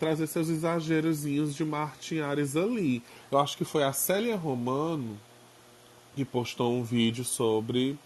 trazer 0.00 0.26
seus 0.26 0.48
exagerozinhos 0.48 1.54
de 1.54 1.62
Marte 1.62 2.14
em 2.14 2.20
Ares 2.20 2.56
ali. 2.56 3.02
Eu 3.30 3.38
acho 3.38 3.56
que 3.56 3.66
foi 3.66 3.84
a 3.84 3.92
Célia 3.92 4.34
Romano 4.34 5.20
que 6.16 6.24
postou 6.24 6.74
um 6.74 6.82
vídeo 6.82 7.22
sobre 7.22 7.98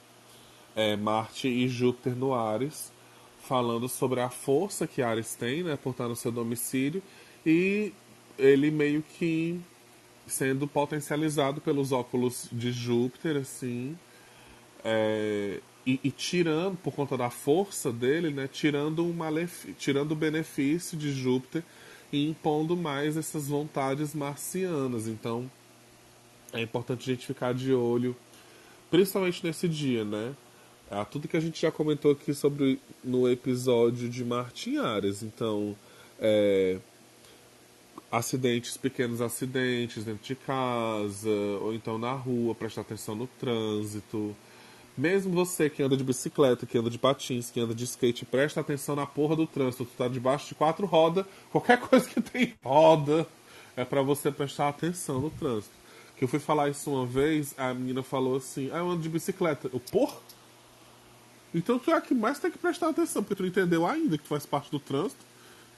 é, 0.74 0.96
Marte 0.96 1.48
e 1.48 1.68
Júpiter 1.68 2.14
no 2.14 2.34
Ares, 2.34 2.92
falando 3.40 3.88
sobre 3.88 4.20
a 4.20 4.28
força 4.28 4.86
que 4.86 5.02
Ares 5.02 5.36
tem, 5.36 5.62
né, 5.62 5.76
por 5.76 5.90
estar 5.90 6.08
no 6.08 6.16
seu 6.16 6.32
domicílio, 6.32 7.02
e 7.46 7.92
ele 8.36 8.70
meio 8.70 9.02
que 9.02 9.60
sendo 10.26 10.66
potencializado 10.66 11.60
pelos 11.60 11.92
óculos 11.92 12.48
de 12.50 12.72
Júpiter, 12.72 13.36
assim, 13.36 13.96
é, 14.84 15.60
e, 15.86 16.00
e, 16.02 16.10
tirando, 16.10 16.76
por 16.78 16.92
conta 16.92 17.16
da 17.16 17.30
força 17.30 17.92
dele, 17.92 18.30
né, 18.30 18.48
tirando, 18.48 19.04
um 19.04 19.14
tirando 19.78 20.12
o 20.12 20.16
benefício 20.16 20.96
de 20.96 21.12
Júpiter 21.12 21.62
e 22.14 22.28
impondo 22.28 22.76
mais 22.76 23.16
essas 23.16 23.48
vontades 23.48 24.14
marcianas. 24.14 25.08
Então, 25.08 25.50
é 26.52 26.60
importante 26.60 27.10
a 27.10 27.14
gente 27.14 27.26
ficar 27.26 27.52
de 27.52 27.72
olho, 27.72 28.16
principalmente 28.90 29.44
nesse 29.44 29.68
dia, 29.68 30.04
né? 30.04 30.34
É 30.90 31.04
tudo 31.04 31.26
que 31.26 31.36
a 31.36 31.40
gente 31.40 31.60
já 31.60 31.72
comentou 31.72 32.12
aqui 32.12 32.32
sobre 32.32 32.78
no 33.02 33.28
episódio 33.28 34.08
de 34.08 34.24
Marte 34.24 34.70
em 34.70 34.78
Ares. 34.78 35.22
Então, 35.22 35.74
é, 36.20 36.78
acidentes, 38.12 38.76
pequenos 38.76 39.20
acidentes 39.20 40.04
dentro 40.04 40.22
de 40.24 40.36
casa, 40.36 41.30
ou 41.60 41.74
então 41.74 41.98
na 41.98 42.12
rua, 42.12 42.54
prestar 42.54 42.82
atenção 42.82 43.16
no 43.16 43.26
trânsito. 43.26 44.36
Mesmo 44.96 45.32
você 45.32 45.68
que 45.68 45.82
anda 45.82 45.96
de 45.96 46.04
bicicleta, 46.04 46.66
que 46.66 46.78
anda 46.78 46.88
de 46.88 46.98
patins, 46.98 47.50
que 47.50 47.58
anda 47.58 47.74
de 47.74 47.84
skate, 47.84 48.24
presta 48.24 48.60
atenção 48.60 48.94
na 48.94 49.04
porra 49.04 49.34
do 49.34 49.46
trânsito. 49.46 49.84
Tu 49.84 49.96
tá 49.96 50.06
debaixo 50.06 50.48
de 50.48 50.54
quatro 50.54 50.86
rodas, 50.86 51.26
qualquer 51.50 51.78
coisa 51.80 52.08
que 52.08 52.20
tem 52.20 52.54
roda 52.62 53.26
é 53.76 53.84
para 53.84 54.02
você 54.02 54.30
prestar 54.30 54.68
atenção 54.68 55.20
no 55.20 55.30
trânsito. 55.30 55.74
Que 56.16 56.22
eu 56.22 56.28
fui 56.28 56.38
falar 56.38 56.70
isso 56.70 56.92
uma 56.92 57.04
vez, 57.04 57.54
a 57.58 57.74
menina 57.74 58.04
falou 58.04 58.36
assim: 58.36 58.70
Ah, 58.72 58.78
eu 58.78 58.90
ando 58.90 59.02
de 59.02 59.08
bicicleta. 59.08 59.68
Eu, 59.72 59.80
porra? 59.80 60.16
Então 61.52 61.78
tu 61.78 61.90
é 61.90 61.94
a 61.94 62.00
que 62.00 62.14
mais 62.14 62.38
tem 62.38 62.50
que 62.50 62.58
prestar 62.58 62.88
atenção, 62.88 63.22
porque 63.22 63.34
tu 63.34 63.42
não 63.42 63.48
entendeu 63.48 63.86
ainda 63.86 64.16
que 64.16 64.24
tu 64.24 64.28
faz 64.28 64.46
parte 64.46 64.70
do 64.70 64.78
trânsito. 64.78 65.24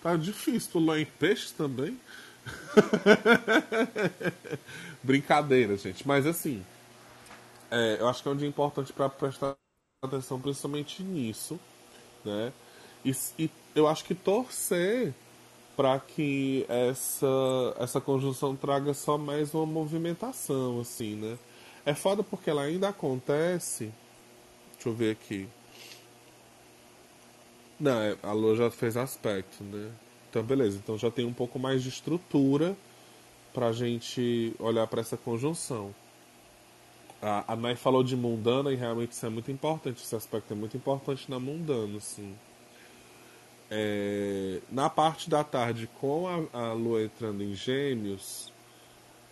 Tá 0.02 0.14
difícil, 0.14 0.72
tu 0.72 0.78
lá 0.78 1.00
em 1.00 1.06
peixes 1.06 1.52
também. 1.52 1.98
Brincadeira, 5.02 5.76
gente. 5.76 6.06
Mas 6.06 6.26
assim, 6.26 6.62
é, 7.70 7.96
eu 8.00 8.08
acho 8.08 8.22
que 8.22 8.28
é 8.28 8.32
um 8.32 8.36
dia 8.36 8.48
importante 8.48 8.92
para 8.92 9.08
prestar 9.08 9.56
atenção 10.02 10.40
principalmente 10.40 11.02
nisso, 11.02 11.58
né? 12.24 12.52
E, 13.04 13.12
e 13.38 13.50
eu 13.74 13.86
acho 13.88 14.04
que 14.04 14.14
torcer 14.14 15.14
para 15.76 15.98
que 16.00 16.66
essa, 16.68 17.26
essa 17.78 18.00
conjunção 18.00 18.56
traga 18.56 18.94
só 18.94 19.18
mais 19.18 19.54
uma 19.54 19.66
movimentação, 19.66 20.80
assim, 20.80 21.16
né? 21.16 21.38
É 21.84 21.94
foda 21.94 22.22
porque 22.22 22.50
ela 22.50 22.62
ainda 22.62 22.88
acontece. 22.88 23.92
Deixa 24.74 24.88
eu 24.88 24.94
ver 24.94 25.12
aqui. 25.12 25.48
Não, 27.78 28.00
é, 28.00 28.16
a 28.22 28.32
Lua 28.32 28.56
já 28.56 28.70
fez 28.70 28.96
aspecto, 28.96 29.62
né? 29.64 29.92
Então, 30.30 30.42
beleza. 30.42 30.78
Então 30.78 30.96
já 30.98 31.10
tem 31.10 31.24
um 31.26 31.32
pouco 31.32 31.58
mais 31.58 31.82
de 31.82 31.88
estrutura 31.90 32.76
pra 33.54 33.72
gente 33.72 34.54
olhar 34.58 34.86
para 34.86 35.00
essa 35.00 35.16
conjunção. 35.16 35.94
A, 37.20 37.52
a 37.52 37.56
Nai 37.56 37.76
falou 37.76 38.02
de 38.02 38.16
mundana 38.16 38.72
e 38.72 38.76
realmente 38.76 39.12
isso 39.12 39.24
é 39.24 39.28
muito 39.28 39.50
importante. 39.50 40.02
Esse 40.02 40.14
aspecto 40.14 40.52
é 40.52 40.56
muito 40.56 40.76
importante 40.76 41.30
na 41.30 41.38
mundana, 41.38 41.98
sim. 42.00 42.34
É, 43.70 44.60
na 44.70 44.88
parte 44.88 45.28
da 45.28 45.42
tarde, 45.42 45.88
com 46.00 46.26
a, 46.28 46.68
a 46.68 46.72
lua 46.72 47.02
entrando 47.02 47.42
em 47.42 47.54
Gêmeos, 47.54 48.52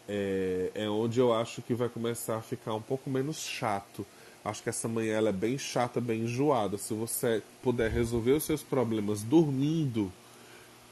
é, 0.08 0.70
é, 0.74 0.88
onde 0.88 1.20
eu 1.20 1.32
acho 1.32 1.62
que 1.62 1.74
vai 1.74 1.88
começar 1.88 2.36
a 2.36 2.42
ficar 2.42 2.74
um 2.74 2.82
pouco 2.82 3.08
menos 3.08 3.38
chato. 3.38 4.04
Acho 4.44 4.62
que 4.62 4.68
essa 4.68 4.88
manhã 4.88 5.16
ela 5.16 5.30
é 5.30 5.32
bem 5.32 5.56
chata, 5.56 6.00
bem 6.00 6.22
enjoada. 6.22 6.76
Se 6.76 6.92
você 6.92 7.42
puder 7.62 7.90
resolver 7.90 8.32
os 8.32 8.44
seus 8.44 8.62
problemas 8.62 9.22
dormindo, 9.22 10.12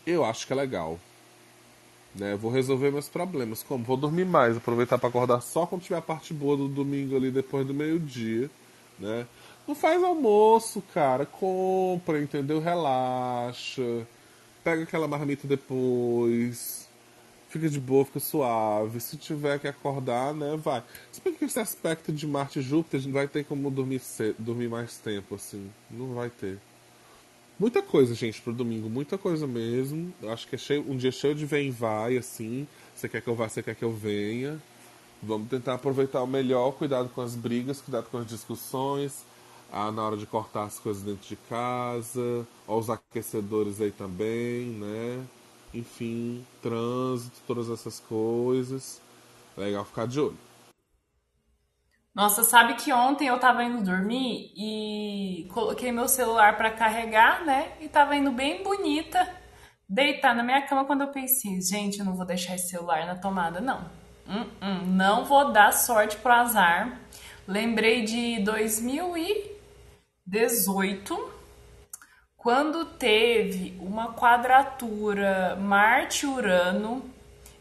eu 0.07 0.25
acho 0.25 0.47
que 0.47 0.53
é 0.53 0.57
legal. 0.57 0.99
Né? 2.15 2.37
Vou 2.37 2.51
resolver 2.51 2.91
meus 2.91 3.09
problemas. 3.09 3.63
Como? 3.63 3.85
Vou 3.85 3.97
dormir 3.97 4.27
mais, 4.27 4.57
aproveitar 4.57 4.99
para 4.99 5.09
acordar 5.09 5.41
só 5.41 5.67
quando 5.67 5.83
tiver 5.83 5.97
a 5.97 6.03
parte 6.03 6.35
boa 6.35 6.57
do 6.57 6.69
domingo 6.69 7.17
ali 7.17 7.31
depois 7.31 7.67
do 7.67 7.73
meio-dia, 7.73 8.51
né? 8.99 9.27
Não 9.67 9.75
faz 9.75 10.03
almoço, 10.03 10.83
cara. 10.93 11.25
Compra, 11.25 12.21
entendeu? 12.21 12.61
Relaxa. 12.61 14.07
Pega 14.65 14.83
aquela 14.83 15.09
marmita 15.09 15.47
depois. 15.47 16.89
Fica 17.49 17.69
de 17.69 17.79
boa, 17.79 18.05
fica 18.05 18.19
suave. 18.19 18.99
Se 19.01 19.17
tiver 19.17 19.59
que 19.59 19.69
acordar, 19.69 20.35
né, 20.35 20.57
vai. 20.57 20.83
Se 21.13 21.21
bem 21.21 21.35
que 21.35 21.45
esse 21.45 21.61
aspecto 21.61 22.11
de 22.11 22.27
Marte 22.27 22.59
e 22.61 22.63
Júpiter, 22.63 22.99
a 22.99 23.03
gente 23.03 23.13
vai 23.13 23.29
ter 23.29 23.45
como 23.45 23.71
dormir, 23.71 23.99
cedo, 24.01 24.37
dormir 24.39 24.69
mais 24.69 24.97
tempo, 24.99 25.35
assim. 25.35 25.71
Não 25.91 26.15
vai 26.15 26.31
ter. 26.31 26.59
Muita 27.63 27.81
coisa, 27.81 28.13
gente, 28.13 28.43
pro 28.43 28.53
domingo. 28.53 28.91
Muita 28.91 29.17
coisa 29.17 29.47
mesmo. 29.47 30.13
Acho 30.25 30.49
que 30.49 30.57
é 30.57 30.59
cheio, 30.59 30.85
um 30.91 30.97
dia 30.97 31.13
cheio 31.13 31.33
de 31.33 31.47
vem 31.47 31.69
e 31.69 31.71
vai, 31.71 32.17
assim. 32.17 32.67
Você 32.93 33.09
quer 33.09 33.23
que 33.23 33.29
eu 33.29 33.37
vá, 33.37 33.49
você 33.49 33.63
quer 33.63 33.77
que 33.77 33.85
eu 33.85 33.93
venha. 33.93 34.61
Vamos 35.23 35.49
tentar 35.49 35.75
aproveitar 35.75 36.25
o 36.25 36.27
melhor. 36.27 36.73
Cuidado 36.73 37.09
com 37.11 37.21
as 37.21 37.37
brigas, 37.37 37.81
cuidado 37.81 38.09
com 38.11 38.19
as 38.19 38.27
discussões 38.27 39.25
ah, 39.71 39.93
na 39.93 40.03
hora 40.03 40.17
de 40.17 40.27
cortar 40.27 40.65
as 40.65 40.81
coisas 40.81 41.05
dentro 41.05 41.25
de 41.29 41.37
casa, 41.37 42.45
ó, 42.67 42.81
os 42.81 42.91
aquecedores 42.91 43.81
aí 43.81 43.93
também, 43.93 44.65
né? 44.65 45.25
Enfim, 45.73 46.45
trânsito, 46.61 47.37
todas 47.47 47.71
essas 47.71 48.01
coisas. 48.01 49.01
Legal 49.57 49.85
ficar 49.85 50.09
de 50.09 50.19
olho. 50.19 50.52
Nossa, 52.15 52.45
sabe 52.45 52.75
que 52.75 52.93
ontem 52.93 53.29
eu 53.29 53.39
tava 53.39 53.65
indo 53.65 53.83
dormir 53.83 54.53
e 54.55 55.49
coloquei 55.53 55.91
meu 55.91 56.07
celular 56.07 56.59
para 56.59 56.71
carregar, 56.71 57.45
né? 57.45 57.73
E 57.81 57.89
tava 57.89 58.15
indo 58.15 58.31
bem 58.31 58.63
bonita, 58.63 59.27
deitar 59.89 60.35
na 60.35 60.43
minha 60.43 60.61
cama 60.67 60.85
quando 60.85 61.03
eu 61.03 61.09
pensei, 61.09 61.61
gente, 61.63 61.99
eu 61.99 62.05
não 62.05 62.15
vou 62.15 62.27
deixar 62.27 62.55
esse 62.55 62.69
celular 62.69 63.07
na 63.07 63.15
tomada, 63.15 63.61
não. 63.61 63.91
Hum, 64.29 64.47
hum, 64.61 64.87
não 64.89 65.25
vou 65.25 65.53
dar 65.53 65.73
sorte 65.73 66.17
pro 66.19 66.33
azar. 66.33 67.01
Lembrei 67.49 68.05
de 68.05 68.41
2000 68.41 69.17
e 69.17 69.53
18, 70.27 71.33
quando 72.37 72.85
teve 72.85 73.77
uma 73.81 74.13
quadratura 74.13 75.57
Marte-Urano, 75.57 77.12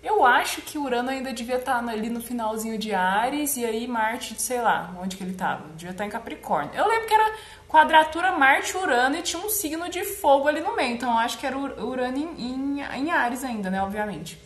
eu 0.04 0.26
acho 0.26 0.62
que 0.62 0.78
Urano 0.78 1.10
ainda 1.10 1.32
devia 1.32 1.58
estar 1.58 1.78
ali 1.88 2.10
no 2.10 2.22
finalzinho 2.22 2.78
de 2.78 2.94
Ares 2.94 3.56
e 3.58 3.66
aí 3.66 3.88
Marte, 3.88 4.40
sei 4.42 4.62
lá, 4.62 4.96
onde 5.00 5.16
que 5.16 5.24
ele 5.24 5.32
estava? 5.32 5.68
Devia 5.76 5.92
estar 5.92 6.06
em 6.06 6.10
Capricórnio. 6.10 6.74
Eu 6.74 6.88
lembro 6.88 7.08
que 7.08 7.14
era 7.14 7.36
quadratura 7.68 8.32
Marte-Urano 8.32 9.18
e 9.18 9.22
tinha 9.22 9.42
um 9.44 9.50
signo 9.50 9.90
de 9.90 10.04
fogo 10.04 10.48
ali 10.48 10.62
no 10.62 10.76
meio, 10.76 10.94
então 10.94 11.12
eu 11.12 11.18
acho 11.18 11.38
que 11.38 11.46
era 11.46 11.58
Urano 11.58 12.18
em, 12.18 12.42
em, 12.42 12.82
em 12.82 13.12
Ares 13.12 13.44
ainda, 13.44 13.70
né, 13.70 13.82
obviamente. 13.82 14.38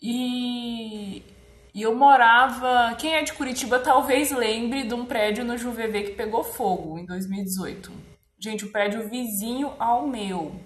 E 0.00 1.22
e 1.78 1.82
eu 1.82 1.94
morava. 1.94 2.94
Quem 2.96 3.14
é 3.14 3.22
de 3.22 3.32
Curitiba 3.32 3.78
talvez 3.78 4.32
lembre 4.32 4.82
de 4.82 4.94
um 4.94 5.04
prédio 5.06 5.44
no 5.44 5.56
JuVV 5.56 6.02
que 6.02 6.12
pegou 6.12 6.42
fogo 6.42 6.98
em 6.98 7.06
2018. 7.06 7.92
Gente, 8.40 8.64
o 8.64 8.72
prédio 8.72 9.08
vizinho 9.08 9.72
ao 9.78 10.04
meu. 10.04 10.60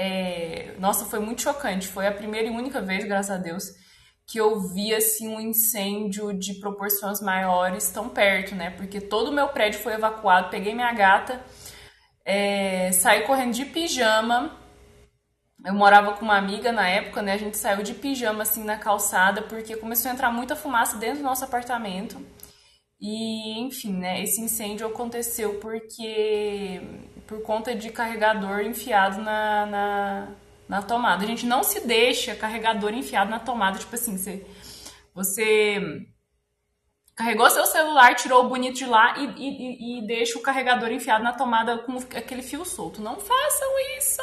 É... 0.00 0.74
Nossa, 0.78 1.04
foi 1.04 1.18
muito 1.20 1.42
chocante. 1.42 1.88
Foi 1.88 2.06
a 2.06 2.12
primeira 2.12 2.48
e 2.48 2.50
única 2.50 2.80
vez, 2.80 3.04
graças 3.04 3.30
a 3.30 3.38
Deus, 3.38 3.64
que 4.26 4.38
eu 4.38 4.60
vi 4.60 4.94
assim 4.94 5.28
um 5.28 5.40
incêndio 5.40 6.32
de 6.32 6.54
proporções 6.54 7.20
maiores 7.20 7.90
tão 7.90 8.08
perto, 8.08 8.54
né? 8.54 8.70
Porque 8.70 9.00
todo 9.00 9.28
o 9.28 9.32
meu 9.32 9.48
prédio 9.48 9.80
foi 9.80 9.94
evacuado. 9.94 10.50
Peguei 10.50 10.74
minha 10.74 10.92
gata, 10.92 11.40
é... 12.24 12.92
saí 12.92 13.22
correndo 13.22 13.52
de 13.52 13.64
pijama 13.66 14.58
eu 15.64 15.74
morava 15.74 16.14
com 16.14 16.24
uma 16.24 16.36
amiga 16.36 16.72
na 16.72 16.88
época, 16.88 17.20
né? 17.20 17.32
A 17.34 17.36
gente 17.36 17.56
saiu 17.58 17.82
de 17.82 17.94
pijama 17.94 18.42
assim 18.42 18.64
na 18.64 18.78
calçada 18.78 19.42
porque 19.42 19.76
começou 19.76 20.10
a 20.10 20.14
entrar 20.14 20.32
muita 20.32 20.56
fumaça 20.56 20.96
dentro 20.96 21.18
do 21.18 21.24
nosso 21.24 21.44
apartamento. 21.44 22.16
E, 23.00 23.58
enfim, 23.60 23.94
né, 23.94 24.22
esse 24.22 24.40
incêndio 24.40 24.86
aconteceu 24.86 25.58
porque 25.58 26.80
por 27.30 27.40
conta 27.42 27.76
de 27.76 27.90
carregador 27.90 28.60
enfiado 28.62 29.22
na, 29.22 29.64
na, 29.64 30.28
na 30.68 30.82
tomada. 30.82 31.22
A 31.22 31.26
gente 31.28 31.46
não 31.46 31.62
se 31.62 31.86
deixa 31.86 32.34
carregador 32.34 32.92
enfiado 32.92 33.30
na 33.30 33.38
tomada, 33.38 33.78
tipo 33.78 33.94
assim, 33.94 34.18
você, 34.18 34.44
você 35.14 35.80
carregou 37.14 37.48
seu 37.48 37.64
celular, 37.66 38.16
tirou 38.16 38.44
o 38.44 38.48
bonito 38.48 38.78
de 38.78 38.84
lá 38.84 39.14
e, 39.16 39.26
e, 39.36 40.00
e 40.00 40.06
deixa 40.08 40.36
o 40.36 40.42
carregador 40.42 40.90
enfiado 40.90 41.22
na 41.22 41.32
tomada 41.32 41.78
com 41.78 41.98
aquele 41.98 42.42
fio 42.42 42.64
solto. 42.64 43.00
Não 43.00 43.14
façam 43.20 43.68
isso! 43.96 44.22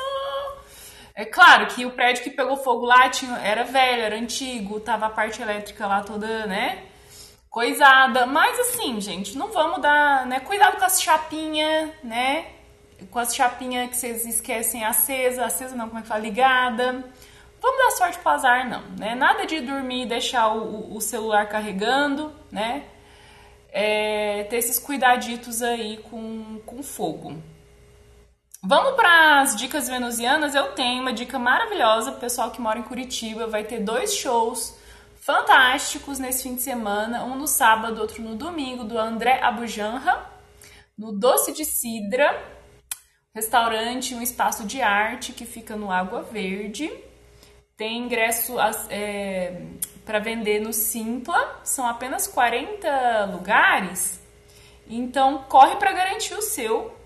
É 1.16 1.24
claro 1.24 1.68
que 1.68 1.86
o 1.86 1.92
prédio 1.92 2.24
que 2.24 2.30
pegou 2.30 2.58
fogo 2.58 2.86
lá 2.86 3.10
tinha, 3.10 3.38
era 3.38 3.64
velho, 3.64 4.04
era 4.04 4.18
antigo, 4.18 4.82
tava 4.82 5.06
a 5.06 5.10
parte 5.10 5.42
elétrica 5.42 5.88
lá 5.88 6.04
toda, 6.04 6.46
né? 6.46 6.84
Coisada. 7.50 8.26
Mas 8.26 8.60
assim, 8.60 9.00
gente, 9.00 9.38
não 9.38 9.48
vamos 9.48 9.82
dar, 9.82 10.26
né? 10.26 10.42
Cuidado 10.42 10.78
com 10.78 10.84
as 10.84 11.02
chapinhas, 11.02 11.90
né? 12.04 12.57
Com 13.12 13.20
as 13.20 13.36
chapinhas 13.36 13.90
que 13.90 13.98
vocês 13.98 14.26
esquecem 14.26 14.84
acesa, 14.84 15.46
acesa 15.46 15.76
não, 15.76 15.88
como 15.88 16.00
é 16.00 16.02
que 16.02 16.08
fala? 16.08 16.22
Ligada. 16.22 17.04
Vamos 17.62 17.78
dar 17.78 17.92
sorte 17.92 18.20
pro 18.20 18.30
azar, 18.30 18.70
não, 18.70 18.84
né? 18.98 19.16
Nada 19.16 19.46
de 19.46 19.60
dormir 19.62 20.04
e 20.04 20.06
deixar 20.08 20.50
o, 20.50 20.96
o 20.96 21.02
celular 21.02 21.48
carregando, 21.48 22.32
né? 22.52 22.86
É, 23.72 24.44
ter 24.46 24.58
esses 24.58 24.80
cuidaditos 24.80 25.62
aí 25.62 25.98
com, 25.98 26.60
com 26.66 26.82
fogo. 26.82 27.42
Vamos 28.64 28.96
para 28.96 29.42
as 29.42 29.56
dicas 29.56 29.88
venusianas. 29.88 30.56
Eu 30.56 30.74
tenho 30.74 31.02
uma 31.02 31.14
dica 31.14 31.38
maravilhosa 31.38 32.12
para 32.12 32.18
o 32.18 32.22
pessoal 32.22 32.52
que 32.52 32.60
mora 32.60 32.80
em 32.80 32.84
Curitiba. 32.84 33.48
Vai 33.48 33.64
ter 33.64 33.80
dois 33.80 34.14
shows 34.14 34.78
fantásticos 35.28 36.20
nesse 36.20 36.44
fim 36.44 36.56
de 36.56 36.62
semana, 36.62 37.26
um 37.26 37.36
no 37.36 37.48
sábado, 37.48 38.00
outro 38.00 38.22
no 38.24 38.36
domingo, 38.36 38.86
do 38.86 38.98
André 38.98 39.42
Abujanra, 39.42 40.26
no 40.98 41.12
Doce 41.12 41.52
de 41.52 41.66
Cidra, 41.66 42.57
restaurante, 43.38 44.16
um 44.16 44.22
espaço 44.22 44.66
de 44.66 44.82
arte 44.82 45.32
que 45.32 45.46
fica 45.46 45.76
no 45.76 45.92
Água 45.92 46.24
Verde. 46.24 46.92
Tem 47.78 48.00
ingresso 48.00 48.56
é, 48.90 49.62
para 50.04 50.18
vender 50.18 50.60
no 50.60 50.74
Simpla, 50.74 51.60
são 51.64 51.86
apenas 51.86 52.26
40 52.26 53.26
lugares, 53.26 54.20
então 54.88 55.46
corre 55.48 55.76
para 55.76 55.92
garantir 55.92 56.34
o 56.34 56.42
seu 56.42 56.98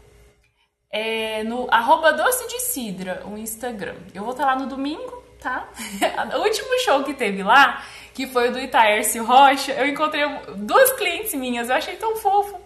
é, 0.89 1.43
no 1.43 1.67
arroba 1.69 2.13
doce 2.13 2.47
de 2.47 2.61
cidra, 2.61 3.23
o 3.25 3.37
Instagram. 3.37 3.97
Eu 4.13 4.23
vou 4.23 4.31
estar 4.31 4.45
lá 4.45 4.55
no 4.55 4.67
domingo, 4.67 5.21
tá? 5.41 5.67
o 6.37 6.43
último 6.43 6.79
show 6.79 7.03
que 7.03 7.13
teve 7.13 7.43
lá, 7.43 7.83
que 8.13 8.25
foi 8.27 8.47
o 8.47 8.53
do 8.53 8.59
Itaércio 8.59 9.25
Rocha, 9.25 9.73
eu 9.73 9.85
encontrei 9.85 10.23
duas 10.55 10.93
clientes 10.93 11.33
minhas, 11.33 11.67
eu 11.67 11.75
achei 11.75 11.97
tão 11.97 12.15
fofo. 12.15 12.60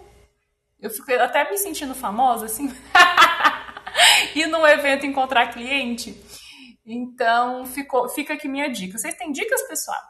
Eu 0.80 0.90
fiquei 0.90 1.18
até 1.18 1.50
me 1.50 1.56
sentindo 1.56 1.94
famosa, 1.94 2.46
assim. 2.46 2.68
e 4.34 4.46
num 4.46 4.66
evento 4.66 5.06
encontrar 5.06 5.52
cliente. 5.52 6.20
Então, 6.84 7.64
ficou, 7.66 8.08
fica 8.08 8.34
aqui 8.34 8.48
minha 8.48 8.70
dica. 8.70 8.98
Vocês 8.98 9.14
têm 9.16 9.32
dicas, 9.32 9.62
pessoal? 9.66 10.00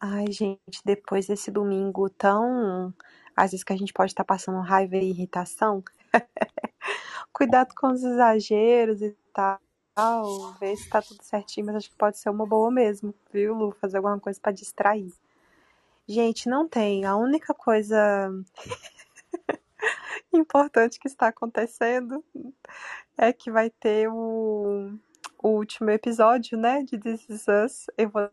Ai, 0.00 0.30
gente, 0.30 0.80
depois 0.84 1.26
desse 1.26 1.50
domingo 1.50 2.08
tão 2.10 2.94
às 3.36 3.50
vezes 3.50 3.62
que 3.62 3.72
a 3.72 3.76
gente 3.76 3.92
pode 3.92 4.12
estar 4.12 4.24
passando 4.24 4.60
raiva 4.60 4.96
e 4.96 5.10
irritação. 5.10 5.84
Cuidado 7.32 7.74
com 7.76 7.88
os 7.88 8.02
exageros 8.02 9.02
e 9.02 9.14
tal. 9.32 9.60
Ver 10.58 10.74
se 10.76 10.88
tá 10.88 11.02
tudo 11.02 11.22
certinho, 11.22 11.66
mas 11.66 11.76
acho 11.76 11.90
que 11.90 11.96
pode 11.96 12.18
ser 12.18 12.30
uma 12.30 12.46
boa 12.46 12.70
mesmo, 12.70 13.14
viu, 13.30 13.54
Lu? 13.54 13.72
Fazer 13.72 13.98
alguma 13.98 14.18
coisa 14.18 14.40
para 14.40 14.52
distrair. 14.52 15.12
Gente, 16.08 16.48
não 16.48 16.68
tem. 16.68 17.04
A 17.04 17.16
única 17.16 17.52
coisa 17.52 18.30
importante 20.32 21.00
que 21.00 21.08
está 21.08 21.28
acontecendo 21.28 22.24
é 23.18 23.32
que 23.32 23.50
vai 23.50 23.70
ter 23.70 24.08
o, 24.08 24.96
o 25.42 25.48
último 25.48 25.90
episódio, 25.90 26.56
né, 26.56 26.82
de 26.84 26.98
This 26.98 27.28
Is 27.28 27.46
Us. 27.48 27.86
Eu 27.98 28.08
vou 28.10 28.30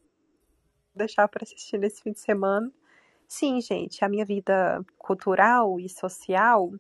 deixar 0.94 1.28
para 1.28 1.44
assistir 1.44 1.80
nesse 1.80 2.04
fim 2.04 2.12
de 2.12 2.20
semana. 2.20 2.72
Sim, 3.28 3.60
gente, 3.60 4.06
a 4.06 4.10
minha 4.10 4.26
vida 4.26 4.86
cultural 4.98 5.80
e 5.80 5.90
social 5.90 6.72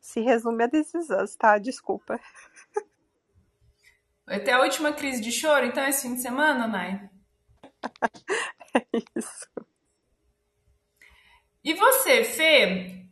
se 0.00 0.20
resume 0.20 0.64
a 0.64 0.66
decisões, 0.68 1.34
tá? 1.34 1.58
Desculpa. 1.58 2.20
Vai 4.24 4.38
ter 4.38 4.52
a 4.52 4.60
última 4.60 4.92
crise 4.92 5.20
de 5.20 5.32
choro, 5.32 5.66
então, 5.66 5.84
esse 5.88 6.02
fim 6.02 6.14
de 6.14 6.22
semana, 6.22 6.68
Nai? 6.68 7.10
é 8.74 8.86
isso. 9.16 9.50
E 11.62 11.74
você, 11.74 12.24
Fê? 12.24 13.04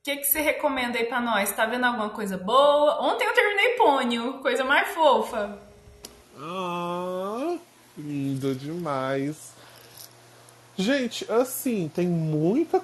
O 0.00 0.04
que, 0.04 0.16
que 0.18 0.24
você 0.24 0.40
recomenda 0.40 0.96
aí 0.96 1.06
pra 1.06 1.20
nós? 1.20 1.52
Tá 1.52 1.66
vendo 1.66 1.84
alguma 1.84 2.10
coisa 2.10 2.38
boa? 2.38 3.02
Ontem 3.02 3.26
eu 3.26 3.34
terminei 3.34 3.70
Pônio, 3.70 4.38
coisa 4.38 4.62
mais 4.62 4.88
fofa. 4.94 5.58
Ah, 6.38 7.56
lindo 7.98 8.54
demais. 8.54 9.52
Gente, 10.76 11.30
assim, 11.32 11.90
tem 11.92 12.06
muita 12.06 12.80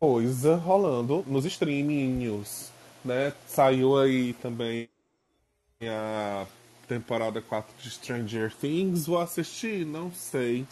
coisa 0.00 0.56
rolando 0.56 1.22
nos 1.28 1.44
streaminhos, 1.44 2.72
né? 3.04 3.32
Saiu 3.46 3.96
aí 3.96 4.32
também 4.32 4.88
a 5.84 6.46
temporada 6.88 7.40
4 7.40 7.72
de 7.78 7.90
Stranger 7.90 8.52
Things. 8.52 9.06
Vou 9.06 9.20
assistir? 9.20 9.86
Não 9.86 10.10
sei. 10.10 10.66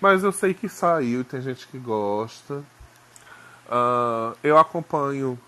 Mas 0.00 0.22
eu 0.22 0.30
sei 0.30 0.54
que 0.54 0.68
saiu 0.68 1.22
e 1.22 1.24
tem 1.24 1.42
gente 1.42 1.66
que 1.66 1.78
gosta. 1.78 2.62
Uh, 3.66 4.36
eu 4.42 4.58
acompanho. 4.58 5.38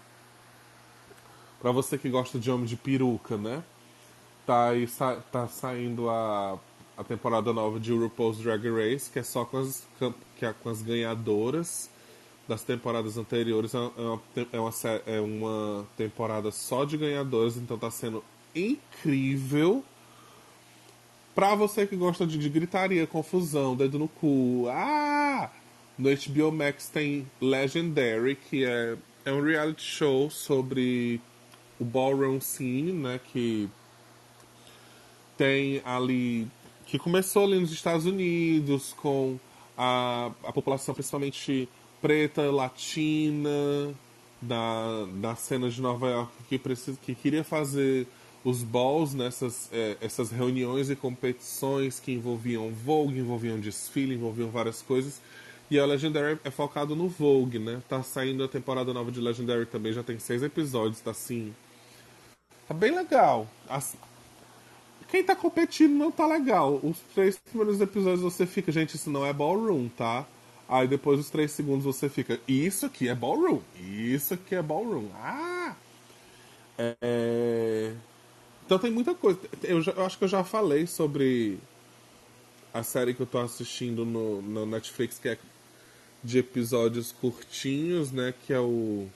Pra 1.61 1.73
você 1.73 1.99
que 1.99 2.09
gosta 2.09 2.39
de 2.39 2.51
homem 2.51 2.67
de 2.67 2.77
peruca, 2.77 3.37
né? 3.37 3.63
Tá, 4.47 4.69
aí, 4.69 4.87
sa 4.87 5.17
tá 5.33 5.49
saindo 5.49 6.09
a, 6.09 6.59
a 6.97 7.05
temporada 7.05 7.53
nova 7.53 7.81
de 7.81 7.93
RuPaul's 7.93 8.39
Drag 8.39 8.69
Race, 8.71 9.11
que 9.11 9.19
é 9.19 9.23
só 9.23 9.45
com 9.45 9.59
as, 9.59 9.87
que 10.37 10.47
é 10.47 10.53
com 10.53 10.69
as 10.69 10.83
ganhadoras 10.83 11.91
das 12.47 12.63
temporadas 12.63 13.17
anteriores. 13.17 13.75
É 13.75 13.79
uma, 13.79 14.23
é, 14.53 14.61
uma, 14.61 14.73
é 15.07 15.21
uma 15.21 15.87
temporada 15.97 16.53
só 16.53 16.85
de 16.85 16.97
ganhadoras, 16.97 17.57
então 17.57 17.77
tá 17.77 17.91
sendo 17.91 18.23
incrível. 18.55 19.85
Pra 21.35 21.55
você 21.55 21.87
que 21.87 21.97
gosta 21.97 22.27
de, 22.27 22.39
de 22.39 22.49
gritaria, 22.49 23.07
confusão, 23.07 23.77
dedo 23.77 23.99
no 23.99 24.09
cu, 24.09 24.67
ah! 24.71 25.51
No 25.99 26.11
HBO 26.11 26.53
Max 26.53 26.89
tem 26.89 27.27
Legendary, 27.41 28.37
que 28.37 28.65
é, 28.65 28.97
é 29.25 29.33
um 29.33 29.43
reality 29.43 29.83
show 29.83 30.31
sobre 30.31 31.21
o 31.79 31.85
ballroom 31.85 32.41
scene, 32.41 32.93
né? 32.93 33.21
Que 33.33 33.69
tem 35.37 35.81
ali. 35.85 36.47
que 36.87 36.99
começou 36.99 37.45
ali 37.45 37.59
nos 37.59 37.73
Estados 37.73 38.07
Unidos 38.07 38.95
com 38.95 39.39
a, 39.77 40.31
a 40.45 40.53
população 40.53 40.95
principalmente 40.95 41.69
preta, 42.01 42.51
latina, 42.51 43.95
da, 44.41 45.07
da 45.15 45.35
cena 45.35 45.69
de 45.71 45.81
Nova 45.81 46.09
York 46.09 46.33
que, 46.49 46.59
precisa, 46.59 46.99
que 47.03 47.15
queria 47.15 47.43
fazer 47.43 48.07
os 48.45 48.63
balls 48.63 49.13
nessas 49.13 49.69
é, 49.73 49.97
essas 50.01 50.31
reuniões 50.31 50.89
e 50.89 50.95
competições 50.95 51.99
que 51.99 52.13
envolviam 52.13 52.71
Vogue, 52.71 53.19
envolviam 53.19 53.59
desfile, 53.59 54.15
envolviam 54.15 54.49
várias 54.51 54.83
coisas. 54.83 55.21
E 55.71 55.79
a 55.79 55.85
Legendary 55.85 56.39
é 56.45 56.51
focado 56.51 56.95
no 56.95 57.09
Vogue, 57.09 57.59
né? 57.59 57.83
Tá 57.89 58.03
saindo 58.03 58.45
a 58.45 58.49
temporada 58.49 58.93
nova 58.95 59.11
de 59.11 59.21
Legendary 59.21 59.67
também, 59.67 59.93
já 59.93 60.03
tem 60.03 60.19
seis 60.19 60.43
episódios, 60.43 61.01
tá 61.01 61.11
assim. 61.11 61.53
Tá 62.69 62.75
bem 62.75 62.95
legal. 62.95 63.49
Quem 65.09 65.25
tá 65.25 65.35
competindo 65.35 65.93
não 65.93 66.11
tá 66.11 66.27
legal. 66.27 66.81
Os 66.83 66.99
três 67.15 67.39
primeiros 67.39 67.81
episódios 67.81 68.21
você 68.21 68.47
fica, 68.47 68.71
gente, 68.71 68.95
isso 68.95 69.11
não 69.11 69.27
é 69.27 69.33
ballroom, 69.33 69.89
tá? 69.89 70.27
Aí 70.69 70.87
depois 70.87 71.19
dos 71.19 71.31
três 71.31 71.53
segundos 71.53 71.85
você 71.85 72.09
fica, 72.09 72.41
isso 72.47 72.87
aqui 72.87 73.09
é 73.09 73.15
ballroom, 73.15 73.61
isso 73.81 74.35
aqui 74.35 74.55
é 74.55 74.63
ballroom. 74.63 75.09
Ah! 75.15 75.77
É... 76.79 77.93
Então 78.65 78.79
tem 78.79 78.91
muita 78.91 79.15
coisa. 79.15 79.39
Eu, 79.63 79.81
já, 79.81 79.93
eu, 79.93 80.05
acho 80.05 80.19
que 80.19 80.25
eu 80.25 80.29
já 80.29 80.43
falei 80.43 80.87
sobre 80.87 81.59
a 82.75 82.83
série 82.83 83.15
que 83.15 83.21
eu 83.21 83.27
tô 83.27 83.39
assistindo 83.39 84.05
no, 84.05 84.43
no 84.43 84.67
Netflix, 84.67 85.19
que 85.19 85.29
é 85.29 85.39
de 86.27 86.39
episódios 86.39 87.13
curtinhos, 87.13 88.11
né? 88.11 88.35
Que 88.45 88.53
é 88.53 88.59
o 88.59 89.07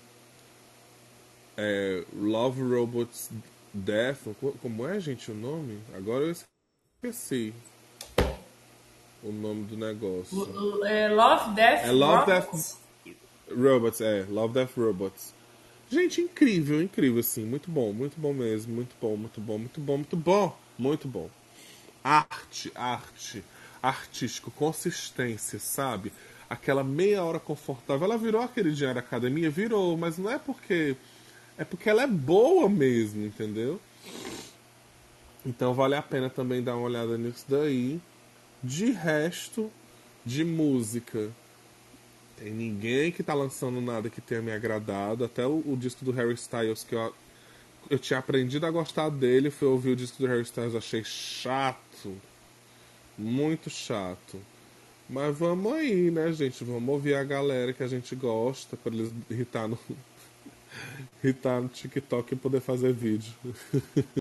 é, 1.57 2.05
Love 2.15 2.63
Robots 2.63 3.31
Death. 3.75 4.21
Como 4.63 4.87
é, 4.87 5.01
gente, 5.01 5.31
o 5.31 5.35
nome? 5.35 5.81
Agora 5.95 6.25
eu 6.25 6.31
esqueci 6.31 7.53
o 9.25 9.33
nome 9.33 9.65
do 9.65 9.77
negócio. 9.77 10.87
É 10.87 11.09
Love, 11.09 11.55
Death, 11.55 11.85
é 11.85 11.91
Love, 11.91 12.33
Robots. 12.33 12.79
Death 13.05 13.59
Robots, 13.59 14.01
é. 14.01 14.27
Love, 14.29 14.55
Death, 14.55 14.77
Robots. 14.77 15.35
Gente, 15.91 16.21
incrível, 16.21 16.81
incrível, 16.81 17.19
assim. 17.19 17.45
Muito 17.45 17.69
bom, 17.69 17.93
muito 17.93 18.21
bom 18.21 18.33
mesmo. 18.33 18.73
Muito 18.73 18.95
bom, 19.01 19.17
muito 19.17 19.41
bom, 19.41 19.59
muito 19.59 19.81
bom, 19.81 19.97
muito 19.97 20.17
bom. 20.17 20.57
Muito 20.79 21.09
bom. 21.09 21.29
Arte, 22.05 22.71
arte. 22.77 23.43
Artístico, 23.83 24.51
consistência, 24.53 25.59
sabe? 25.59 26.13
Aquela 26.51 26.85
meia 26.85 27.23
hora 27.23 27.39
confortável. 27.39 28.05
Ela 28.05 28.19
virou 28.19 28.43
aquele 28.43 28.73
dia 28.73 28.93
da 28.93 29.01
academia? 29.01 29.49
Virou, 29.49 29.97
mas 29.97 30.19
não 30.19 30.29
é 30.29 30.39
porque. 30.39 30.97
É 31.57 31.65
porque 31.65 31.89
ela 31.89 32.03
é 32.03 32.07
boa 32.07 32.69
mesmo, 32.69 33.25
entendeu? 33.25 33.81
Então 35.47 35.73
vale 35.73 35.95
a 35.95 36.03
pena 36.03 36.29
também 36.29 36.63
dar 36.63 36.75
uma 36.77 36.87
olhada 36.87 37.17
nisso 37.17 37.45
daí. 37.49 38.01
De 38.63 38.91
resto, 38.91 39.71
de 40.25 40.45
música, 40.45 41.31
tem 42.37 42.53
ninguém 42.53 43.13
que 43.13 43.23
tá 43.23 43.35
lançando 43.35 43.81
nada 43.81 44.09
que 44.11 44.21
tenha 44.21 44.41
me 44.41 44.51
agradado. 44.51 45.25
Até 45.25 45.47
o, 45.47 45.63
o 45.67 45.77
disco 45.79 46.05
do 46.05 46.11
Harry 46.11 46.35
Styles, 46.35 46.83
que 46.83 46.95
eu, 46.95 47.15
eu 47.89 47.99
tinha 47.99 48.19
aprendido 48.19 48.67
a 48.67 48.71
gostar 48.71 49.11
dele, 49.11 49.51
foi 49.51 49.69
ouvir 49.69 49.91
o 49.91 49.97
disco 49.97 50.19
do 50.19 50.27
Harry 50.27 50.43
Styles, 50.43 50.75
achei 50.75 51.05
chato. 51.05 52.17
Muito 53.17 53.69
chato. 53.69 54.41
Mas 55.11 55.37
vamos 55.37 55.73
aí, 55.73 56.11
né, 56.11 56.33
gente? 56.33 56.63
Vamos 56.65 56.89
ouvir 56.89 57.15
a 57.15 57.25
galera 57.25 57.73
que 57.73 57.83
a 57.83 57.89
gente 57.89 58.15
gosta 58.15 58.77
para 58.77 58.95
eles 58.95 59.13
irritar 59.29 59.69
no, 59.69 59.79
irritar 61.23 61.61
no 61.61 61.69
TikTok 61.69 62.33
e 62.33 62.37
poder 62.37 62.61
fazer 62.61 62.93
vídeo. 62.93 63.33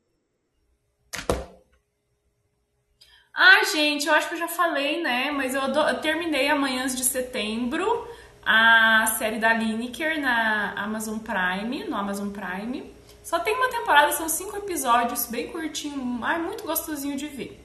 gente, 3.72 4.08
eu 4.08 4.14
acho 4.14 4.28
que 4.28 4.36
eu 4.36 4.40
já 4.40 4.48
falei, 4.48 5.02
né? 5.02 5.32
Mas 5.32 5.54
eu, 5.54 5.62
eu 5.62 6.02
terminei 6.02 6.50
amanhãs 6.50 6.96
de 6.96 7.04
setembro 7.04 8.08
a 8.46 9.06
série 9.18 9.38
da 9.38 9.54
Lineker 9.54 10.20
na 10.20 10.74
Amazon 10.74 11.20
Prime, 11.20 11.86
no 11.86 11.96
Amazon 11.96 12.30
Prime. 12.30 12.94
Só 13.24 13.40
tem 13.40 13.56
uma 13.56 13.70
temporada, 13.70 14.12
são 14.14 14.28
cinco 14.28 14.58
episódios, 14.58 15.28
bem 15.28 15.52
curtinho, 15.52 16.04
mas 16.04 16.42
muito 16.42 16.64
gostosinho 16.64 17.16
de 17.16 17.28
ver. 17.28 17.64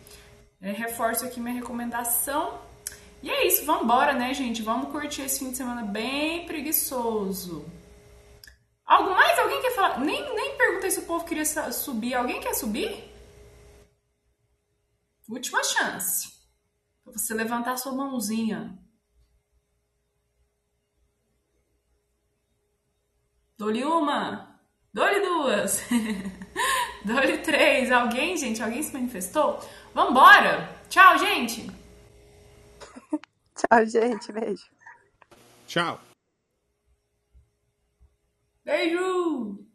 Eu 0.60 0.74
reforço 0.74 1.24
aqui 1.24 1.40
minha 1.40 1.54
recomendação. 1.54 2.58
E 3.24 3.30
é 3.30 3.46
isso, 3.46 3.64
vamos 3.64 3.84
embora, 3.84 4.12
né, 4.12 4.34
gente? 4.34 4.60
Vamos 4.60 4.92
curtir 4.92 5.22
esse 5.22 5.38
fim 5.38 5.50
de 5.50 5.56
semana 5.56 5.82
bem 5.82 6.44
preguiçoso. 6.44 7.64
Algo 8.84 9.12
mais? 9.12 9.38
Alguém 9.38 9.62
quer 9.62 9.74
falar? 9.74 9.98
Nem, 9.98 10.20
nem 10.34 10.58
perguntei 10.58 10.90
se 10.90 10.98
o 10.98 11.06
povo 11.06 11.24
queria 11.24 11.46
subir. 11.72 12.12
Alguém 12.12 12.38
quer 12.38 12.52
subir? 12.52 13.02
Última 15.26 15.64
chance. 15.64 16.34
Pra 17.02 17.14
você 17.14 17.32
levantar 17.32 17.78
sua 17.78 17.94
mãozinha. 17.94 18.78
Dou-lhe 23.56 23.84
uma. 23.84 24.60
Dou-lhe 24.92 25.20
duas. 25.20 25.80
Dou-lhe 27.02 27.38
três. 27.38 27.90
Alguém, 27.90 28.36
gente? 28.36 28.62
Alguém 28.62 28.82
se 28.82 28.92
manifestou? 28.92 29.66
Vambora! 29.94 30.68
Tchau, 30.90 31.16
gente! 31.16 31.83
Tchau, 33.54 33.86
gente. 33.86 34.32
Beijo. 34.32 34.66
Tchau. 35.66 36.00
Beijo! 38.64 39.73